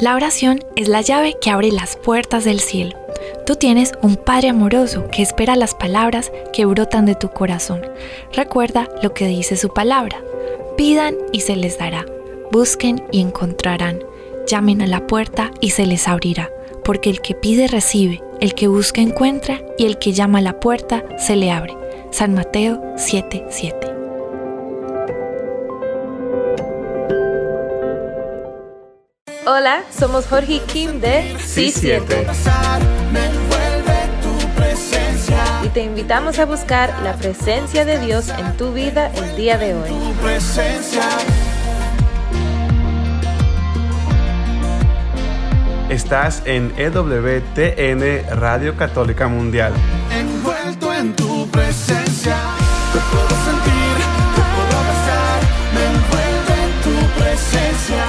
La 0.00 0.14
oración 0.14 0.60
es 0.76 0.88
la 0.88 1.02
llave 1.02 1.36
que 1.38 1.50
abre 1.50 1.70
las 1.70 1.96
puertas 1.96 2.46
del 2.46 2.60
cielo. 2.60 2.96
Tú 3.44 3.56
tienes 3.56 3.92
un 4.00 4.16
Padre 4.16 4.48
amoroso 4.48 5.08
que 5.12 5.20
espera 5.20 5.56
las 5.56 5.74
palabras 5.74 6.32
que 6.54 6.64
brotan 6.64 7.04
de 7.04 7.16
tu 7.16 7.28
corazón. 7.28 7.82
Recuerda 8.32 8.88
lo 9.02 9.12
que 9.12 9.26
dice 9.26 9.58
su 9.58 9.74
palabra. 9.74 10.16
Pidan 10.78 11.16
y 11.34 11.40
se 11.40 11.54
les 11.54 11.76
dará 11.76 12.06
busquen 12.50 13.04
y 13.10 13.20
encontrarán, 13.20 14.00
llamen 14.46 14.82
a 14.82 14.86
la 14.86 15.06
puerta 15.06 15.50
y 15.60 15.70
se 15.70 15.86
les 15.86 16.08
abrirá, 16.08 16.50
porque 16.84 17.10
el 17.10 17.20
que 17.20 17.34
pide 17.34 17.68
recibe, 17.68 18.22
el 18.40 18.54
que 18.54 18.68
busca 18.68 19.00
encuentra 19.00 19.60
y 19.78 19.86
el 19.86 19.98
que 19.98 20.12
llama 20.12 20.38
a 20.38 20.42
la 20.42 20.60
puerta 20.60 21.04
se 21.18 21.36
le 21.36 21.50
abre. 21.50 21.76
San 22.10 22.34
Mateo 22.34 22.82
7:7. 22.96 23.90
Hola, 29.46 29.82
somos 29.96 30.26
Jorge 30.26 30.54
y 30.54 30.58
Kim 30.60 31.00
de 31.00 31.34
C7. 31.36 32.00
Y 35.64 35.68
te 35.68 35.82
invitamos 35.82 36.38
a 36.38 36.46
buscar 36.46 36.94
la 37.02 37.14
presencia 37.14 37.84
de 37.84 37.98
Dios 37.98 38.28
en 38.28 38.56
tu 38.56 38.72
vida 38.72 39.10
el 39.14 39.36
día 39.36 39.58
de 39.58 39.74
hoy. 39.74 39.90
Estás 45.90 46.42
en 46.46 46.72
EWTN 46.76 48.38
Radio 48.38 48.76
Católica 48.76 49.26
Mundial. 49.26 49.72
Envuelto 50.12 50.94
en 50.94 51.16
tu 51.16 51.48
presencia, 51.48 52.36
te 52.92 53.00
puedo 53.10 53.28
sentir, 53.28 53.96
te 54.36 54.42
puedo 54.54 54.78
me 55.74 55.82
envuelvo 55.90 56.54
en 56.62 56.70
tu 56.84 56.94
presencia. 57.18 58.04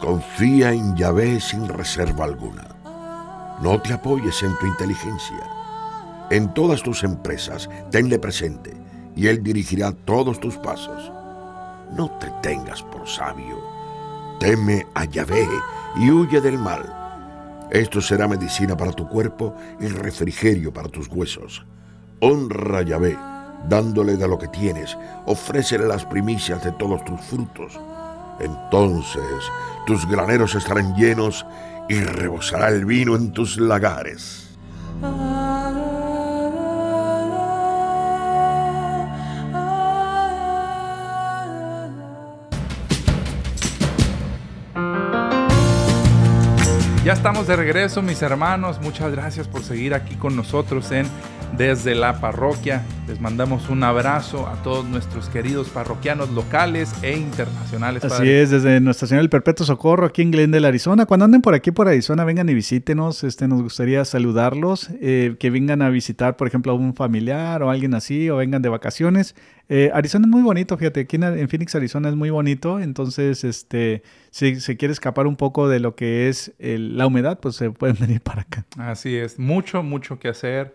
Confía 0.00 0.70
en 0.70 0.96
Yahvé 0.96 1.40
sin 1.40 1.66
reserva 1.66 2.26
alguna. 2.26 2.68
No 3.60 3.82
te 3.82 3.92
apoyes 3.92 4.40
en 4.44 4.56
tu 4.58 4.66
inteligencia. 4.66 5.50
En 6.30 6.54
todas 6.54 6.80
tus 6.80 7.02
empresas, 7.02 7.68
tenle 7.90 8.20
presente 8.20 8.72
y 9.16 9.26
Él 9.26 9.42
dirigirá 9.42 9.90
todos 9.90 10.38
tus 10.38 10.56
pasos. 10.58 11.10
No 11.96 12.08
te 12.20 12.28
tengas 12.40 12.84
por 12.84 13.08
sabio 13.08 13.71
Teme 14.42 14.84
a 14.94 15.04
Yahvé 15.04 15.48
y 15.94 16.10
huye 16.10 16.40
del 16.40 16.58
mal. 16.58 16.82
Esto 17.70 18.00
será 18.00 18.26
medicina 18.26 18.76
para 18.76 18.90
tu 18.90 19.08
cuerpo 19.08 19.54
y 19.78 19.86
refrigerio 19.86 20.72
para 20.72 20.88
tus 20.88 21.06
huesos. 21.06 21.64
Honra 22.18 22.78
a 22.78 22.82
Yahvé, 22.82 23.16
dándole 23.68 24.16
de 24.16 24.26
lo 24.26 24.40
que 24.40 24.48
tienes, 24.48 24.98
ofrécele 25.26 25.86
las 25.86 26.04
primicias 26.04 26.64
de 26.64 26.72
todos 26.72 27.04
tus 27.04 27.20
frutos. 27.20 27.78
Entonces 28.40 29.22
tus 29.86 30.08
graneros 30.08 30.56
estarán 30.56 30.96
llenos 30.96 31.46
y 31.88 32.00
rebosará 32.00 32.70
el 32.70 32.84
vino 32.84 33.14
en 33.14 33.32
tus 33.32 33.58
lagares. 33.58 34.58
Ya 47.04 47.14
estamos 47.14 47.48
de 47.48 47.56
regreso, 47.56 48.00
mis 48.00 48.22
hermanos. 48.22 48.80
Muchas 48.80 49.10
gracias 49.10 49.48
por 49.48 49.64
seguir 49.64 49.92
aquí 49.92 50.14
con 50.14 50.36
nosotros 50.36 50.92
en 50.92 51.04
Desde 51.58 51.96
la 51.96 52.20
Parroquia. 52.20 52.84
Les 53.08 53.20
mandamos 53.20 53.68
un 53.70 53.82
abrazo 53.82 54.46
a 54.46 54.62
todos 54.62 54.84
nuestros 54.84 55.28
queridos 55.28 55.68
parroquianos 55.68 56.30
locales 56.30 56.92
e 57.02 57.16
internacionales. 57.16 58.04
Así 58.04 58.14
padre. 58.14 58.42
es, 58.42 58.50
desde 58.50 58.78
Nuestra 58.78 59.08
Señora 59.08 59.22
del 59.22 59.30
Perpetuo 59.30 59.66
Socorro 59.66 60.06
aquí 60.06 60.22
en 60.22 60.30
Glendale, 60.30 60.68
Arizona. 60.68 61.04
Cuando 61.04 61.24
anden 61.24 61.42
por 61.42 61.54
aquí, 61.54 61.72
por 61.72 61.88
Arizona, 61.88 62.22
vengan 62.22 62.48
y 62.48 62.54
visítenos. 62.54 63.24
Este, 63.24 63.48
nos 63.48 63.62
gustaría 63.62 64.04
saludarlos, 64.04 64.88
eh, 65.00 65.34
que 65.40 65.50
vengan 65.50 65.82
a 65.82 65.90
visitar, 65.90 66.36
por 66.36 66.46
ejemplo, 66.46 66.70
a 66.70 66.76
un 66.76 66.94
familiar 66.94 67.64
o 67.64 67.70
alguien 67.70 67.94
así, 67.94 68.30
o 68.30 68.36
vengan 68.36 68.62
de 68.62 68.68
vacaciones. 68.68 69.34
Eh, 69.74 69.90
Arizona 69.94 70.26
es 70.26 70.30
muy 70.30 70.42
bonito, 70.42 70.76
fíjate, 70.76 71.00
aquí 71.00 71.16
en, 71.16 71.22
en 71.22 71.48
Phoenix, 71.48 71.74
Arizona 71.74 72.10
es 72.10 72.14
muy 72.14 72.28
bonito. 72.28 72.78
Entonces, 72.78 73.42
este, 73.42 74.02
si 74.30 74.60
se 74.60 74.76
quiere 74.76 74.92
escapar 74.92 75.26
un 75.26 75.36
poco 75.36 75.66
de 75.66 75.80
lo 75.80 75.94
que 75.96 76.28
es 76.28 76.52
el- 76.58 76.98
la 76.98 77.06
humedad, 77.06 77.40
pues 77.40 77.56
se 77.56 77.70
pueden 77.70 77.96
venir 78.00 78.20
para 78.20 78.42
acá. 78.42 78.66
Así 78.76 79.16
es, 79.16 79.38
mucho, 79.38 79.82
mucho 79.82 80.18
que 80.18 80.28
hacer. 80.28 80.74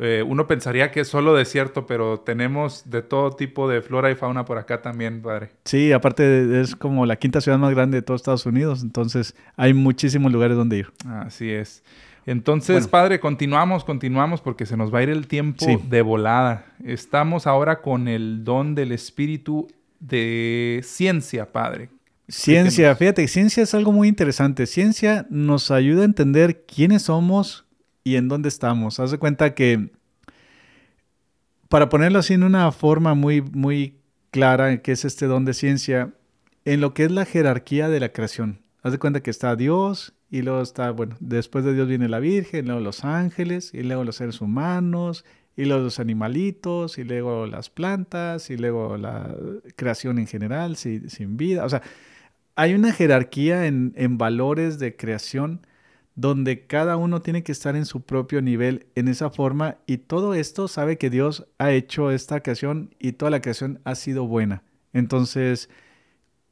Eh, 0.00 0.24
uno 0.26 0.48
pensaría 0.48 0.90
que 0.90 1.00
es 1.00 1.06
solo 1.08 1.34
desierto, 1.34 1.86
pero 1.86 2.18
tenemos 2.18 2.90
de 2.90 3.02
todo 3.02 3.30
tipo 3.30 3.68
de 3.68 3.80
flora 3.80 4.10
y 4.10 4.16
fauna 4.16 4.44
por 4.44 4.58
acá 4.58 4.82
también, 4.82 5.22
padre. 5.22 5.50
Sí, 5.64 5.92
aparte 5.92 6.60
es 6.60 6.74
como 6.74 7.06
la 7.06 7.14
quinta 7.16 7.40
ciudad 7.40 7.58
más 7.58 7.70
grande 7.72 7.98
de 7.98 8.02
todos 8.02 8.22
Estados 8.22 8.44
Unidos, 8.46 8.82
entonces 8.82 9.36
hay 9.56 9.72
muchísimos 9.72 10.32
lugares 10.32 10.56
donde 10.56 10.78
ir. 10.78 10.92
Así 11.06 11.48
es. 11.50 11.84
Entonces, 12.26 12.76
Bueno. 12.84 12.90
padre, 12.90 13.20
continuamos, 13.20 13.84
continuamos 13.84 14.40
porque 14.40 14.64
se 14.66 14.76
nos 14.76 14.94
va 14.94 15.00
a 15.00 15.02
ir 15.02 15.10
el 15.10 15.26
tiempo 15.26 15.64
Sí. 15.64 15.76
de 15.88 16.02
volada. 16.02 16.66
Estamos 16.84 17.46
ahora 17.46 17.80
con 17.82 18.06
el 18.08 18.44
don 18.44 18.74
del 18.74 18.92
espíritu 18.92 19.68
de 19.98 20.80
ciencia, 20.84 21.50
padre. 21.52 21.88
Ciencia, 22.28 22.94
fíjate, 22.94 23.26
ciencia 23.28 23.62
es 23.62 23.74
algo 23.74 23.92
muy 23.92 24.08
interesante. 24.08 24.66
Ciencia 24.66 25.26
nos 25.30 25.70
ayuda 25.70 26.02
a 26.02 26.04
entender 26.06 26.64
quiénes 26.64 27.02
somos 27.02 27.66
y 28.04 28.16
en 28.16 28.28
dónde 28.28 28.48
estamos. 28.48 29.00
Haz 29.00 29.10
de 29.10 29.18
cuenta 29.18 29.54
que, 29.54 29.90
para 31.68 31.88
ponerlo 31.88 32.20
así 32.20 32.34
en 32.34 32.42
una 32.44 32.70
forma 32.72 33.14
muy, 33.14 33.42
muy 33.42 33.96
clara, 34.30 34.80
que 34.80 34.92
es 34.92 35.04
este 35.04 35.26
don 35.26 35.44
de 35.44 35.54
ciencia, 35.54 36.10
en 36.64 36.80
lo 36.80 36.94
que 36.94 37.04
es 37.04 37.10
la 37.10 37.24
jerarquía 37.24 37.88
de 37.88 38.00
la 38.00 38.10
creación. 38.10 38.60
Haz 38.82 38.92
de 38.92 38.98
cuenta 38.98 39.22
que 39.22 39.30
está 39.30 39.54
Dios 39.56 40.14
y 40.30 40.42
luego 40.42 40.60
está, 40.62 40.90
bueno, 40.90 41.16
después 41.20 41.64
de 41.64 41.74
Dios 41.74 41.86
viene 41.88 42.08
la 42.08 42.18
Virgen, 42.18 42.66
luego 42.66 42.80
los 42.80 43.04
ángeles 43.04 43.72
y 43.74 43.82
luego 43.82 44.04
los 44.04 44.16
seres 44.16 44.40
humanos 44.40 45.24
y 45.56 45.66
luego 45.66 45.84
los 45.84 46.00
animalitos 46.00 46.98
y 46.98 47.04
luego 47.04 47.46
las 47.46 47.70
plantas 47.70 48.50
y 48.50 48.56
luego 48.56 48.96
la 48.96 49.36
creación 49.76 50.18
en 50.18 50.26
general 50.26 50.76
si- 50.76 51.08
sin 51.10 51.36
vida. 51.36 51.64
O 51.64 51.68
sea, 51.68 51.82
hay 52.56 52.74
una 52.74 52.92
jerarquía 52.92 53.66
en, 53.66 53.92
en 53.96 54.18
valores 54.18 54.78
de 54.78 54.96
creación 54.96 55.66
donde 56.14 56.66
cada 56.66 56.96
uno 56.96 57.22
tiene 57.22 57.42
que 57.42 57.52
estar 57.52 57.76
en 57.76 57.86
su 57.86 58.02
propio 58.02 58.42
nivel 58.42 58.86
en 58.94 59.08
esa 59.08 59.30
forma 59.30 59.78
y 59.86 59.98
todo 59.98 60.34
esto 60.34 60.68
sabe 60.68 60.98
que 60.98 61.10
Dios 61.10 61.46
ha 61.58 61.72
hecho 61.72 62.10
esta 62.10 62.40
creación 62.42 62.94
y 62.98 63.12
toda 63.12 63.30
la 63.30 63.40
creación 63.40 63.80
ha 63.84 63.94
sido 63.94 64.26
buena. 64.26 64.62
Entonces, 64.92 65.70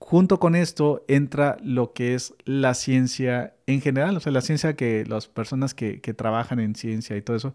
junto 0.00 0.40
con 0.40 0.56
esto 0.56 1.04
entra 1.06 1.56
lo 1.62 1.92
que 1.92 2.14
es 2.14 2.34
la 2.44 2.74
ciencia 2.74 3.54
en 3.66 3.80
general, 3.80 4.16
o 4.16 4.20
sea, 4.20 4.32
la 4.32 4.40
ciencia 4.40 4.74
que 4.74 5.04
las 5.06 5.28
personas 5.28 5.74
que, 5.74 6.00
que 6.00 6.14
trabajan 6.14 6.58
en 6.58 6.74
ciencia 6.74 7.16
y 7.16 7.22
todo 7.22 7.36
eso, 7.36 7.54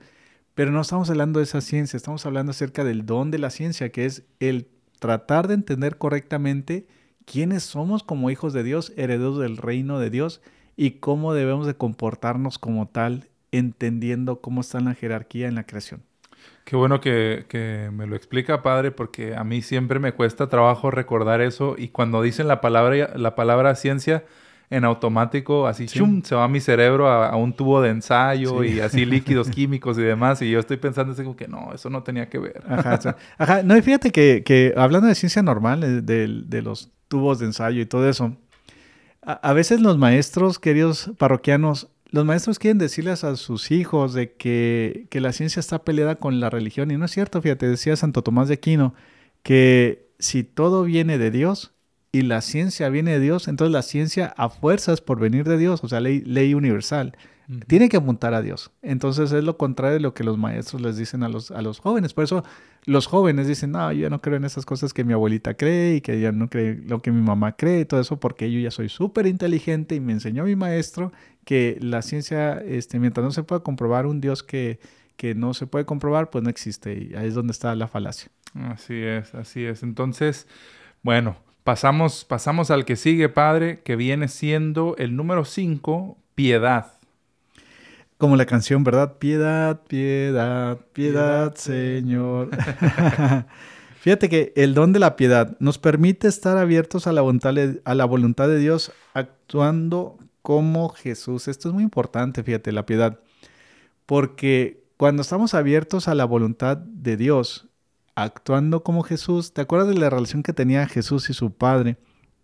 pero 0.54 0.72
no 0.72 0.80
estamos 0.80 1.10
hablando 1.10 1.40
de 1.40 1.44
esa 1.44 1.60
ciencia, 1.60 1.98
estamos 1.98 2.26
hablando 2.26 2.52
acerca 2.52 2.86
del 2.86 3.06
don 3.06 3.30
de 3.30 3.40
la 3.40 3.50
ciencia, 3.50 3.92
que 3.92 4.06
es 4.06 4.24
el 4.40 4.70
tratar 5.00 5.48
de 5.50 5.56
entender 5.56 5.98
correctamente 5.98 6.88
quiénes 7.26 7.64
somos 7.64 8.04
como 8.04 8.30
hijos 8.30 8.54
de 8.54 8.64
Dios, 8.64 8.94
herederos 8.96 9.40
del 9.40 9.58
reino 9.58 10.00
de 10.00 10.10
Dios, 10.10 10.42
y 10.78 10.92
cómo 10.92 11.34
debemos 11.34 11.68
de 11.68 11.76
comportarnos 11.76 12.60
como 12.60 12.88
tal, 12.88 13.28
entendiendo 13.52 14.40
cómo 14.40 14.62
está 14.62 14.80
la 14.80 14.94
jerarquía 14.94 15.48
en 15.48 15.56
la 15.56 15.66
creación. 15.66 16.04
Qué 16.66 16.76
bueno 16.76 17.00
que, 17.00 17.46
que 17.48 17.90
me 17.94 18.08
lo 18.08 18.16
explica, 18.16 18.62
padre, 18.62 18.92
porque 18.92 19.36
a 19.36 19.44
mí 19.44 19.62
siempre 19.62 20.00
me 20.00 20.12
cuesta 20.12 20.50
trabajo 20.50 20.92
recordar 20.92 21.40
eso 21.40 21.76
y 21.78 21.88
cuando 21.90 22.22
dicen 22.22 22.48
la 22.48 22.60
palabra, 22.60 23.12
la 23.16 23.36
palabra 23.36 23.76
ciencia, 23.76 24.26
en 24.72 24.84
automático, 24.84 25.68
así, 25.68 25.88
Sí. 25.88 26.00
chum, 26.00 26.24
se 26.24 26.34
va 26.34 26.48
mi 26.48 26.60
cerebro 26.60 27.08
a, 27.08 27.30
a 27.30 27.36
un 27.36 27.54
tubo 27.54 27.82
de 27.84 27.92
ensayo 27.92 28.64
Sí. 28.64 28.70
y 28.70 28.80
así 28.80 29.06
líquidos 29.06 29.52
químicos 29.52 29.96
y 30.00 30.02
demás, 30.02 30.42
y 30.42 30.50
yo 30.50 30.60
estoy 30.60 30.78
pensando 30.78 31.14
así 31.14 31.22
como 31.22 31.36
que 31.36 31.48
no, 31.48 31.72
eso 31.72 31.92
no 31.92 32.02
tenía 32.02 32.30
que 32.30 32.40
ver. 32.40 32.64
Ajá, 32.68 33.00
ajá. 33.38 33.62
No, 33.64 33.78
y 33.78 33.84
fíjate 33.84 34.12
que, 34.12 34.42
que 34.44 34.74
hablando 34.76 35.08
de 35.08 35.14
ciencia 35.14 35.44
normal, 35.44 35.84
eh, 35.84 36.02
de, 36.02 36.28
de 36.48 36.62
los 36.64 36.90
tubos 37.08 37.38
de 37.38 37.46
ensayo 37.46 37.80
y 37.80 37.86
todo 37.86 38.10
eso, 38.10 38.36
a, 39.22 39.34
a 39.34 39.54
veces 39.54 39.82
los 39.82 40.00
maestros, 40.00 40.58
queridos 40.58 41.12
parroquianos, 41.20 41.90
los 42.16 42.24
maestros 42.24 42.60
quieren 42.60 42.78
decirles 42.78 43.26
a 43.26 43.36
sus 43.36 43.72
hijos 43.72 44.14
de 44.14 44.32
que, 44.32 45.08
que 45.10 45.20
la 45.20 45.34
ciencia 45.34 45.60
está 45.60 45.84
peleada 45.84 46.16
con 46.16 46.40
la 46.40 46.50
religión. 46.50 46.90
Y 46.90 46.98
no 46.98 47.04
es 47.04 47.12
cierto, 47.12 47.42
fíjate, 47.42 47.68
decía 47.68 47.98
Santo 47.98 48.22
Tomás 48.22 48.48
de 48.48 48.54
Aquino, 48.54 48.94
que 49.44 50.08
si 50.18 50.46
todo 50.46 50.84
viene 50.84 51.18
de 51.18 51.30
Dios 51.30 51.74
y 52.14 52.22
la 52.22 52.40
ciencia 52.40 52.88
viene 52.88 53.12
de 53.12 53.20
Dios, 53.20 53.50
entonces 53.50 53.74
la 53.74 53.82
ciencia 53.82 54.34
a 54.38 54.48
fuerzas 54.48 55.02
por 55.02 55.20
venir 55.20 55.44
de 55.44 55.58
Dios, 55.58 55.84
o 55.84 55.90
sea, 55.90 56.00
ley, 56.00 56.22
ley 56.22 56.54
universal, 56.54 57.18
Tiene 57.68 57.90
que 57.90 57.98
apuntar 57.98 58.34
a 58.34 58.42
Dios. 58.42 58.72
Entonces 58.82 59.32
es 59.32 59.44
lo 59.44 59.58
contrario 59.58 59.96
de 59.96 60.00
lo 60.00 60.14
que 60.14 60.24
los 60.24 60.38
maestros 60.38 60.82
les 60.82 60.98
dicen 60.98 61.24
a 61.24 61.30
los, 61.30 61.52
a 61.52 61.62
los 61.62 61.80
jóvenes. 61.80 62.14
Por 62.14 62.24
eso 62.24 62.44
los 62.86 63.08
jóvenes 63.08 63.48
dicen, 63.48 63.72
no, 63.72 63.92
yo 63.92 64.02
ya 64.04 64.10
no 64.10 64.22
creo 64.22 64.38
en 64.38 64.46
esas 64.46 64.66
cosas 64.66 64.94
que 64.94 65.04
mi 65.04 65.14
abuelita 65.14 65.56
cree 65.56 65.96
y 65.96 66.02
que 66.02 66.20
ya 66.20 66.32
no 66.32 66.50
cree 66.50 66.82
lo 66.86 67.02
que 67.02 67.12
mi 67.12 67.22
mamá 67.22 67.56
cree 67.56 67.82
y 67.82 67.86
todo 67.86 68.00
eso 68.00 68.20
porque 68.20 68.52
yo 68.52 68.60
ya 68.60 68.72
soy 68.72 68.90
súper 68.90 69.28
inteligente 69.28 69.96
y 69.96 70.00
me 70.00 70.14
enseñó 70.14 70.46
mi 70.46 70.56
maestro 70.56 71.12
que 71.46 71.78
la 71.80 72.02
ciencia, 72.02 72.60
este, 72.60 73.00
mientras 73.00 73.24
no 73.24 73.32
se 73.32 73.44
pueda 73.44 73.62
comprobar 73.62 74.08
un 74.08 74.22
Dios 74.22 74.42
que, 74.42 74.80
que 75.16 75.36
no 75.36 75.54
se 75.54 75.68
puede 75.68 75.86
comprobar, 75.86 76.30
pues 76.30 76.44
no 76.44 76.50
existe. 76.50 76.94
Y 76.94 77.16
ahí 77.16 77.28
es 77.28 77.36
donde 77.36 77.52
está 77.52 77.76
la 77.76 77.88
falacia. 77.88 78.30
Así 78.56 78.96
es, 78.96 79.36
así 79.36 79.64
es. 79.66 79.84
Entonces, 79.84 80.48
bueno, 81.04 81.38
pasamos, 81.64 82.26
pasamos 82.26 82.72
al 82.72 82.86
que 82.86 82.96
sigue, 82.96 83.30
padre, 83.30 83.82
que 83.84 83.96
viene 83.96 84.28
siendo 84.28 84.96
el 84.98 85.16
número 85.16 85.46
5, 85.46 86.18
piedad. 86.34 86.94
Como 88.18 88.38
la 88.38 88.46
canción, 88.46 88.84
¿verdad? 88.84 89.18
Piedad, 89.18 89.82
piedad, 89.88 90.80
piedad, 90.94 91.56
Señor. 91.56 92.50
Fíjate 94.00 94.30
que 94.30 94.54
el 94.56 94.74
don 94.74 94.94
de 94.94 95.00
la 95.00 95.16
piedad 95.16 95.58
nos 95.60 95.80
permite 95.80 96.28
estar 96.28 96.58
abiertos 96.58 97.08
a 97.08 97.12
la 97.12 97.22
voluntad 97.22 97.54
de, 97.54 97.82
a 97.84 97.96
la 97.96 98.06
voluntad 98.06 98.48
de 98.48 98.60
Dios 98.60 98.92
actuando 99.14 100.18
como 100.42 100.90
Jesús. 100.90 101.48
Esto 101.48 101.70
es 101.70 101.74
muy 101.74 101.84
importante, 101.84 102.44
fíjate, 102.44 102.72
la 102.72 102.86
piedad. 102.86 103.20
Porque 104.06 104.84
cuando 104.96 105.24
estamos 105.24 105.56
abiertos 105.56 106.08
a 106.08 106.16
la 106.16 106.26
voluntad 106.26 106.78
de 106.78 107.18
Dios, 107.18 107.68
actuando 108.14 108.84
como 108.84 109.04
Jesús, 109.04 109.54
¿te 109.54 109.62
acuerdas 109.62 109.90
de 109.90 109.96
la 109.96 110.10
relación 110.10 110.44
que 110.44 110.54
tenía 110.54 110.88
Jesús 110.88 111.30
y 111.30 111.34
su 111.34 111.52
Padre? 111.52 111.98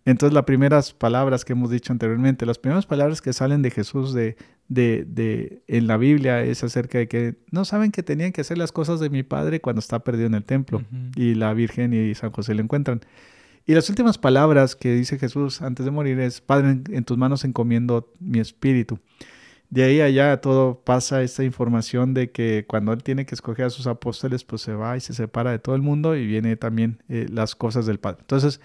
Entonces 0.04 0.34
las 0.34 0.44
primeras 0.44 0.92
palabras 0.92 1.44
que 1.44 1.52
hemos 1.52 1.70
dicho 1.70 1.92
anteriormente, 1.92 2.44
las 2.44 2.58
primeras 2.58 2.86
palabras 2.86 3.22
que 3.22 3.32
salen 3.32 3.62
de 3.62 3.70
Jesús 3.70 4.12
de, 4.12 4.36
de, 4.68 5.04
de, 5.06 5.62
en 5.68 5.86
la 5.86 5.96
Biblia 5.96 6.42
es 6.42 6.64
acerca 6.64 6.98
de 6.98 7.06
que 7.06 7.36
no 7.50 7.64
saben 7.64 7.92
que 7.92 8.02
tenían 8.02 8.32
que 8.32 8.40
hacer 8.40 8.58
las 8.58 8.72
cosas 8.72 8.98
de 8.98 9.10
mi 9.10 9.22
Padre 9.22 9.60
cuando 9.60 9.78
está 9.78 10.00
perdido 10.00 10.26
en 10.26 10.34
el 10.34 10.44
templo 10.44 10.82
y 11.14 11.34
la 11.34 11.54
Virgen 11.54 11.92
y 11.92 12.14
San 12.14 12.32
José 12.32 12.54
lo 12.54 12.62
encuentran. 12.62 13.00
Y 13.64 13.74
las 13.74 13.88
últimas 13.88 14.18
palabras 14.18 14.74
que 14.74 14.92
dice 14.92 15.18
Jesús 15.18 15.62
antes 15.62 15.84
de 15.84 15.92
morir 15.92 16.18
es, 16.18 16.40
Padre, 16.40 16.80
en, 16.90 17.04
tus 17.04 17.16
manos 17.16 17.44
encomiendo 17.44 18.12
mi 18.18 18.40
espíritu. 18.40 18.98
De 19.70 19.84
ahí 19.84 20.00
allá 20.00 20.40
todo 20.40 20.82
pasa 20.84 21.22
esta 21.22 21.44
información 21.44 22.12
de 22.12 22.30
que 22.30 22.66
cuando 22.68 22.92
él 22.92 23.02
tiene 23.02 23.24
que 23.24 23.34
escoger 23.34 23.66
a 23.66 23.70
sus 23.70 23.86
apóstoles, 23.86 24.44
pues 24.44 24.62
se 24.62 24.74
va 24.74 24.96
y 24.96 25.00
se 25.00 25.14
separa 25.14 25.52
de 25.52 25.60
todo 25.60 25.76
el 25.76 25.82
mundo 25.82 26.16
y 26.16 26.26
viene 26.26 26.56
también 26.56 27.02
eh, 27.08 27.26
las 27.30 27.54
cosas 27.54 27.86
del 27.86 27.98
Padre. 27.98 28.18
Entonces, 28.20 28.60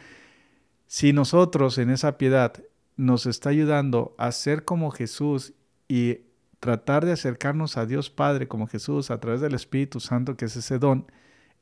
si 0.88 1.14
nosotros 1.14 1.78
en 1.78 1.90
esa 1.90 2.18
piedad 2.18 2.54
nos 2.96 3.26
está 3.26 3.50
ayudando 3.50 4.16
a 4.18 4.32
ser 4.32 4.66
como 4.66 4.92
Jesús 4.92 5.54
y 5.88 6.22
tratar 6.60 7.06
de 7.06 7.12
acercarnos 7.12 7.78
a 7.78 7.86
Dios 7.86 8.10
Padre 8.10 8.48
como 8.48 8.68
Jesús 8.68 9.12
a 9.12 9.20
través 9.20 9.42
del 9.42 9.54
Espíritu 9.54 10.00
Santo, 10.00 10.36
que 10.36 10.46
es 10.46 10.56
ese 10.56 10.80
don, 10.80 11.06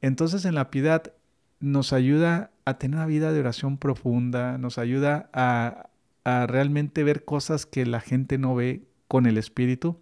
entonces 0.01 0.45
en 0.45 0.55
la 0.55 0.71
piedad 0.71 1.13
nos 1.59 1.93
ayuda 1.93 2.51
a 2.65 2.77
tener 2.77 2.97
una 2.97 3.05
vida 3.05 3.31
de 3.31 3.39
oración 3.39 3.77
profunda, 3.77 4.57
nos 4.57 4.77
ayuda 4.77 5.29
a, 5.33 5.89
realmente 6.47 7.03
ver 7.03 7.23
cosas 7.23 7.65
que 7.65 7.85
la 7.85 8.01
gente 8.01 8.37
no 8.37 8.55
ve 8.55 8.87
con 9.07 9.27
el 9.27 9.37
Espíritu. 9.37 9.99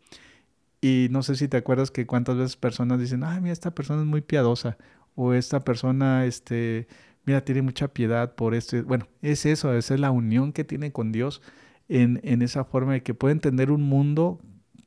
Y 0.80 1.07
no 1.11 1.21
sé 1.21 1.36
si 1.36 1.47
te 1.49 1.57
acuerdas 1.57 1.91
que 1.91 2.05
cuántas 2.05 2.38
veces 2.38 2.55
personas 2.55 2.99
dicen, 2.99 3.24
ay, 3.24 3.41
mira, 3.41 3.53
esta 3.53 3.71
persona 3.71 4.01
es 4.01 4.07
muy 4.07 4.21
piadosa, 4.21 4.78
o 5.15 5.34
esta 5.34 5.61
persona, 5.61 6.26
este, 6.26 6.88
mira, 7.26 7.43
tiene 7.43 7.61
mucha 7.61 7.88
piedad 7.88 8.36
por 8.36 8.53
esto. 8.53 8.84
Bueno, 8.84 9.07
es 9.21 9.45
eso, 9.45 9.74
esa 9.74 9.93
es 9.93 9.99
la 9.99 10.11
unión 10.11 10.53
que 10.53 10.63
tiene 10.63 10.91
con 10.91 11.11
Dios 11.11 11.41
en, 11.89 12.19
en 12.24 12.41
esa 12.41 12.63
forma 12.63 12.93
de 12.93 13.03
que 13.03 13.13
puede 13.13 13.34
entender 13.34 13.71
un 13.71 13.84
mundo 13.84 14.39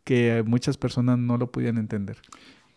que 0.04 0.44
muchas 0.46 0.76
personas 0.76 1.18
no 1.18 1.36
lo 1.36 1.50
podían 1.50 1.78
entender. 1.78 2.18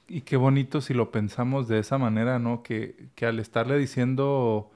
Y 0.08 0.22
qué 0.22 0.38
bonito 0.38 0.82
si 0.82 0.96
lo 0.96 1.12
pensamos 1.12 1.68
de 1.68 1.80
esa 1.80 2.00
manera, 2.00 2.40
¿no? 2.40 2.64
Que, 2.64 3.10
que 3.14 3.28
al 3.28 3.40
estarle 3.40 3.78
diciendo, 3.78 4.72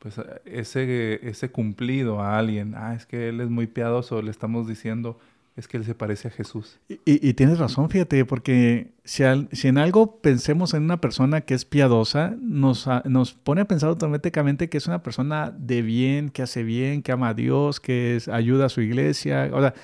pues, 0.00 0.20
ese, 0.44 1.26
ese 1.28 1.50
cumplido 1.52 2.20
a 2.20 2.38
alguien, 2.38 2.74
ah, 2.76 2.94
es 2.94 3.06
que 3.06 3.28
él 3.28 3.40
es 3.40 3.48
muy 3.48 3.68
piadoso, 3.68 4.20
le 4.20 4.32
estamos 4.32 4.66
diciendo, 4.66 5.20
es 5.56 5.68
que 5.68 5.76
él 5.76 5.84
se 5.84 5.94
parece 5.94 6.28
a 6.28 6.30
Jesús. 6.30 6.78
Y, 6.88 6.98
y 7.04 7.34
tienes 7.34 7.58
razón, 7.58 7.90
fíjate, 7.90 8.24
porque 8.24 8.92
si, 9.04 9.22
al- 9.22 9.48
si 9.52 9.68
en 9.68 9.76
algo 9.78 10.16
pensemos 10.20 10.72
en 10.74 10.82
una 10.84 11.00
persona 11.00 11.42
que 11.42 11.52
es 11.54 11.64
piadosa, 11.66 12.34
nos, 12.40 12.88
a- 12.88 13.02
nos 13.04 13.34
pone 13.34 13.60
a 13.60 13.66
pensar 13.66 13.90
automáticamente 13.90 14.68
que 14.70 14.78
es 14.78 14.86
una 14.86 15.02
persona 15.02 15.50
de 15.50 15.82
bien, 15.82 16.30
que 16.30 16.42
hace 16.42 16.62
bien, 16.62 17.02
que 17.02 17.12
ama 17.12 17.28
a 17.28 17.34
Dios, 17.34 17.80
que 17.80 18.16
es- 18.16 18.28
ayuda 18.28 18.66
a 18.66 18.68
su 18.70 18.80
iglesia. 18.80 19.50
O 19.52 19.60
sea, 19.60 19.74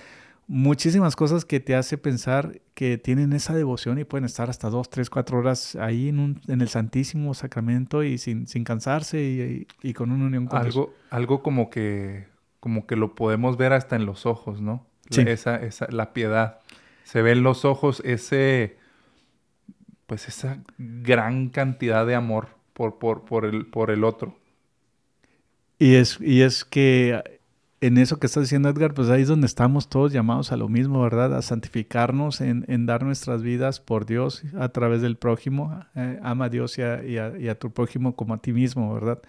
muchísimas 0.47 1.15
cosas 1.17 1.45
que 1.45 1.61
te 1.61 1.75
hace 1.77 1.99
pensar 1.99 2.61
que 2.73 2.97
tienen 2.97 3.35
esa 3.35 3.55
devoción 3.55 3.99
y 3.99 4.05
pueden 4.05 4.25
estar 4.25 4.49
hasta 4.49 4.71
dos, 4.71 4.89
tres, 4.89 5.11
cuatro 5.11 5.39
horas 5.39 5.77
ahí 5.77 6.09
en, 6.09 6.19
un- 6.19 6.41
en 6.49 6.61
el 6.63 6.69
Santísimo 6.69 7.35
Sacramento 7.35 8.03
y 8.03 8.17
sin, 8.19 8.47
sin 8.47 8.65
cansarse 8.65 9.67
y, 9.83 9.93
con 9.93 10.11
una 10.13 10.25
unión 10.25 10.47
con 10.47 10.63
Dios. 10.63 10.75
Algo, 10.75 10.95
algo 11.11 11.43
como 11.43 11.69
que, 11.69 12.27
como 12.61 12.87
que 12.87 12.97
lo 12.97 13.15
podemos 13.15 13.59
ver 13.59 13.75
hasta 13.75 13.97
en 13.97 14.07
los 14.07 14.25
ojos, 14.25 14.63
¿no? 14.63 14.87
Sí. 15.11 15.23
Esa, 15.27 15.57
esa, 15.57 15.87
la 15.91 16.13
piedad. 16.13 16.61
Se 17.05 17.23
ve 17.23 17.33
en 17.33 17.43
los 17.43 17.65
ojos 17.65 18.03
ese, 18.05 18.77
pues 20.07 20.29
esa 20.29 20.59
gran 20.79 21.49
cantidad 21.51 22.07
de 22.07 22.15
amor 22.15 22.49
por, 22.73 22.99
por, 22.99 23.25
por, 23.25 23.45
el, 23.45 23.67
por 23.67 23.91
el 23.91 24.05
otro. 24.05 24.37
Y 25.79 25.95
es, 25.95 26.19
y 26.21 26.43
es 26.43 26.65
que 26.65 27.23
en 27.81 27.99
eso 27.99 28.19
que 28.19 28.27
estás 28.27 28.43
diciendo, 28.45 28.69
Edgar, 28.69 28.95
pues 28.95 29.09
ahí 29.11 29.23
es 29.23 29.29
donde 29.29 29.47
estamos 29.47 29.89
todos 29.89 30.13
llamados 30.13 30.51
a 30.51 30.57
lo 30.57 30.69
mismo, 30.69 31.01
¿verdad? 31.03 31.37
A 31.37 31.43
santificarnos, 31.43 32.41
en, 32.41 32.65
en 32.69 32.87
dar 32.87 33.05
nuestras 33.05 33.43
vidas 33.43 33.79
por 33.81 34.05
Dios 34.07 34.43
a 34.59 34.71
través 34.71 35.03
del 35.03 35.17
prójimo. 35.17 35.85
Eh, 35.95 36.19
ama 36.23 36.47
a 36.47 36.49
Dios 36.49 36.77
y 36.79 36.83
a, 36.83 37.05
y 37.05 37.19
a- 37.19 37.39
y 37.39 37.49
a 37.49 37.59
tu 37.59 37.71
prójimo 37.73 38.17
como 38.17 38.35
a 38.35 38.39
ti 38.43 38.53
mismo, 38.53 38.93
¿verdad? 38.93 39.21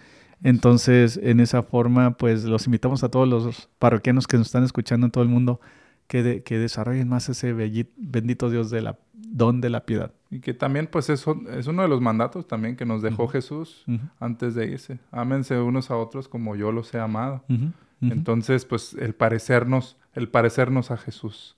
Entonces, 0.42 1.18
en 1.22 1.40
esa 1.40 1.62
forma, 1.62 2.12
pues 2.16 2.44
los 2.44 2.66
invitamos 2.66 3.02
a 3.04 3.10
todos 3.10 3.28
los 3.28 3.68
parroquianos 3.78 4.26
que 4.26 4.36
nos 4.38 4.46
están 4.46 4.64
escuchando 4.64 5.06
en 5.06 5.10
todo 5.12 5.22
el 5.22 5.30
mundo 5.30 5.60
que, 6.06 6.22
de- 6.22 6.42
que 6.42 6.58
desarrollen 6.58 7.08
más 7.08 7.28
ese 7.28 7.52
bendito 7.96 8.50
Dios 8.50 8.70
de 8.70 8.82
la 8.82 8.98
don 9.12 9.60
de 9.60 9.70
la 9.70 9.84
piedad. 9.84 10.12
Y 10.30 10.40
que 10.40 10.54
también, 10.54 10.88
pues, 10.90 11.08
eso 11.10 11.40
es 11.52 11.66
uno 11.68 11.82
de 11.82 11.88
los 11.88 12.00
mandatos 12.00 12.48
también 12.48 12.74
que 12.76 12.84
nos 12.84 13.00
dejó. 13.02 13.28
Jesús 13.28 13.84
antes 14.18 14.54
de 14.54 14.66
irse. 14.66 14.98
Ámense 15.12 15.58
unos 15.60 15.90
a 15.90 15.96
otros 15.96 16.26
como 16.26 16.56
yo 16.56 16.72
los 16.72 16.92
he 16.94 16.98
amado. 16.98 17.44
Entonces, 18.00 18.64
pues, 18.64 18.94
el 18.94 19.14
parecernos, 19.14 19.96
el 20.14 20.28
parecernos 20.28 20.90
a 20.90 20.96
Jesús. 20.96 21.56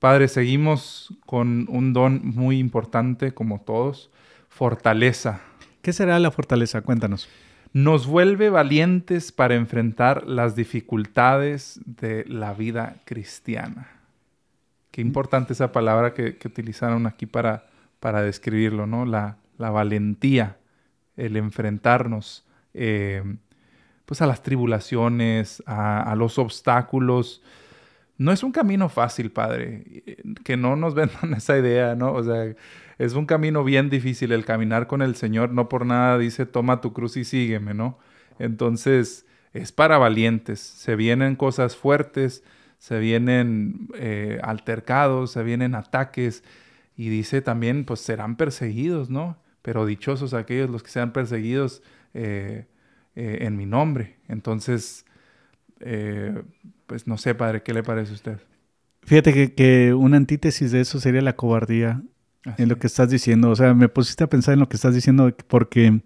Padre, 0.00 0.26
seguimos 0.28 1.14
con 1.26 1.66
un 1.68 1.92
don 1.92 2.22
muy 2.24 2.58
importante, 2.58 3.32
como 3.34 3.60
todos, 3.60 4.10
fortaleza. 4.48 5.40
¿Qué 5.82 5.92
será 5.92 6.18
la 6.18 6.30
fortaleza? 6.30 6.80
Cuéntanos. 6.80 7.28
Nos 7.72 8.06
vuelve 8.06 8.50
valientes 8.50 9.32
para 9.32 9.54
enfrentar 9.54 10.26
las 10.26 10.56
dificultades 10.56 11.80
de 11.84 12.24
la 12.26 12.54
vida 12.54 12.96
cristiana. 13.04 13.88
Qué 14.90 15.02
importante 15.02 15.52
esa 15.52 15.72
palabra 15.72 16.14
que, 16.14 16.38
utilizaron 16.44 17.06
aquí 17.06 17.26
para, 17.26 17.66
para 18.00 18.22
describirlo, 18.22 18.86
¿no? 18.86 19.04
La, 19.04 19.36
la 19.58 19.70
valentía, 19.70 20.56
el 21.16 21.36
enfrentarnos 21.36 22.46
eh, 22.72 23.22
pues 24.06 24.22
a 24.22 24.26
las 24.26 24.42
tribulaciones, 24.42 25.62
a 25.66 26.14
los 26.16 26.38
obstáculos. 26.38 27.42
No 28.18 28.32
es 28.32 28.42
un 28.42 28.52
camino 28.52 28.88
fácil, 28.88 29.30
Padre, 29.30 30.04
que 30.44 30.56
no 30.56 30.76
nos 30.76 30.94
vendan 30.96 31.34
esa 31.34 31.58
idea, 31.58 31.94
¿no? 31.94 32.12
O 32.12 32.22
sea, 32.22 32.54
es 32.98 33.12
un 33.12 33.26
camino 33.26 33.62
bien 33.64 33.90
difícil 33.90 34.32
el 34.32 34.44
caminar 34.44 34.86
con 34.86 35.02
el 35.02 35.16
Señor, 35.16 35.50
no 35.52 35.68
por 35.68 35.84
nada 35.84 36.18
dice, 36.18 36.46
toma 36.46 36.80
tu 36.80 36.92
cruz 36.92 37.16
y 37.16 37.24
sígueme, 37.24 37.74
¿no? 37.74 37.98
Entonces, 38.38 39.26
es 39.52 39.72
para 39.72 39.98
valientes, 39.98 40.60
se 40.60 40.96
vienen 40.96 41.36
cosas 41.36 41.76
fuertes, 41.76 42.42
se 42.78 42.98
vienen 42.98 43.88
eh, 43.94 44.38
altercados, 44.42 45.32
se 45.32 45.42
vienen 45.42 45.74
ataques, 45.74 46.42
y 46.96 47.10
dice 47.10 47.42
también, 47.42 47.84
pues 47.84 48.00
serán 48.00 48.36
perseguidos, 48.36 49.10
¿no? 49.10 49.38
Pero 49.60 49.84
dichosos 49.84 50.32
aquellos 50.32 50.70
los 50.70 50.82
que 50.82 50.90
sean 50.90 51.12
perseguidos 51.12 51.82
eh, 52.14 52.66
eh, 53.14 53.38
en 53.42 53.56
mi 53.56 53.66
nombre. 53.66 54.16
Entonces, 54.28 55.04
pues 56.86 57.06
no 57.06 57.18
sé, 57.18 57.34
Padre, 57.34 57.62
¿qué 57.62 57.72
le 57.72 57.82
parece 57.82 58.12
a 58.12 58.14
usted? 58.14 58.38
Fíjate 59.02 59.32
que, 59.32 59.54
que 59.54 59.94
una 59.94 60.16
antítesis 60.16 60.72
de 60.72 60.80
eso 60.80 61.00
sería 61.00 61.22
la 61.22 61.36
cobardía 61.36 62.02
Así 62.44 62.62
en 62.62 62.68
lo 62.68 62.78
que 62.78 62.86
estás 62.86 63.10
diciendo. 63.10 63.50
O 63.50 63.56
sea, 63.56 63.74
me 63.74 63.88
pusiste 63.88 64.24
a 64.24 64.28
pensar 64.28 64.54
en 64.54 64.60
lo 64.60 64.68
que 64.68 64.76
estás 64.76 64.94
diciendo 64.94 65.32
porque 65.48 66.00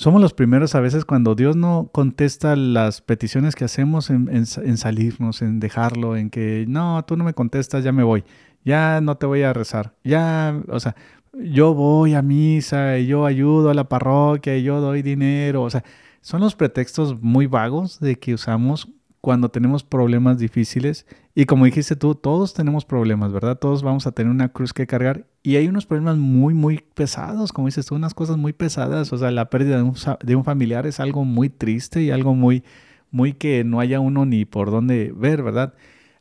somos 0.00 0.22
los 0.22 0.32
primeros 0.32 0.74
a 0.74 0.80
veces 0.80 1.04
cuando 1.04 1.34
Dios 1.34 1.56
no 1.56 1.90
contesta 1.92 2.56
las 2.56 3.02
peticiones 3.02 3.54
que 3.54 3.64
hacemos 3.64 4.08
en, 4.08 4.30
en 4.30 4.76
salirnos, 4.78 5.42
en 5.42 5.60
dejarlo, 5.60 6.16
en 6.16 6.30
que 6.30 6.64
no, 6.66 7.04
tú 7.04 7.18
no 7.18 7.24
me 7.24 7.34
contestas, 7.34 7.84
ya 7.84 7.92
me 7.92 8.02
voy, 8.02 8.24
ya 8.64 9.02
no 9.02 9.18
te 9.18 9.26
voy 9.26 9.42
a 9.42 9.52
rezar, 9.52 9.94
ya, 10.02 10.58
o 10.68 10.80
sea, 10.80 10.96
yo 11.34 11.74
voy 11.74 12.14
a 12.14 12.22
misa 12.22 12.96
y 12.96 13.08
yo 13.08 13.26
ayudo 13.26 13.68
a 13.68 13.74
la 13.74 13.90
parroquia 13.90 14.56
y 14.56 14.62
yo 14.62 14.80
doy 14.80 15.02
dinero, 15.02 15.62
o 15.64 15.68
sea, 15.68 15.84
son 16.22 16.40
los 16.40 16.56
pretextos 16.56 17.20
muy 17.20 17.46
vagos 17.46 18.00
de 18.00 18.18
que 18.18 18.32
usamos 18.32 18.88
cuando 19.20 19.50
tenemos 19.50 19.84
problemas 19.84 20.38
difíciles. 20.38 21.06
Y 21.34 21.44
como 21.44 21.64
dijiste 21.64 21.96
tú, 21.96 22.14
todos 22.14 22.54
tenemos 22.54 22.84
problemas, 22.84 23.32
¿verdad? 23.32 23.58
Todos 23.58 23.82
vamos 23.82 24.06
a 24.06 24.12
tener 24.12 24.30
una 24.30 24.50
cruz 24.50 24.72
que 24.72 24.86
cargar. 24.86 25.26
Y 25.42 25.56
hay 25.56 25.68
unos 25.68 25.86
problemas 25.86 26.16
muy, 26.16 26.54
muy 26.54 26.82
pesados, 26.94 27.52
como 27.52 27.68
dices 27.68 27.86
tú, 27.86 27.94
unas 27.94 28.14
cosas 28.14 28.36
muy 28.36 28.52
pesadas. 28.52 29.12
O 29.12 29.18
sea, 29.18 29.30
la 29.30 29.50
pérdida 29.50 29.76
de 29.76 29.82
un, 29.82 29.94
de 30.22 30.36
un 30.36 30.44
familiar 30.44 30.86
es 30.86 31.00
algo 31.00 31.24
muy 31.24 31.50
triste 31.50 32.02
y 32.02 32.10
algo 32.10 32.34
muy, 32.34 32.64
muy 33.10 33.34
que 33.34 33.64
no 33.64 33.80
haya 33.80 34.00
uno 34.00 34.24
ni 34.26 34.44
por 34.44 34.70
dónde 34.70 35.12
ver, 35.14 35.42
¿verdad? 35.42 35.74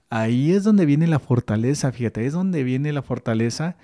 Ahí 0.10 0.52
es 0.52 0.64
donde 0.64 0.86
viene 0.86 1.08
la 1.08 1.20
fortaleza, 1.20 1.92
fíjate, 1.92 2.26
es 2.26 2.34
donde 2.34 2.64
viene 2.64 2.92
la 2.92 3.02
fortaleza 3.02 3.78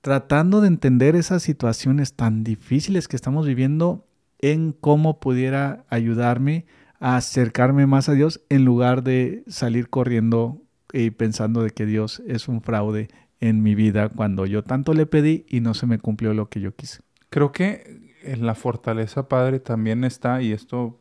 tratando 0.00 0.60
de 0.60 0.68
entender 0.68 1.16
esas 1.16 1.42
situaciones 1.42 2.14
tan 2.14 2.44
difíciles 2.44 3.08
que 3.08 3.16
estamos 3.16 3.46
viviendo 3.46 4.06
en 4.38 4.72
cómo 4.72 5.20
pudiera 5.20 5.84
ayudarme 5.88 6.66
acercarme 7.00 7.86
más 7.86 8.08
a 8.08 8.14
Dios 8.14 8.40
en 8.48 8.64
lugar 8.64 9.02
de 9.02 9.44
salir 9.46 9.88
corriendo 9.88 10.60
y 10.92 11.10
pensando 11.10 11.62
de 11.62 11.70
que 11.70 11.86
Dios 11.86 12.22
es 12.26 12.48
un 12.48 12.62
fraude 12.62 13.08
en 13.40 13.62
mi 13.62 13.74
vida 13.74 14.08
cuando 14.08 14.46
yo 14.46 14.64
tanto 14.64 14.94
le 14.94 15.06
pedí 15.06 15.46
y 15.48 15.60
no 15.60 15.74
se 15.74 15.86
me 15.86 15.98
cumplió 15.98 16.34
lo 16.34 16.48
que 16.48 16.60
yo 16.60 16.74
quise. 16.74 17.02
Creo 17.30 17.52
que 17.52 18.16
en 18.22 18.46
la 18.46 18.54
fortaleza, 18.54 19.28
Padre, 19.28 19.60
también 19.60 20.02
está, 20.02 20.42
y 20.42 20.52
esto 20.52 21.00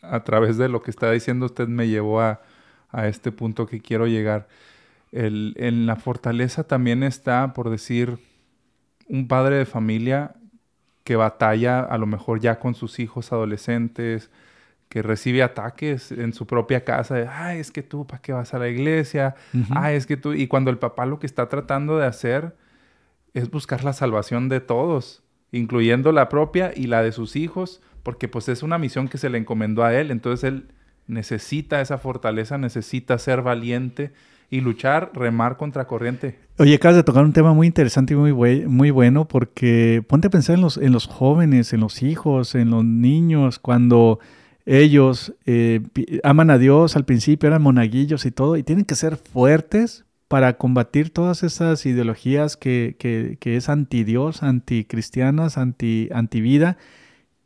a 0.00 0.24
través 0.24 0.56
de 0.56 0.68
lo 0.68 0.82
que 0.82 0.90
está 0.90 1.10
diciendo 1.10 1.46
usted 1.46 1.68
me 1.68 1.88
llevó 1.88 2.20
a, 2.20 2.40
a 2.88 3.08
este 3.08 3.32
punto 3.32 3.66
que 3.66 3.80
quiero 3.80 4.06
llegar. 4.06 4.48
En 5.12 5.86
la 5.86 5.96
fortaleza 5.96 6.64
también 6.64 7.02
está, 7.02 7.52
por 7.52 7.68
decir, 7.68 8.18
un 9.08 9.26
padre 9.26 9.56
de 9.56 9.66
familia 9.66 10.36
que 11.02 11.16
batalla 11.16 11.80
a 11.80 11.98
lo 11.98 12.06
mejor 12.06 12.40
ya 12.40 12.60
con 12.60 12.74
sus 12.74 13.00
hijos 13.00 13.32
adolescentes, 13.32 14.30
que 14.90 15.02
recibe 15.02 15.44
ataques 15.44 16.10
en 16.10 16.34
su 16.34 16.48
propia 16.48 16.84
casa 16.84 17.14
de, 17.14 17.28
ay, 17.28 17.60
es 17.60 17.70
que 17.70 17.84
tú, 17.84 18.08
¿para 18.08 18.20
qué 18.20 18.32
vas 18.32 18.52
a 18.54 18.58
la 18.58 18.68
iglesia? 18.68 19.36
Ujú. 19.54 19.72
Ah, 19.76 19.92
es 19.92 20.04
que 20.04 20.16
tú, 20.16 20.34
y 20.34 20.48
cuando 20.48 20.68
el 20.68 20.78
papá 20.78 21.06
lo 21.06 21.20
que 21.20 21.28
está 21.28 21.48
tratando 21.48 21.96
de 21.96 22.06
hacer 22.06 22.56
es 23.32 23.48
buscar 23.48 23.84
la 23.84 23.92
salvación 23.92 24.48
de 24.48 24.60
todos, 24.60 25.22
incluyendo 25.52 26.10
la 26.10 26.28
propia 26.28 26.72
y 26.74 26.88
la 26.88 27.04
de 27.04 27.12
sus 27.12 27.36
hijos, 27.36 27.80
porque 28.02 28.26
pues 28.26 28.48
es 28.48 28.64
una 28.64 28.78
misión 28.78 29.06
que 29.06 29.16
se 29.16 29.30
le 29.30 29.38
encomendó 29.38 29.84
a 29.84 29.94
él, 29.94 30.10
entonces 30.10 30.42
él 30.42 30.72
necesita 31.06 31.80
esa 31.80 31.96
fortaleza, 31.98 32.58
necesita 32.58 33.16
ser 33.18 33.42
valiente 33.42 34.10
y 34.50 34.60
luchar, 34.60 35.12
remar 35.14 35.56
contra 35.56 35.86
corriente. 35.86 36.36
Oye, 36.58 36.74
acabas 36.74 36.96
de 36.96 37.04
tocar 37.04 37.24
un 37.24 37.32
tema 37.32 37.54
muy 37.54 37.68
interesante 37.68 38.14
y 38.14 38.16
muy, 38.16 38.66
muy 38.66 38.90
bueno 38.90 39.28
porque 39.28 40.02
ponte 40.08 40.26
a 40.26 40.30
pensar 40.30 40.56
en 40.56 40.62
los, 40.62 40.78
en 40.78 40.90
los 40.90 41.06
jóvenes, 41.06 41.72
en 41.72 41.78
los 41.78 42.02
hijos, 42.02 42.56
en 42.56 42.70
los 42.70 42.84
niños, 42.84 43.60
cuando 43.60 44.18
ellos 44.70 45.34
eh, 45.46 45.80
aman 46.22 46.48
a 46.50 46.56
Dios 46.56 46.94
al 46.94 47.04
principio, 47.04 47.48
eran 47.48 47.60
monaguillos 47.60 48.24
y 48.24 48.30
todo, 48.30 48.56
y 48.56 48.62
tienen 48.62 48.84
que 48.84 48.94
ser 48.94 49.16
fuertes 49.16 50.04
para 50.28 50.58
combatir 50.58 51.10
todas 51.10 51.42
esas 51.42 51.84
ideologías 51.86 52.56
que, 52.56 52.94
que, 52.96 53.56
es 53.56 53.68
anti 53.68 54.04
Dios, 54.04 54.44
anticristianas, 54.44 55.58
anti, 55.58 56.08
anti-vida. 56.12 56.76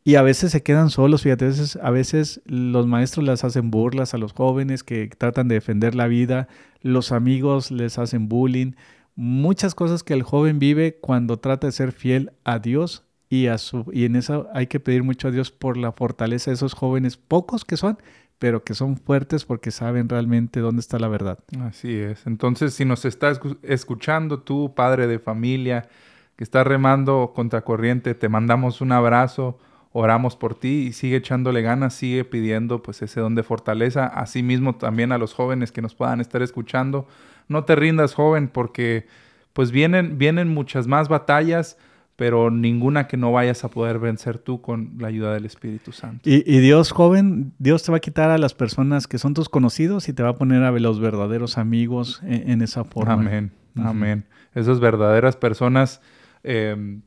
Y 0.03 0.15
a 0.15 0.21
veces 0.21 0.51
se 0.51 0.61
quedan 0.61 0.91
solos, 0.91 1.23
fíjate, 1.23 1.45
a 1.45 1.47
veces, 1.47 1.79
a 1.81 1.89
veces 1.89 2.41
los 2.45 2.85
maestros 2.85 3.25
les 3.25 3.43
hacen 3.43 3.71
burlas 3.71 4.13
a 4.13 4.19
los 4.19 4.33
jóvenes 4.33 4.83
que 4.83 5.07
tratan 5.07 5.47
de 5.47 5.55
defender 5.55 5.95
la 5.95 6.05
vida, 6.05 6.47
los 6.81 7.11
amigos 7.11 7.71
les 7.71 7.97
hacen 7.97 8.29
bullying, 8.29 8.73
muchas 9.15 9.73
cosas 9.73 10.03
que 10.03 10.13
el 10.13 10.21
joven 10.21 10.59
vive 10.59 10.99
cuando 11.01 11.37
trata 11.37 11.65
de 11.65 11.71
ser 11.73 11.91
fiel 11.91 12.33
a 12.43 12.59
Dios 12.59 13.04
y 13.29 13.47
a 13.47 13.57
su 13.57 13.85
y 13.91 14.05
en 14.05 14.15
eso 14.15 14.47
hay 14.53 14.67
que 14.67 14.79
pedir 14.79 15.03
mucho 15.03 15.27
a 15.27 15.31
Dios 15.31 15.51
por 15.51 15.77
la 15.77 15.91
fortaleza 15.91 16.51
de 16.51 16.55
esos 16.55 16.73
jóvenes, 16.73 17.17
pocos 17.17 17.65
que 17.65 17.77
son, 17.77 17.97
pero 18.39 18.63
que 18.63 18.73
son 18.73 18.97
fuertes 18.97 19.45
porque 19.45 19.71
saben 19.71 20.09
realmente 20.09 20.59
dónde 20.59 20.81
está 20.81 20.99
la 20.99 21.07
verdad. 21.07 21.39
Así 21.61 21.95
es. 21.97 22.27
Entonces, 22.27 22.73
si 22.73 22.85
nos 22.85 23.05
estás 23.05 23.39
escu- 23.41 23.57
escuchando 23.63 24.39
tú, 24.41 24.73
padre 24.75 25.07
de 25.07 25.19
familia, 25.19 25.87
que 26.35 26.43
estás 26.43 26.67
remando 26.67 27.31
contra 27.33 27.61
corriente, 27.63 28.13
te 28.13 28.27
mandamos 28.29 28.81
un 28.81 28.91
abrazo, 28.91 29.57
oramos 29.93 30.35
por 30.35 30.53
ti 30.53 30.87
y 30.87 30.91
sigue 30.91 31.15
echándole 31.15 31.61
ganas, 31.61 31.93
sigue 31.93 32.25
pidiendo 32.25 32.83
pues 32.83 33.01
ese 33.01 33.21
don 33.21 33.35
de 33.35 33.43
fortaleza. 33.43 34.05
Asimismo 34.05 34.75
también 34.75 35.13
a 35.13 35.17
los 35.17 35.33
jóvenes 35.33 35.71
que 35.71 35.81
nos 35.81 35.95
puedan 35.95 36.19
estar 36.19 36.41
escuchando, 36.41 37.07
no 37.47 37.63
te 37.63 37.75
rindas 37.77 38.13
joven 38.13 38.49
porque 38.49 39.07
pues 39.53 39.71
vienen, 39.71 40.17
vienen 40.17 40.49
muchas 40.49 40.87
más 40.87 41.07
batallas, 41.07 41.77
pero 42.15 42.49
ninguna 42.49 43.07
que 43.07 43.17
no 43.17 43.31
vayas 43.31 43.63
a 43.63 43.69
poder 43.69 43.99
vencer 43.99 44.37
tú 44.37 44.61
con 44.61 44.93
la 44.99 45.09
ayuda 45.09 45.33
del 45.33 45.45
Espíritu 45.45 45.91
Santo. 45.91 46.29
Y, 46.29 46.43
y, 46.45 46.59
Dios, 46.59 46.91
joven, 46.91 47.53
Dios 47.59 47.83
te 47.83 47.91
va 47.91 47.97
a 47.97 48.01
quitar 48.01 48.31
a 48.31 48.37
las 48.37 48.53
personas 48.53 49.07
que 49.07 49.17
son 49.17 49.33
tus 49.33 49.49
conocidos 49.49 50.07
y 50.07 50.13
te 50.13 50.23
va 50.23 50.29
a 50.29 50.35
poner 50.35 50.63
a 50.63 50.71
los 50.71 50.99
verdaderos 50.99 51.57
amigos 51.57 52.21
en, 52.23 52.49
en 52.49 52.61
esa 52.61 52.85
forma. 52.85 53.13
Amén, 53.13 53.51
uh 53.75 53.81
-huh. 53.81 53.89
amén. 53.89 54.25
Esas 54.53 54.79
verdaderas 54.79 55.35
personas, 55.35 56.01
eh, 56.43 56.99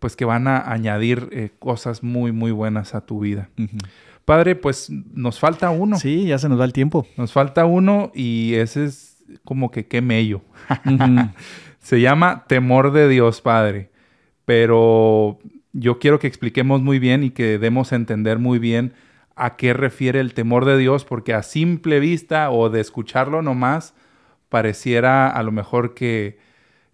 pues 0.00 0.16
que 0.16 0.24
van 0.24 0.48
a 0.48 0.72
añadir 0.72 1.28
eh, 1.30 1.50
cosas 1.58 2.02
muy, 2.02 2.32
muy 2.32 2.50
buenas 2.50 2.96
a 2.96 3.02
tu 3.02 3.20
vida. 3.20 3.48
Uh 3.56 3.62
-huh. 3.62 3.86
Padre, 4.24 4.56
pues 4.56 4.90
nos 4.90 5.38
falta 5.38 5.70
uno. 5.70 5.98
Sí, 6.00 6.26
ya 6.26 6.38
se 6.38 6.48
nos 6.48 6.58
va 6.58 6.64
el 6.64 6.72
tiempo. 6.72 7.06
Nos 7.16 7.32
falta 7.32 7.64
uno 7.64 8.10
y 8.12 8.54
ese 8.54 8.86
es 8.86 9.24
como 9.44 9.70
que 9.70 9.86
qué 9.86 10.00
mello. 10.00 10.40
Uh 10.68 10.90
-huh. 10.90 11.32
se 11.78 12.00
llama 12.00 12.44
temor 12.48 12.90
de 12.90 13.08
Dios, 13.08 13.40
Padre 13.40 13.90
pero 14.46 15.38
yo 15.74 15.98
quiero 15.98 16.18
que 16.18 16.26
expliquemos 16.26 16.80
muy 16.80 16.98
bien 16.98 17.22
y 17.22 17.30
que 17.30 17.58
demos 17.58 17.92
a 17.92 17.96
entender 17.96 18.38
muy 18.38 18.58
bien 18.58 18.94
a 19.34 19.56
qué 19.56 19.74
refiere 19.74 20.20
el 20.20 20.32
temor 20.32 20.64
de 20.64 20.78
Dios, 20.78 21.04
porque 21.04 21.34
a 21.34 21.42
simple 21.42 22.00
vista 22.00 22.50
o 22.50 22.70
de 22.70 22.80
escucharlo 22.80 23.42
nomás, 23.42 23.94
pareciera 24.48 25.28
a 25.28 25.42
lo 25.42 25.52
mejor 25.52 25.92
que, 25.92 26.38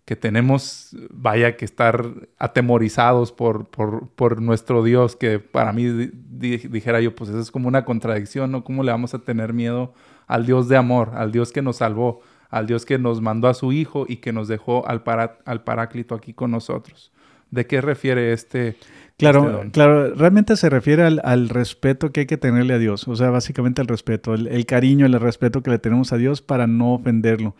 que 0.04 0.16
tenemos, 0.16 0.96
vaya, 1.10 1.56
que 1.56 1.64
estar 1.64 2.04
atemorizados 2.38 3.30
por, 3.30 3.68
por, 3.68 4.08
por 4.08 4.42
nuestro 4.42 4.82
Dios, 4.82 5.14
que 5.14 5.38
para 5.38 5.72
mí 5.72 5.84
di, 5.84 6.56
dijera 6.56 7.00
yo, 7.00 7.14
pues 7.14 7.30
eso 7.30 7.38
es 7.38 7.52
como 7.52 7.68
una 7.68 7.84
contradicción, 7.84 8.50
¿no? 8.50 8.64
¿Cómo 8.64 8.82
le 8.82 8.90
vamos 8.90 9.14
a 9.14 9.20
tener 9.20 9.52
miedo 9.52 9.94
al 10.26 10.44
Dios 10.44 10.68
de 10.68 10.76
amor, 10.76 11.12
al 11.14 11.30
Dios 11.30 11.52
que 11.52 11.62
nos 11.62 11.76
salvó, 11.76 12.22
al 12.50 12.66
Dios 12.66 12.84
que 12.84 12.98
nos 12.98 13.20
mandó 13.20 13.46
a 13.46 13.54
su 13.54 13.72
Hijo 13.72 14.06
y 14.08 14.16
que 14.16 14.32
nos 14.32 14.48
dejó 14.48 14.88
al, 14.88 15.04
para, 15.04 15.38
al 15.44 15.62
Paráclito 15.62 16.16
aquí 16.16 16.34
con 16.34 16.50
nosotros? 16.50 17.12
¿De 17.52 17.66
qué 17.66 17.80
refiere 17.82 18.32
este? 18.32 18.76
Claro, 19.18 19.58
este 19.58 19.70
claro, 19.70 20.14
realmente 20.14 20.56
se 20.56 20.70
refiere 20.70 21.04
al, 21.04 21.20
al, 21.22 21.50
respeto 21.50 22.10
que 22.10 22.20
hay 22.20 22.26
que 22.26 22.38
tenerle 22.38 22.74
a 22.74 22.78
Dios, 22.78 23.06
o 23.06 23.14
sea, 23.14 23.28
básicamente 23.28 23.82
el 23.82 23.88
respeto, 23.88 24.34
el, 24.34 24.48
el, 24.48 24.64
cariño, 24.64 25.04
el 25.04 25.20
respeto 25.20 25.62
que 25.62 25.70
le 25.70 25.78
tenemos 25.78 26.12
a 26.14 26.16
Dios 26.16 26.40
para 26.40 26.66
no 26.66 26.94
ofenderlo. 26.94 27.54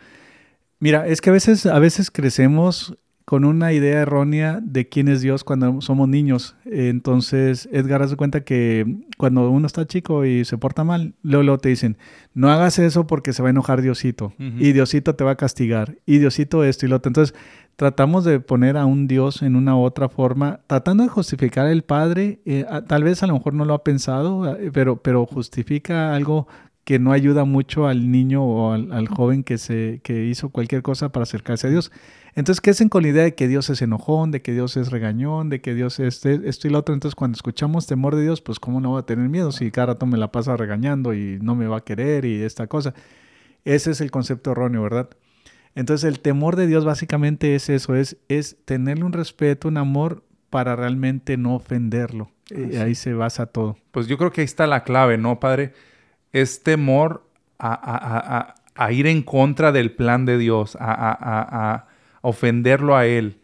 Mira, 0.79 1.07
es 1.07 1.21
que 1.21 1.29
a 1.29 1.33
veces, 1.33 1.67
a 1.67 1.77
veces 1.77 2.09
crecemos 2.09 2.97
con 3.25 3.45
una 3.45 3.71
idea 3.71 4.01
errónea 4.01 4.59
de 4.61 4.89
quién 4.89 5.07
es 5.07 5.21
Dios 5.21 5.43
cuando 5.43 5.81
somos 5.81 6.09
niños. 6.09 6.55
Entonces, 6.65 7.69
Edgar, 7.71 8.01
haz 8.01 8.09
de 8.11 8.17
cuenta 8.17 8.43
que 8.43 8.97
cuando 9.17 9.49
uno 9.49 9.65
está 9.65 9.85
chico 9.85 10.25
y 10.25 10.45
se 10.45 10.57
porta 10.57 10.83
mal, 10.83 11.13
luego, 11.23 11.43
luego 11.43 11.57
te 11.59 11.69
dicen, 11.69 11.97
no 12.33 12.51
hagas 12.51 12.79
eso 12.79 13.07
porque 13.07 13.31
se 13.33 13.41
va 13.41 13.49
a 13.49 13.51
enojar 13.51 13.81
Diosito. 13.81 14.33
Uh 14.37 14.43
-huh. 14.43 14.55
Y 14.59 14.73
Diosito 14.73 15.15
te 15.15 15.23
va 15.23 15.31
a 15.31 15.35
castigar. 15.35 15.95
Y 16.05 16.17
Diosito 16.17 16.63
esto 16.63 16.85
y 16.85 16.89
lo 16.89 16.97
otro. 16.97 17.09
Entonces, 17.09 17.33
tratamos 17.75 18.25
de 18.25 18.39
poner 18.39 18.77
a 18.77 18.85
un 18.85 19.07
Dios 19.07 19.41
en 19.41 19.55
una 19.55 19.75
u 19.75 19.81
otra 19.81 20.09
forma, 20.09 20.59
tratando 20.67 21.03
de 21.03 21.09
justificar 21.09 21.67
al 21.67 21.83
Padre. 21.83 22.39
Eh, 22.45 22.65
tal 22.87 23.03
vez 23.03 23.23
a 23.23 23.27
lo 23.27 23.33
mejor 23.33 23.53
no 23.53 23.65
lo 23.65 23.73
ha 23.73 23.83
pensado, 23.83 24.55
eh, 24.55 24.69
pero, 24.73 24.97
pero 24.97 25.25
justifica 25.25 26.13
algo 26.13 26.47
que 26.83 26.99
no 26.99 27.11
ayuda 27.13 27.45
mucho 27.45 27.87
al 27.87 28.11
niño 28.11 28.43
o 28.43 28.73
al, 28.73 28.91
al, 28.91 29.07
joven 29.07 29.43
que, 29.43 29.57
se, 29.57 30.01
que 30.03 30.25
hizo 30.25 30.49
cualquier 30.49 30.81
cosa 30.81 31.11
para 31.11 31.23
acercarse 31.23 31.67
a 31.67 31.69
Dios. 31.69 31.91
Entonces, 32.35 32.61
¿qué 32.61 32.71
hacen 32.71 32.89
con 32.89 33.03
la 33.03 33.09
idea 33.09 33.23
de 33.23 33.35
que 33.35 33.47
Dios 33.47 33.69
es 33.69 33.81
enojón, 33.81 34.31
de 34.31 34.41
que 34.41 34.53
Dios 34.53 34.75
es 34.75 34.91
regañón, 34.91 35.49
de 35.49 35.61
que 35.61 35.75
Dios 35.75 35.99
es 35.99 36.25
esto 36.25 36.67
y 36.67 36.71
lo 36.71 36.79
otro? 36.79 36.93
Entonces, 36.93 37.15
cuando 37.15 37.35
escuchamos 37.35 37.87
temor 37.87 38.15
de 38.15 38.23
Dios, 38.23 38.41
pues 38.41 38.59
¿cómo 38.59 38.81
no 38.81 38.93
va 38.93 39.01
a 39.01 39.05
tener 39.05 39.29
miedo 39.29 39.51
si 39.51 39.71
cada 39.71 39.87
rato 39.87 40.05
me 40.05 40.17
la 40.17 40.31
pasa 40.31 40.57
regañando 40.57 41.13
y 41.13 41.37
no 41.41 41.55
me 41.55 41.67
va 41.67 41.77
a 41.77 41.83
querer 41.83 42.25
y 42.25 42.41
esta 42.41 42.67
cosa? 42.67 42.93
Ese 43.65 43.91
es 43.91 44.01
el 44.01 44.11
concepto 44.11 44.51
erróneo, 44.51 44.81
¿verdad? 44.81 45.09
Entonces, 45.75 46.07
el 46.07 46.19
temor 46.19 46.55
de 46.55 46.67
Dios 46.67 46.85
básicamente 46.85 47.55
es 47.55 47.69
eso, 47.69 47.95
es, 47.95 48.17
es 48.27 48.57
tenerle 48.65 49.05
un 49.05 49.13
respeto, 49.13 49.67
un 49.67 49.77
amor 49.77 50.23
para 50.49 50.75
realmente 50.75 51.37
no 51.37 51.55
ofenderlo. 51.55 52.29
Y 52.49 52.75
ahí 52.75 52.93
se 52.93 53.13
basa 53.13 53.45
todo. 53.45 53.77
Pues 53.91 54.07
yo 54.07 54.17
creo 54.17 54.31
que 54.31 54.41
ahí 54.41 54.45
está 54.45 54.67
la 54.67 54.83
clave, 54.83 55.17
¿no, 55.17 55.39
Padre? 55.39 55.73
Es 56.33 56.63
temor 56.63 57.29
a, 57.57 57.73
a, 57.73 58.37
a, 58.37 58.55
a, 58.75 58.91
ir 58.91 59.07
en 59.07 59.21
contra 59.21 59.71
del 59.71 59.91
plan 59.91 60.25
de 60.25 60.37
Dios, 60.37 60.75
a, 60.79 61.85
ofenderlo 62.21 62.97
a 62.97 63.05
Él, 63.05 63.39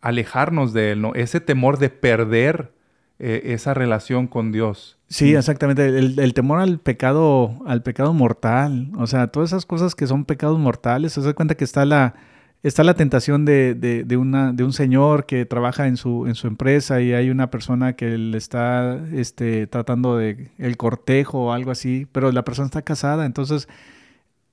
alejarnos 0.00 0.72
de 0.72 0.92
Él, 0.92 1.02
¿no? 1.02 1.14
Ese 1.14 1.40
temor 1.40 1.78
de 1.78 1.90
perder 1.90 2.72
eh, 3.18 3.42
esa 3.46 3.74
relación 3.74 4.26
con 4.26 4.52
Dios. 4.52 4.98
Sí, 5.08 5.34
exactamente. 5.34 5.86
El, 5.86 6.18
el, 6.18 6.34
temor 6.34 6.60
al 6.60 6.78
pecado, 6.78 7.56
al 7.66 7.82
pecado 7.82 8.14
mortal. 8.14 8.90
O 8.96 9.06
sea, 9.06 9.26
todas 9.28 9.50
esas 9.50 9.66
cosas 9.66 9.94
que 9.94 10.06
son 10.06 10.24
pecados 10.24 10.58
mortales. 10.58 11.12
Se 11.12 11.20
da 11.20 11.32
cuenta 11.32 11.56
que 11.56 11.64
está 11.64 11.84
la, 11.84 12.14
está 12.62 12.84
la 12.84 12.94
tentación 12.94 13.44
de, 13.44 13.74
de, 13.74 14.16
una, 14.16 14.52
de 14.52 14.64
un 14.64 14.72
señor 14.72 15.26
que 15.26 15.46
trabaja 15.46 15.86
en 15.86 15.96
su, 15.96 16.26
en 16.26 16.34
su 16.34 16.46
empresa 16.46 17.00
y 17.00 17.12
hay 17.14 17.30
una 17.30 17.50
persona 17.50 17.94
que 17.94 18.18
le 18.18 18.36
está 18.36 18.98
este, 19.12 19.66
tratando 19.66 20.16
de 20.16 20.50
el 20.58 20.76
cortejo 20.76 21.46
o 21.46 21.52
algo 21.52 21.70
así, 21.70 22.06
pero 22.12 22.30
la 22.32 22.44
persona 22.44 22.66
está 22.66 22.82
casada, 22.82 23.24
entonces 23.24 23.68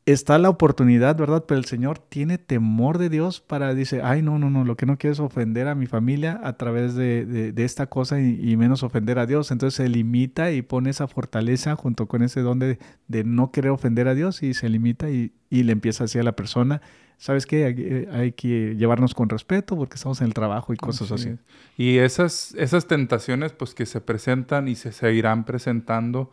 está 0.06 0.38
la 0.38 0.50
oportunidad, 0.50 1.18
¿verdad? 1.18 1.44
Pero 1.46 1.60
el 1.60 1.66
señor 1.66 2.00
tiene 2.00 2.38
temor 2.38 2.98
de 2.98 3.10
Dios 3.10 3.42
para, 3.42 3.74
dice, 3.74 4.02
ay, 4.02 4.22
no, 4.22 4.40
no, 4.40 4.50
no, 4.50 4.64
lo 4.64 4.78
que 4.78 4.86
no 4.86 4.98
quiero 4.98 5.12
es 5.12 5.20
ofender 5.20 5.68
a 5.68 5.76
mi 5.76 5.86
familia 5.86 6.40
a 6.46 6.54
través 6.54 6.96
de, 6.96 7.26
de, 7.26 7.66
esta 7.66 7.88
cosa 7.88 8.22
y, 8.22 8.56
menos 8.56 8.84
ofender 8.84 9.20
a 9.20 9.26
Dios. 9.26 9.52
Entonces 9.52 9.76
se 9.76 9.90
limita 9.90 10.54
y 10.54 10.62
pone 10.62 10.92
esa 10.92 11.10
fortaleza 11.10 11.76
junto 11.76 12.08
con 12.08 12.24
ese 12.24 12.40
don 12.40 12.58
de, 12.58 12.80
de 13.10 13.26
no 13.26 13.52
querer 13.52 13.72
ofender 13.72 14.08
a 14.08 14.16
Dios 14.16 14.44
y 14.44 14.54
se 14.54 14.70
limita 14.70 15.10
y, 15.10 15.34
y 15.50 15.64
le 15.64 15.74
empieza 15.74 16.06
así 16.06 16.18
a 16.18 16.24
la 16.24 16.38
persona 16.38 16.82
¿sabes 17.18 17.46
qué? 17.46 17.66
Hay, 17.66 17.76
eh, 17.78 18.10
hay, 18.12 18.32
que 18.32 18.76
llevarnos 18.76 19.14
con 19.14 19.30
respeto 19.30 19.76
porque 19.76 19.96
estamos 19.96 20.22
en 20.22 20.28
el 20.28 20.34
trabajo 20.34 20.74
y 20.74 20.78
cosas 20.78 21.12
así. 21.12 21.30
así. 21.30 21.40
Y 21.78 21.98
esas, 21.98 22.54
esas 22.56 22.88
tentaciones 22.88 23.52
pues 23.54 23.74
que 23.74 23.86
se 23.86 24.02
presentan 24.02 24.68
y 24.68 24.76
se 24.76 24.92
seguirán 24.92 25.46
presentando, 25.46 26.32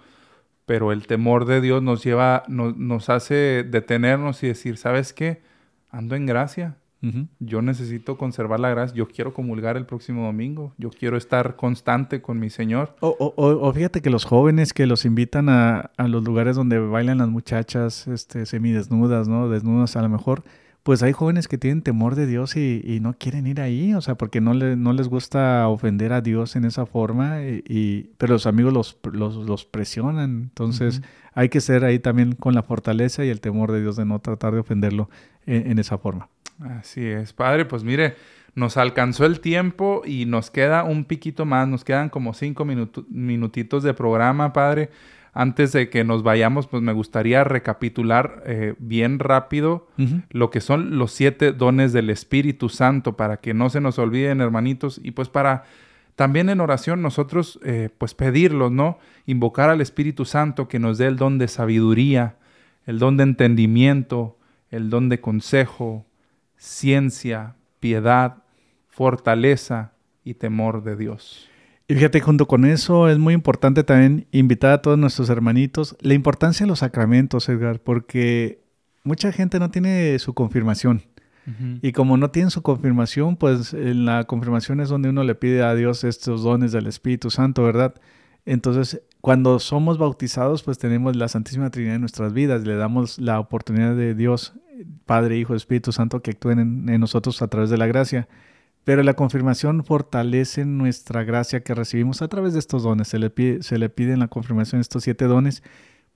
pero 0.66 0.92
el 0.92 1.06
temor 1.06 1.46
de 1.46 1.60
Dios 1.60 1.82
nos 1.82 2.04
lleva, 2.04 2.44
nos, 2.48 2.76
nos 2.76 3.08
hace 3.08 3.64
detenernos 3.68 4.42
y 4.42 4.48
decir, 4.48 4.76
¿sabes 4.76 5.12
qué? 5.12 5.42
Ando 5.90 6.16
en 6.16 6.26
gracia. 6.26 6.76
Uh 7.02 7.06
-huh. 7.08 7.28
Yo 7.38 7.60
necesito 7.60 8.16
conservar 8.16 8.60
la 8.60 8.70
gracia. 8.70 8.96
Yo 8.96 9.06
quiero 9.06 9.34
comulgar 9.34 9.76
el 9.76 9.84
próximo 9.84 10.24
domingo. 10.24 10.72
Yo 10.78 10.88
quiero 10.88 11.18
estar 11.18 11.54
constante 11.54 12.22
con 12.22 12.38
mi 12.38 12.48
Señor. 12.48 12.96
O, 13.00 13.08
o, 13.10 13.32
o 13.36 13.72
fíjate 13.74 14.00
que 14.00 14.08
los 14.08 14.24
jóvenes 14.24 14.72
que 14.72 14.86
los 14.86 15.04
invitan 15.04 15.50
a, 15.50 15.90
a, 15.98 16.08
los 16.08 16.24
lugares 16.24 16.56
donde 16.56 16.78
bailan 16.78 17.18
las 17.18 17.28
muchachas 17.28 18.08
este, 18.08 18.46
semidesnudas, 18.46 19.28
¿no? 19.28 19.50
Desnudas 19.50 19.96
a 19.96 20.02
lo 20.02 20.08
mejor 20.08 20.44
pues 20.84 21.02
hay 21.02 21.12
jóvenes 21.12 21.48
que 21.48 21.56
tienen 21.56 21.80
temor 21.80 22.14
de 22.14 22.26
Dios 22.26 22.56
y, 22.56 22.82
y, 22.84 23.00
no 23.00 23.14
quieren 23.14 23.46
ir 23.46 23.62
ahí, 23.62 23.94
o 23.94 24.02
sea, 24.02 24.16
porque 24.16 24.42
no, 24.42 24.52
le, 24.52 24.76
no 24.76 24.92
les 24.92 25.08
gusta 25.08 25.66
ofender 25.66 26.12
a 26.12 26.20
Dios 26.20 26.56
en 26.56 26.66
esa 26.66 26.84
forma, 26.84 27.42
y, 27.42 27.64
y 27.66 28.10
pero 28.18 28.34
los 28.34 28.46
amigos 28.46 28.72
los, 28.72 28.98
los, 29.10 29.34
los 29.36 29.64
presionan, 29.64 30.42
entonces 30.42 30.98
uh 30.98 31.00
-huh. 31.00 31.06
hay 31.32 31.48
que 31.48 31.62
ser 31.62 31.86
ahí 31.86 31.98
también 31.98 32.34
con 32.34 32.54
la 32.54 32.62
fortaleza 32.62 33.24
y 33.24 33.30
el 33.30 33.40
temor 33.40 33.72
de 33.72 33.80
Dios 33.80 33.96
de 33.96 34.04
no 34.04 34.18
tratar 34.18 34.52
de 34.52 34.60
ofenderlo 34.60 35.08
en, 35.46 35.70
en 35.70 35.78
esa 35.78 35.96
forma. 35.96 36.28
Así 36.60 37.04
es, 37.06 37.32
Padre, 37.32 37.64
pues 37.64 37.82
mire, 37.82 38.16
nos 38.54 38.76
alcanzó 38.76 39.24
el 39.24 39.40
tiempo 39.40 40.02
y 40.04 40.26
nos 40.26 40.50
queda 40.50 40.84
un 40.84 41.06
piquito 41.06 41.46
más, 41.46 41.66
nos 41.66 41.82
quedan 41.82 42.10
como 42.10 42.34
cinco 42.34 42.66
minutitos 42.66 43.82
de 43.82 43.94
programa, 43.94 44.52
Padre 44.52 44.90
antes 45.34 45.72
de 45.72 45.90
que 45.90 46.04
nos 46.04 46.22
vayamos, 46.22 46.68
pues 46.68 46.82
me 46.82 46.92
gustaría 46.92 47.42
recapitular 47.42 48.42
eh, 48.46 48.74
bien 48.78 49.18
rápido 49.18 49.88
uh 49.98 50.02
-huh. 50.02 50.22
lo 50.30 50.50
que 50.50 50.60
son 50.60 50.96
los 50.96 51.10
siete 51.10 51.52
dones 51.52 51.92
del 51.92 52.08
Espíritu 52.08 52.68
Santo 52.68 53.16
para 53.16 53.38
que 53.38 53.52
no 53.52 53.68
se 53.68 53.80
nos 53.80 53.98
olviden, 53.98 54.40
hermanitos, 54.40 55.00
y 55.02 55.10
pues 55.10 55.28
para 55.28 55.64
también 56.14 56.48
en 56.48 56.60
oración 56.60 57.02
nosotros 57.02 57.58
eh, 57.64 57.90
pues 57.98 58.14
pedirlos, 58.14 58.70
¿no? 58.70 58.98
Invocar 59.26 59.70
al 59.70 59.80
Espíritu 59.80 60.24
Santo 60.24 60.68
que 60.68 60.78
nos 60.78 60.98
dé 60.98 61.06
el 61.06 61.16
don 61.16 61.38
de 61.38 61.48
sabiduría, 61.48 62.36
el 62.86 63.00
don 63.00 63.16
de 63.16 63.24
entendimiento, 63.24 64.38
el 64.70 64.88
don 64.88 65.08
de 65.08 65.20
consejo, 65.20 66.06
ciencia, 66.56 67.56
piedad, 67.80 68.44
fortaleza 68.88 69.92
y 70.22 70.34
temor 70.34 70.84
de 70.84 70.94
Dios. 70.94 71.48
Y 71.86 71.94
fíjate, 71.94 72.20
junto 72.20 72.46
con 72.46 72.64
eso 72.64 73.08
es 73.08 73.18
muy 73.18 73.34
importante 73.34 73.84
también 73.84 74.26
invitar 74.30 74.72
a 74.72 74.80
todos 74.80 74.98
nuestros 74.98 75.28
hermanitos 75.28 75.96
la 76.00 76.14
importancia 76.14 76.64
de 76.64 76.68
los 76.68 76.78
sacramentos, 76.78 77.48
Edgar, 77.48 77.80
porque 77.80 78.62
mucha 79.02 79.32
gente 79.32 79.58
no 79.58 79.70
tiene 79.70 80.18
su 80.18 80.32
confirmación. 80.32 81.02
Uh 81.46 81.50
-huh. 81.50 81.78
Y 81.82 81.92
como 81.92 82.16
no 82.16 82.30
tienen 82.30 82.50
su 82.50 82.62
confirmación, 82.62 83.36
pues 83.36 83.74
en 83.74 84.06
la 84.06 84.24
confirmación 84.24 84.80
es 84.80 84.88
donde 84.88 85.10
uno 85.10 85.24
le 85.24 85.34
pide 85.34 85.62
a 85.62 85.74
Dios 85.74 86.04
estos 86.04 86.42
dones 86.42 86.72
del 86.72 86.86
Espíritu 86.86 87.28
Santo, 87.28 87.62
¿verdad? 87.62 87.94
Entonces, 88.46 89.02
cuando 89.20 89.58
somos 89.58 89.98
bautizados, 89.98 90.62
pues 90.62 90.78
tenemos 90.78 91.16
la 91.16 91.28
Santísima 91.28 91.70
Trinidad 91.70 91.96
en 91.96 92.00
nuestras 92.00 92.32
vidas, 92.32 92.66
le 92.66 92.76
damos 92.76 93.18
la 93.18 93.38
oportunidad 93.40 93.94
de 93.94 94.14
Dios, 94.14 94.54
Padre, 95.04 95.36
Hijo, 95.36 95.54
Espíritu 95.54 95.92
Santo, 95.92 96.22
que 96.22 96.30
actúen 96.30 96.58
en, 96.58 96.88
en 96.88 97.00
nosotros 97.00 97.42
a 97.42 97.48
través 97.48 97.68
de 97.68 97.76
la 97.76 97.86
gracia 97.86 98.26
pero 98.84 99.02
la 99.02 99.14
confirmación 99.14 99.82
fortalece 99.82 100.66
nuestra 100.66 101.24
gracia 101.24 101.62
que 101.62 101.74
recibimos 101.74 102.20
a 102.20 102.28
través 102.28 102.52
de 102.52 102.58
estos 102.58 102.82
dones. 102.82 103.08
Se 103.08 103.18
le 103.18 103.30
pide, 103.30 103.62
se 103.62 103.78
le 103.78 103.90
la 104.16 104.28
confirmación 104.28 104.80
estos 104.80 105.04
siete 105.04 105.24
dones 105.24 105.62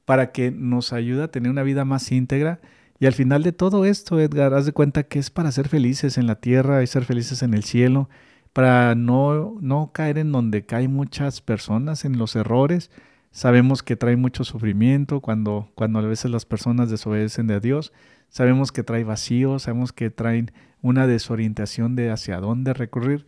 para 0.04 0.32
que 0.32 0.50
nos 0.50 0.92
ayude 0.92 1.24
a 1.24 1.30
tener 1.30 1.50
una 1.50 1.62
vida 1.62 1.84
más 1.86 2.12
íntegra. 2.12 2.60
Y 3.00 3.06
al 3.06 3.14
final 3.14 3.42
de 3.42 3.52
todo 3.52 3.84
esto, 3.84 4.20
Edgar, 4.20 4.52
haz 4.54 4.66
de 4.66 4.72
cuenta 4.72 5.04
que 5.04 5.18
es 5.18 5.30
para 5.30 5.52
ser 5.52 5.68
felices 5.68 6.18
en 6.18 6.26
la 6.26 6.36
tierra 6.36 6.82
y 6.82 6.86
ser 6.86 7.04
felices 7.04 7.42
en 7.42 7.54
el 7.54 7.64
cielo, 7.64 8.08
para 8.52 8.94
no, 8.94 9.56
no 9.60 9.92
caer 9.92 10.18
en 10.18 10.32
donde 10.32 10.66
caen 10.66 10.92
muchas 10.92 11.40
personas, 11.40 12.04
en 12.04 12.18
los 12.18 12.36
errores. 12.36 12.90
Sabemos 13.30 13.82
que 13.82 13.96
trae 13.96 14.16
mucho 14.16 14.44
sufrimiento 14.44 15.20
cuando, 15.20 15.70
cuando 15.74 16.00
a 16.00 16.02
veces 16.02 16.30
las 16.30 16.44
personas 16.44 16.90
desobedecen 16.90 17.46
de 17.46 17.60
Dios. 17.60 17.92
Sabemos 18.30 18.72
que 18.72 18.82
trae 18.82 19.04
vacío, 19.04 19.58
sabemos 19.58 19.92
que 19.92 20.10
traen 20.10 20.50
una 20.82 21.06
desorientación 21.06 21.96
de 21.96 22.10
hacia 22.10 22.40
dónde 22.40 22.74
recurrir. 22.74 23.26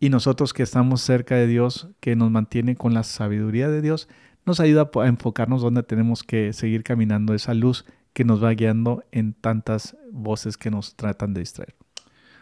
Y 0.00 0.10
nosotros 0.10 0.52
que 0.52 0.62
estamos 0.62 1.00
cerca 1.00 1.34
de 1.34 1.46
Dios, 1.46 1.88
que 2.00 2.16
nos 2.16 2.30
mantiene 2.30 2.76
con 2.76 2.94
la 2.94 3.02
sabiduría 3.02 3.68
de 3.68 3.82
Dios, 3.82 4.08
nos 4.46 4.60
ayuda 4.60 4.90
a 4.94 5.06
enfocarnos 5.06 5.60
donde 5.60 5.82
tenemos 5.82 6.22
que 6.22 6.52
seguir 6.52 6.82
caminando 6.82 7.34
esa 7.34 7.54
luz 7.54 7.84
que 8.12 8.24
nos 8.24 8.42
va 8.42 8.50
guiando 8.50 9.04
en 9.12 9.34
tantas 9.34 9.96
voces 10.10 10.56
que 10.56 10.70
nos 10.70 10.96
tratan 10.96 11.34
de 11.34 11.40
distraer. 11.40 11.74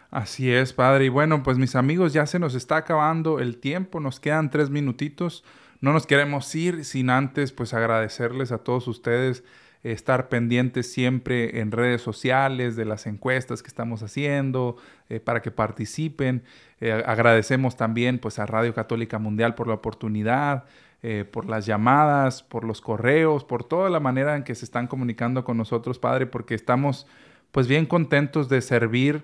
Así 0.09 0.51
es, 0.51 0.73
Padre. 0.73 1.05
Y 1.05 1.09
bueno, 1.09 1.43
pues 1.43 1.57
mis 1.57 1.75
amigos, 1.75 2.13
ya 2.13 2.25
se 2.25 2.39
nos 2.39 2.55
está 2.55 2.77
acabando 2.77 3.39
el 3.39 3.57
tiempo, 3.57 3.99
nos 3.99 4.19
quedan 4.19 4.49
tres 4.49 4.69
minutitos. 4.69 5.43
No 5.81 5.93
nos 5.93 6.07
queremos 6.07 6.53
ir 6.55 6.85
sin 6.85 7.09
antes, 7.09 7.51
pues 7.51 7.73
agradecerles 7.73 8.51
a 8.51 8.59
todos 8.59 8.87
ustedes 8.87 9.43
estar 9.91 10.29
pendientes 10.29 10.91
siempre 10.91 11.59
en 11.59 11.71
redes 11.71 12.01
sociales 12.01 12.75
de 12.75 12.85
las 12.85 13.07
encuestas 13.07 13.61
que 13.61 13.67
estamos 13.67 14.03
haciendo 14.03 14.77
eh, 15.09 15.19
para 15.19 15.41
que 15.41 15.51
participen. 15.51 16.43
Eh, 16.81 17.03
agradecemos 17.05 17.77
también 17.77 18.19
pues 18.19 18.39
a 18.39 18.45
Radio 18.45 18.73
Católica 18.73 19.19
Mundial 19.19 19.55
por 19.55 19.67
la 19.67 19.75
oportunidad, 19.75 20.65
eh, 21.03 21.25
por 21.29 21.45
las 21.45 21.65
llamadas, 21.65 22.43
por 22.43 22.63
los 22.63 22.81
correos, 22.81 23.43
por 23.43 23.63
toda 23.63 23.89
la 23.89 23.99
manera 23.99 24.35
en 24.35 24.43
que 24.43 24.55
se 24.55 24.65
están 24.65 24.87
comunicando 24.87 25.43
con 25.43 25.57
nosotros, 25.57 25.99
Padre, 25.99 26.25
porque 26.25 26.55
estamos 26.55 27.07
pues 27.51 27.67
bien 27.67 27.85
contentos 27.85 28.49
de 28.49 28.61
servir 28.61 29.23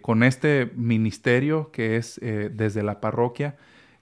con 0.00 0.22
este 0.22 0.70
ministerio 0.76 1.70
que 1.72 1.96
es 1.96 2.18
desde 2.22 2.82
la 2.82 3.02
parroquia. 3.02 3.56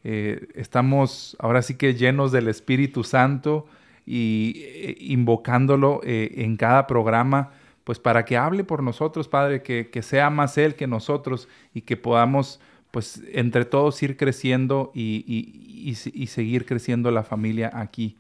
estamos 0.05 1.37
ahora 1.41 1.61
sí 1.61 1.75
que 1.75 1.95
llenos 1.95 2.31
del 2.31 2.47
Espíritu 2.47 3.03
Santo 3.03 3.67
y 4.07 4.63
eh, 4.65 4.97
invocándolo 5.01 6.01
eh, 6.05 6.33
en 6.37 6.57
cada 6.57 6.87
programa, 6.87 7.51
pues 7.83 7.99
para 7.99 8.25
que 8.25 8.37
hable 8.37 8.65
por 8.65 8.83
nosotros, 8.83 9.29
Padre, 9.29 9.63
que, 9.63 10.03
sea 10.03 10.31
más 10.31 10.57
Él 10.59 10.77
que 10.77 10.87
nosotros 10.87 11.49
y 11.75 11.83
que 11.83 11.97
podamos, 11.97 12.61
pues 12.93 13.23
entre 13.33 13.65
todos 13.65 14.01
ir 14.03 14.17
creciendo 14.17 14.93
y, 14.95 15.95
seguir 16.27 16.65
creciendo 16.67 17.11
la 17.11 17.25
familia 17.25 17.71
aquí. 17.75 18.17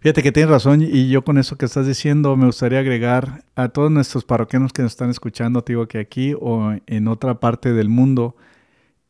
Fíjate 0.00 0.22
que 0.22 0.30
tienes 0.30 0.50
razón 0.50 0.82
y 0.82 1.08
yo 1.08 1.24
con 1.24 1.38
eso 1.38 1.56
que 1.56 1.66
estás 1.66 1.86
diciendo 1.86 2.36
me 2.36 2.46
gustaría 2.46 2.78
agregar 2.78 3.44
a 3.56 3.68
todos 3.68 3.90
nuestros 3.90 4.24
parroquianos 4.24 4.72
que 4.72 4.82
nos 4.82 4.92
están 4.92 5.10
escuchando, 5.10 5.62
te 5.62 5.72
digo 5.72 5.88
que 5.88 5.98
aquí 5.98 6.34
o 6.38 6.72
en 6.86 7.08
otra 7.08 7.40
parte 7.40 7.72
del 7.72 7.88
mundo, 7.88 8.36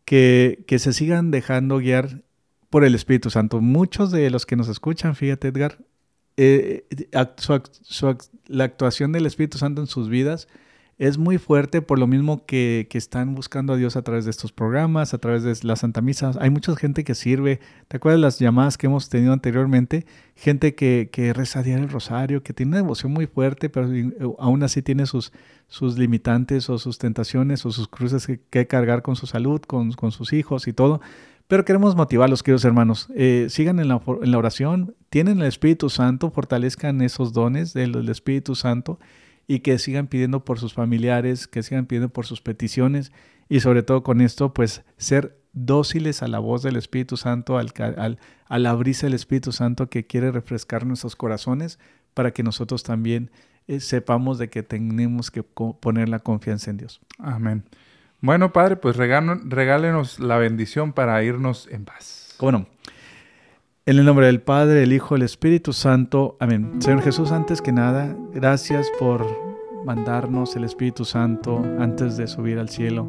que, 0.07 0.65
que 0.67 0.79
se 0.79 0.95
sigan 0.95 1.31
dejando 1.31 1.79
guiar 1.79 2.23
por 2.71 2.85
el 2.85 2.95
Espíritu 2.95 3.31
Santo. 3.31 3.61
Muchos 3.61 4.11
de 4.11 4.31
los 4.31 4.47
que 4.47 4.57
nos 4.57 4.69
escuchan, 4.69 5.15
fíjate 5.15 5.49
Edgar, 5.49 5.79
eh, 6.39 6.87
la 8.47 8.65
actuación 8.65 9.11
del 9.11 9.27
Espíritu 9.27 9.59
Santo 9.59 9.81
en 9.81 9.89
sus 9.89 10.09
vidas 10.09 10.47
es 10.97 11.19
muy 11.19 11.39
fuerte 11.39 11.83
por 11.83 11.99
lo 11.99 12.07
mismo 12.07 12.45
que, 12.45 12.89
están 12.93 13.35
buscando 13.35 13.73
a 13.73 13.77
Dios 13.77 13.97
a 13.97 14.03
través 14.03 14.25
de 14.25 14.31
estos 14.33 14.53
programas, 14.53 15.15
a 15.15 15.19
través 15.19 15.43
de 15.43 15.55
la 15.63 15.75
Santa 15.75 16.01
Misa. 16.01 16.33
Hay 16.41 16.51
mucha 16.51 16.75
gente 16.77 17.05
que 17.05 17.15
sirve. 17.15 17.61
¿Te 17.89 17.97
acuerdas 17.97 18.21
las 18.21 18.39
llamadas 18.39 18.79
que 18.79 18.87
hemos 18.87 19.09
tenido 19.09 19.33
anteriormente? 19.33 20.07
Gente 20.37 20.75
que, 20.75 21.09
que 21.13 21.33
reza 21.33 21.61
el 21.61 21.89
rosario, 21.89 22.43
que 22.43 22.53
tiene 22.53 22.71
una 22.71 22.77
devoción 22.79 23.13
muy 23.13 23.27
fuerte, 23.27 23.69
pero 23.69 23.89
aún 24.39 24.63
así 24.65 24.83
tiene 24.83 25.07
sus, 25.07 25.33
sus 25.69 25.99
limitantes 25.99 26.69
o 26.71 26.79
sus 26.79 26.99
tentaciones 26.99 27.65
o 27.67 27.71
sus 27.73 27.89
cruces 27.89 28.27
que, 28.51 28.67
cargar 28.67 29.03
con 29.03 29.15
su 29.15 29.27
salud, 29.27 29.61
con, 29.61 29.93
con 29.93 30.13
sus 30.13 30.33
hijos 30.33 30.67
y 30.67 30.73
todo. 30.73 31.01
Pero 31.49 31.65
queremos 31.65 31.97
motivarlos, 31.97 32.43
queridos 32.43 32.67
hermanos. 32.67 33.09
Eh, 33.17 33.47
sigan 33.49 33.81
en 33.81 33.89
la, 33.89 33.97
oración, 34.37 34.95
tienen 35.09 35.41
el 35.41 35.47
Espíritu 35.47 35.89
Santo, 35.89 36.31
fortalezcan 36.31 37.01
esos 37.01 37.33
dones 37.33 37.73
del, 37.73 38.07
Espíritu 38.11 38.55
Santo 38.55 39.01
y 39.47 39.61
que 39.61 39.79
sigan 39.79 40.09
pidiendo 40.09 40.45
por 40.45 40.59
sus 40.59 40.75
familiares, 40.75 41.49
que 41.49 41.63
sigan 41.63 41.87
pidiendo 41.87 42.11
por 42.11 42.27
sus 42.27 42.43
peticiones 42.43 43.13
y 43.49 43.61
sobre 43.61 43.83
todo 43.83 44.03
con 44.03 44.21
esto, 44.21 44.53
pues 44.53 44.85
ser 44.99 45.41
dóciles 45.55 46.23
a 46.23 46.29
la 46.29 46.39
voz 46.39 46.63
del 46.63 46.77
Espíritu 46.77 47.17
Santo, 47.17 47.57
al, 47.57 47.73
al, 47.97 48.19
al 48.47 48.67
abrirse 48.67 49.07
el 49.07 49.15
Espíritu 49.15 49.51
Santo 49.53 49.89
que 49.89 50.07
quiere 50.07 50.31
refrescar 50.31 50.85
nuestros 50.85 51.17
corazones 51.17 51.79
para 52.13 52.33
que 52.33 52.43
nosotros 52.43 52.83
también 52.83 53.31
eh, 53.69 53.81
sepamos 53.81 54.37
de 54.37 54.51
que 54.51 54.63
tenemos 54.63 55.31
que 55.31 55.43
poner 55.43 56.11
la 56.11 56.19
confianza 56.19 56.71
en 56.71 56.77
Dios. 56.77 57.01
Amén. 57.19 57.65
Bueno, 58.21 58.53
Padre, 58.53 58.77
pues 58.77 58.97
regálenos 58.97 60.19
la 60.19 60.39
bendición 60.39 60.93
para 60.93 61.23
irnos 61.23 61.69
en 61.71 61.85
paz. 61.85 62.35
¿Cómo 62.37 62.53
no? 62.53 62.67
En 63.87 63.99
el 63.99 64.05
nombre 64.05 64.27
del 64.27 64.43
Padre, 64.43 64.83
el 64.83 64.93
Hijo, 64.93 65.15
el 65.15 65.23
Espíritu 65.23 65.73
Santo. 65.73 66.37
Amén. 66.41 66.83
Señor 66.83 67.03
Jesús, 67.03 67.31
antes 67.31 67.63
que 67.63 67.73
nada, 67.73 68.17
gracias 68.35 68.91
por 68.99 69.25
mandarnos 69.85 70.57
el 70.57 70.65
Espíritu 70.65 71.05
Santo 71.05 71.63
antes 71.79 72.17
de 72.17 72.27
subir 72.27 72.59
al 72.59 72.69
cielo. 72.69 73.09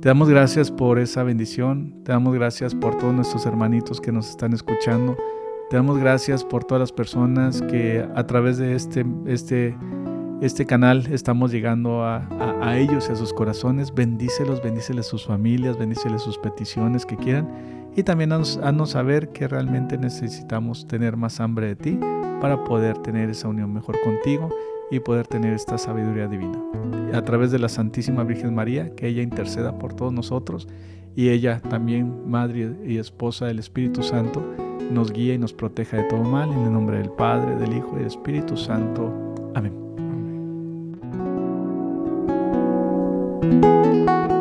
Te 0.00 0.08
damos 0.08 0.28
gracias 0.28 0.70
por 0.70 0.98
esa 0.98 1.22
bendición. 1.22 2.02
Te 2.02 2.12
damos 2.12 2.34
gracias 2.34 2.74
por 2.74 2.96
todos 2.96 3.14
nuestros 3.14 3.44
hermanitos 3.44 4.00
que 4.00 4.10
nos 4.10 4.30
están 4.30 4.52
escuchando. 4.52 5.16
Te 5.68 5.76
damos 5.76 5.98
gracias 5.98 6.44
por 6.44 6.64
todas 6.64 6.80
las 6.80 6.92
personas 6.92 7.60
que 7.62 8.06
a 8.14 8.26
través 8.26 8.56
de 8.56 8.74
este, 8.74 9.04
este 9.26 9.76
este 10.40 10.66
canal 10.66 11.06
estamos 11.10 11.50
llegando 11.50 12.04
a, 12.04 12.76
ellos 12.76 13.06
y 13.08 13.12
a 13.12 13.16
sus 13.16 13.32
corazones. 13.32 13.94
Bendícelos, 13.94 14.62
bendíceles 14.62 15.06
sus 15.06 15.24
familias, 15.24 15.78
bendíceles 15.78 16.22
sus 16.22 16.36
peticiones 16.38 17.06
que 17.06 17.16
quieran. 17.16 17.48
Y 17.96 18.02
también 18.02 18.32
haznos, 18.32 18.90
saber 18.90 19.30
que 19.30 19.48
realmente 19.48 19.96
necesitamos 19.96 20.86
tener 20.86 21.16
más 21.16 21.40
hambre 21.40 21.68
de 21.68 21.76
ti 21.76 21.98
para 22.40 22.64
poder 22.64 22.98
tener 22.98 23.30
esa 23.30 23.48
unión 23.48 23.72
mejor 23.72 23.98
contigo 24.02 24.50
y 24.90 25.00
poder 25.00 25.26
tener 25.26 25.54
esta 25.54 25.78
sabiduría 25.78 26.28
divina. 26.28 26.62
A 27.14 27.22
través 27.22 27.50
de 27.50 27.58
la 27.58 27.70
Santísima 27.70 28.22
Virgen 28.24 28.54
María, 28.54 28.94
que 28.94 29.08
ella 29.08 29.22
interceda 29.22 29.78
por 29.78 29.94
todos 29.94 30.12
nosotros 30.12 30.68
y 31.14 31.30
ella 31.30 31.60
también, 31.60 32.30
Madre 32.30 32.76
y 32.84 32.98
Esposa 32.98 33.46
del 33.46 33.58
Espíritu 33.58 34.02
Santo, 34.02 34.44
nos 34.92 35.10
guía 35.10 35.32
y 35.32 35.38
nos 35.38 35.54
proteja 35.54 35.96
de 35.96 36.04
todo 36.04 36.22
mal. 36.22 36.52
En 36.52 36.64
el 36.64 36.72
nombre 36.72 36.98
del 36.98 37.10
Padre, 37.10 37.56
del 37.56 37.74
Hijo 37.74 37.92
y 37.94 37.98
del 37.98 38.06
Espíritu 38.06 38.58
Santo. 38.58 39.10
Amén. 39.54 39.72
Música 43.42 44.35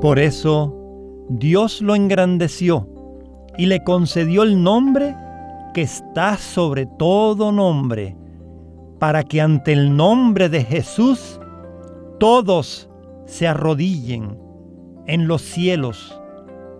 Por 0.00 0.20
eso 0.20 0.74
Dios 1.28 1.80
lo 1.80 1.94
engrandeció 1.96 2.88
y 3.56 3.66
le 3.66 3.82
concedió 3.82 4.44
el 4.44 4.62
nombre 4.62 5.16
que 5.74 5.82
está 5.82 6.36
sobre 6.36 6.86
todo 6.86 7.50
nombre, 7.50 8.16
para 9.00 9.24
que 9.24 9.40
ante 9.40 9.72
el 9.72 9.96
nombre 9.96 10.48
de 10.48 10.64
Jesús 10.64 11.40
todos 12.18 12.88
se 13.26 13.48
arrodillen 13.48 14.38
en 15.06 15.26
los 15.26 15.42
cielos, 15.42 16.20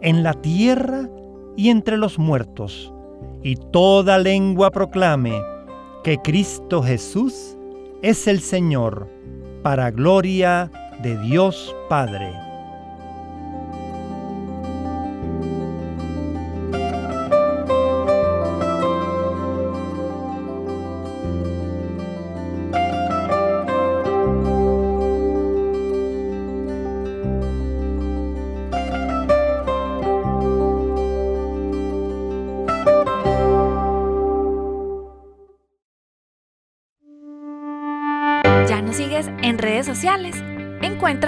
en 0.01 0.23
la 0.23 0.35
tierra 0.35 1.09
y 1.57 1.71
entre 1.71 1.97
los 1.97 2.19
muertos, 2.19 2.93
y 3.43 3.57
toda 3.57 4.19
lengua 4.19 4.71
proclame 4.71 5.35
que 6.05 6.19
Cristo 6.19 6.83
Jesús 6.83 7.57
es 8.03 8.29
el 8.29 8.41
Señor, 8.41 9.09
para 9.63 9.91
gloria 9.91 10.71
de 11.03 11.19
Dios 11.19 11.75
Padre. 11.89 12.48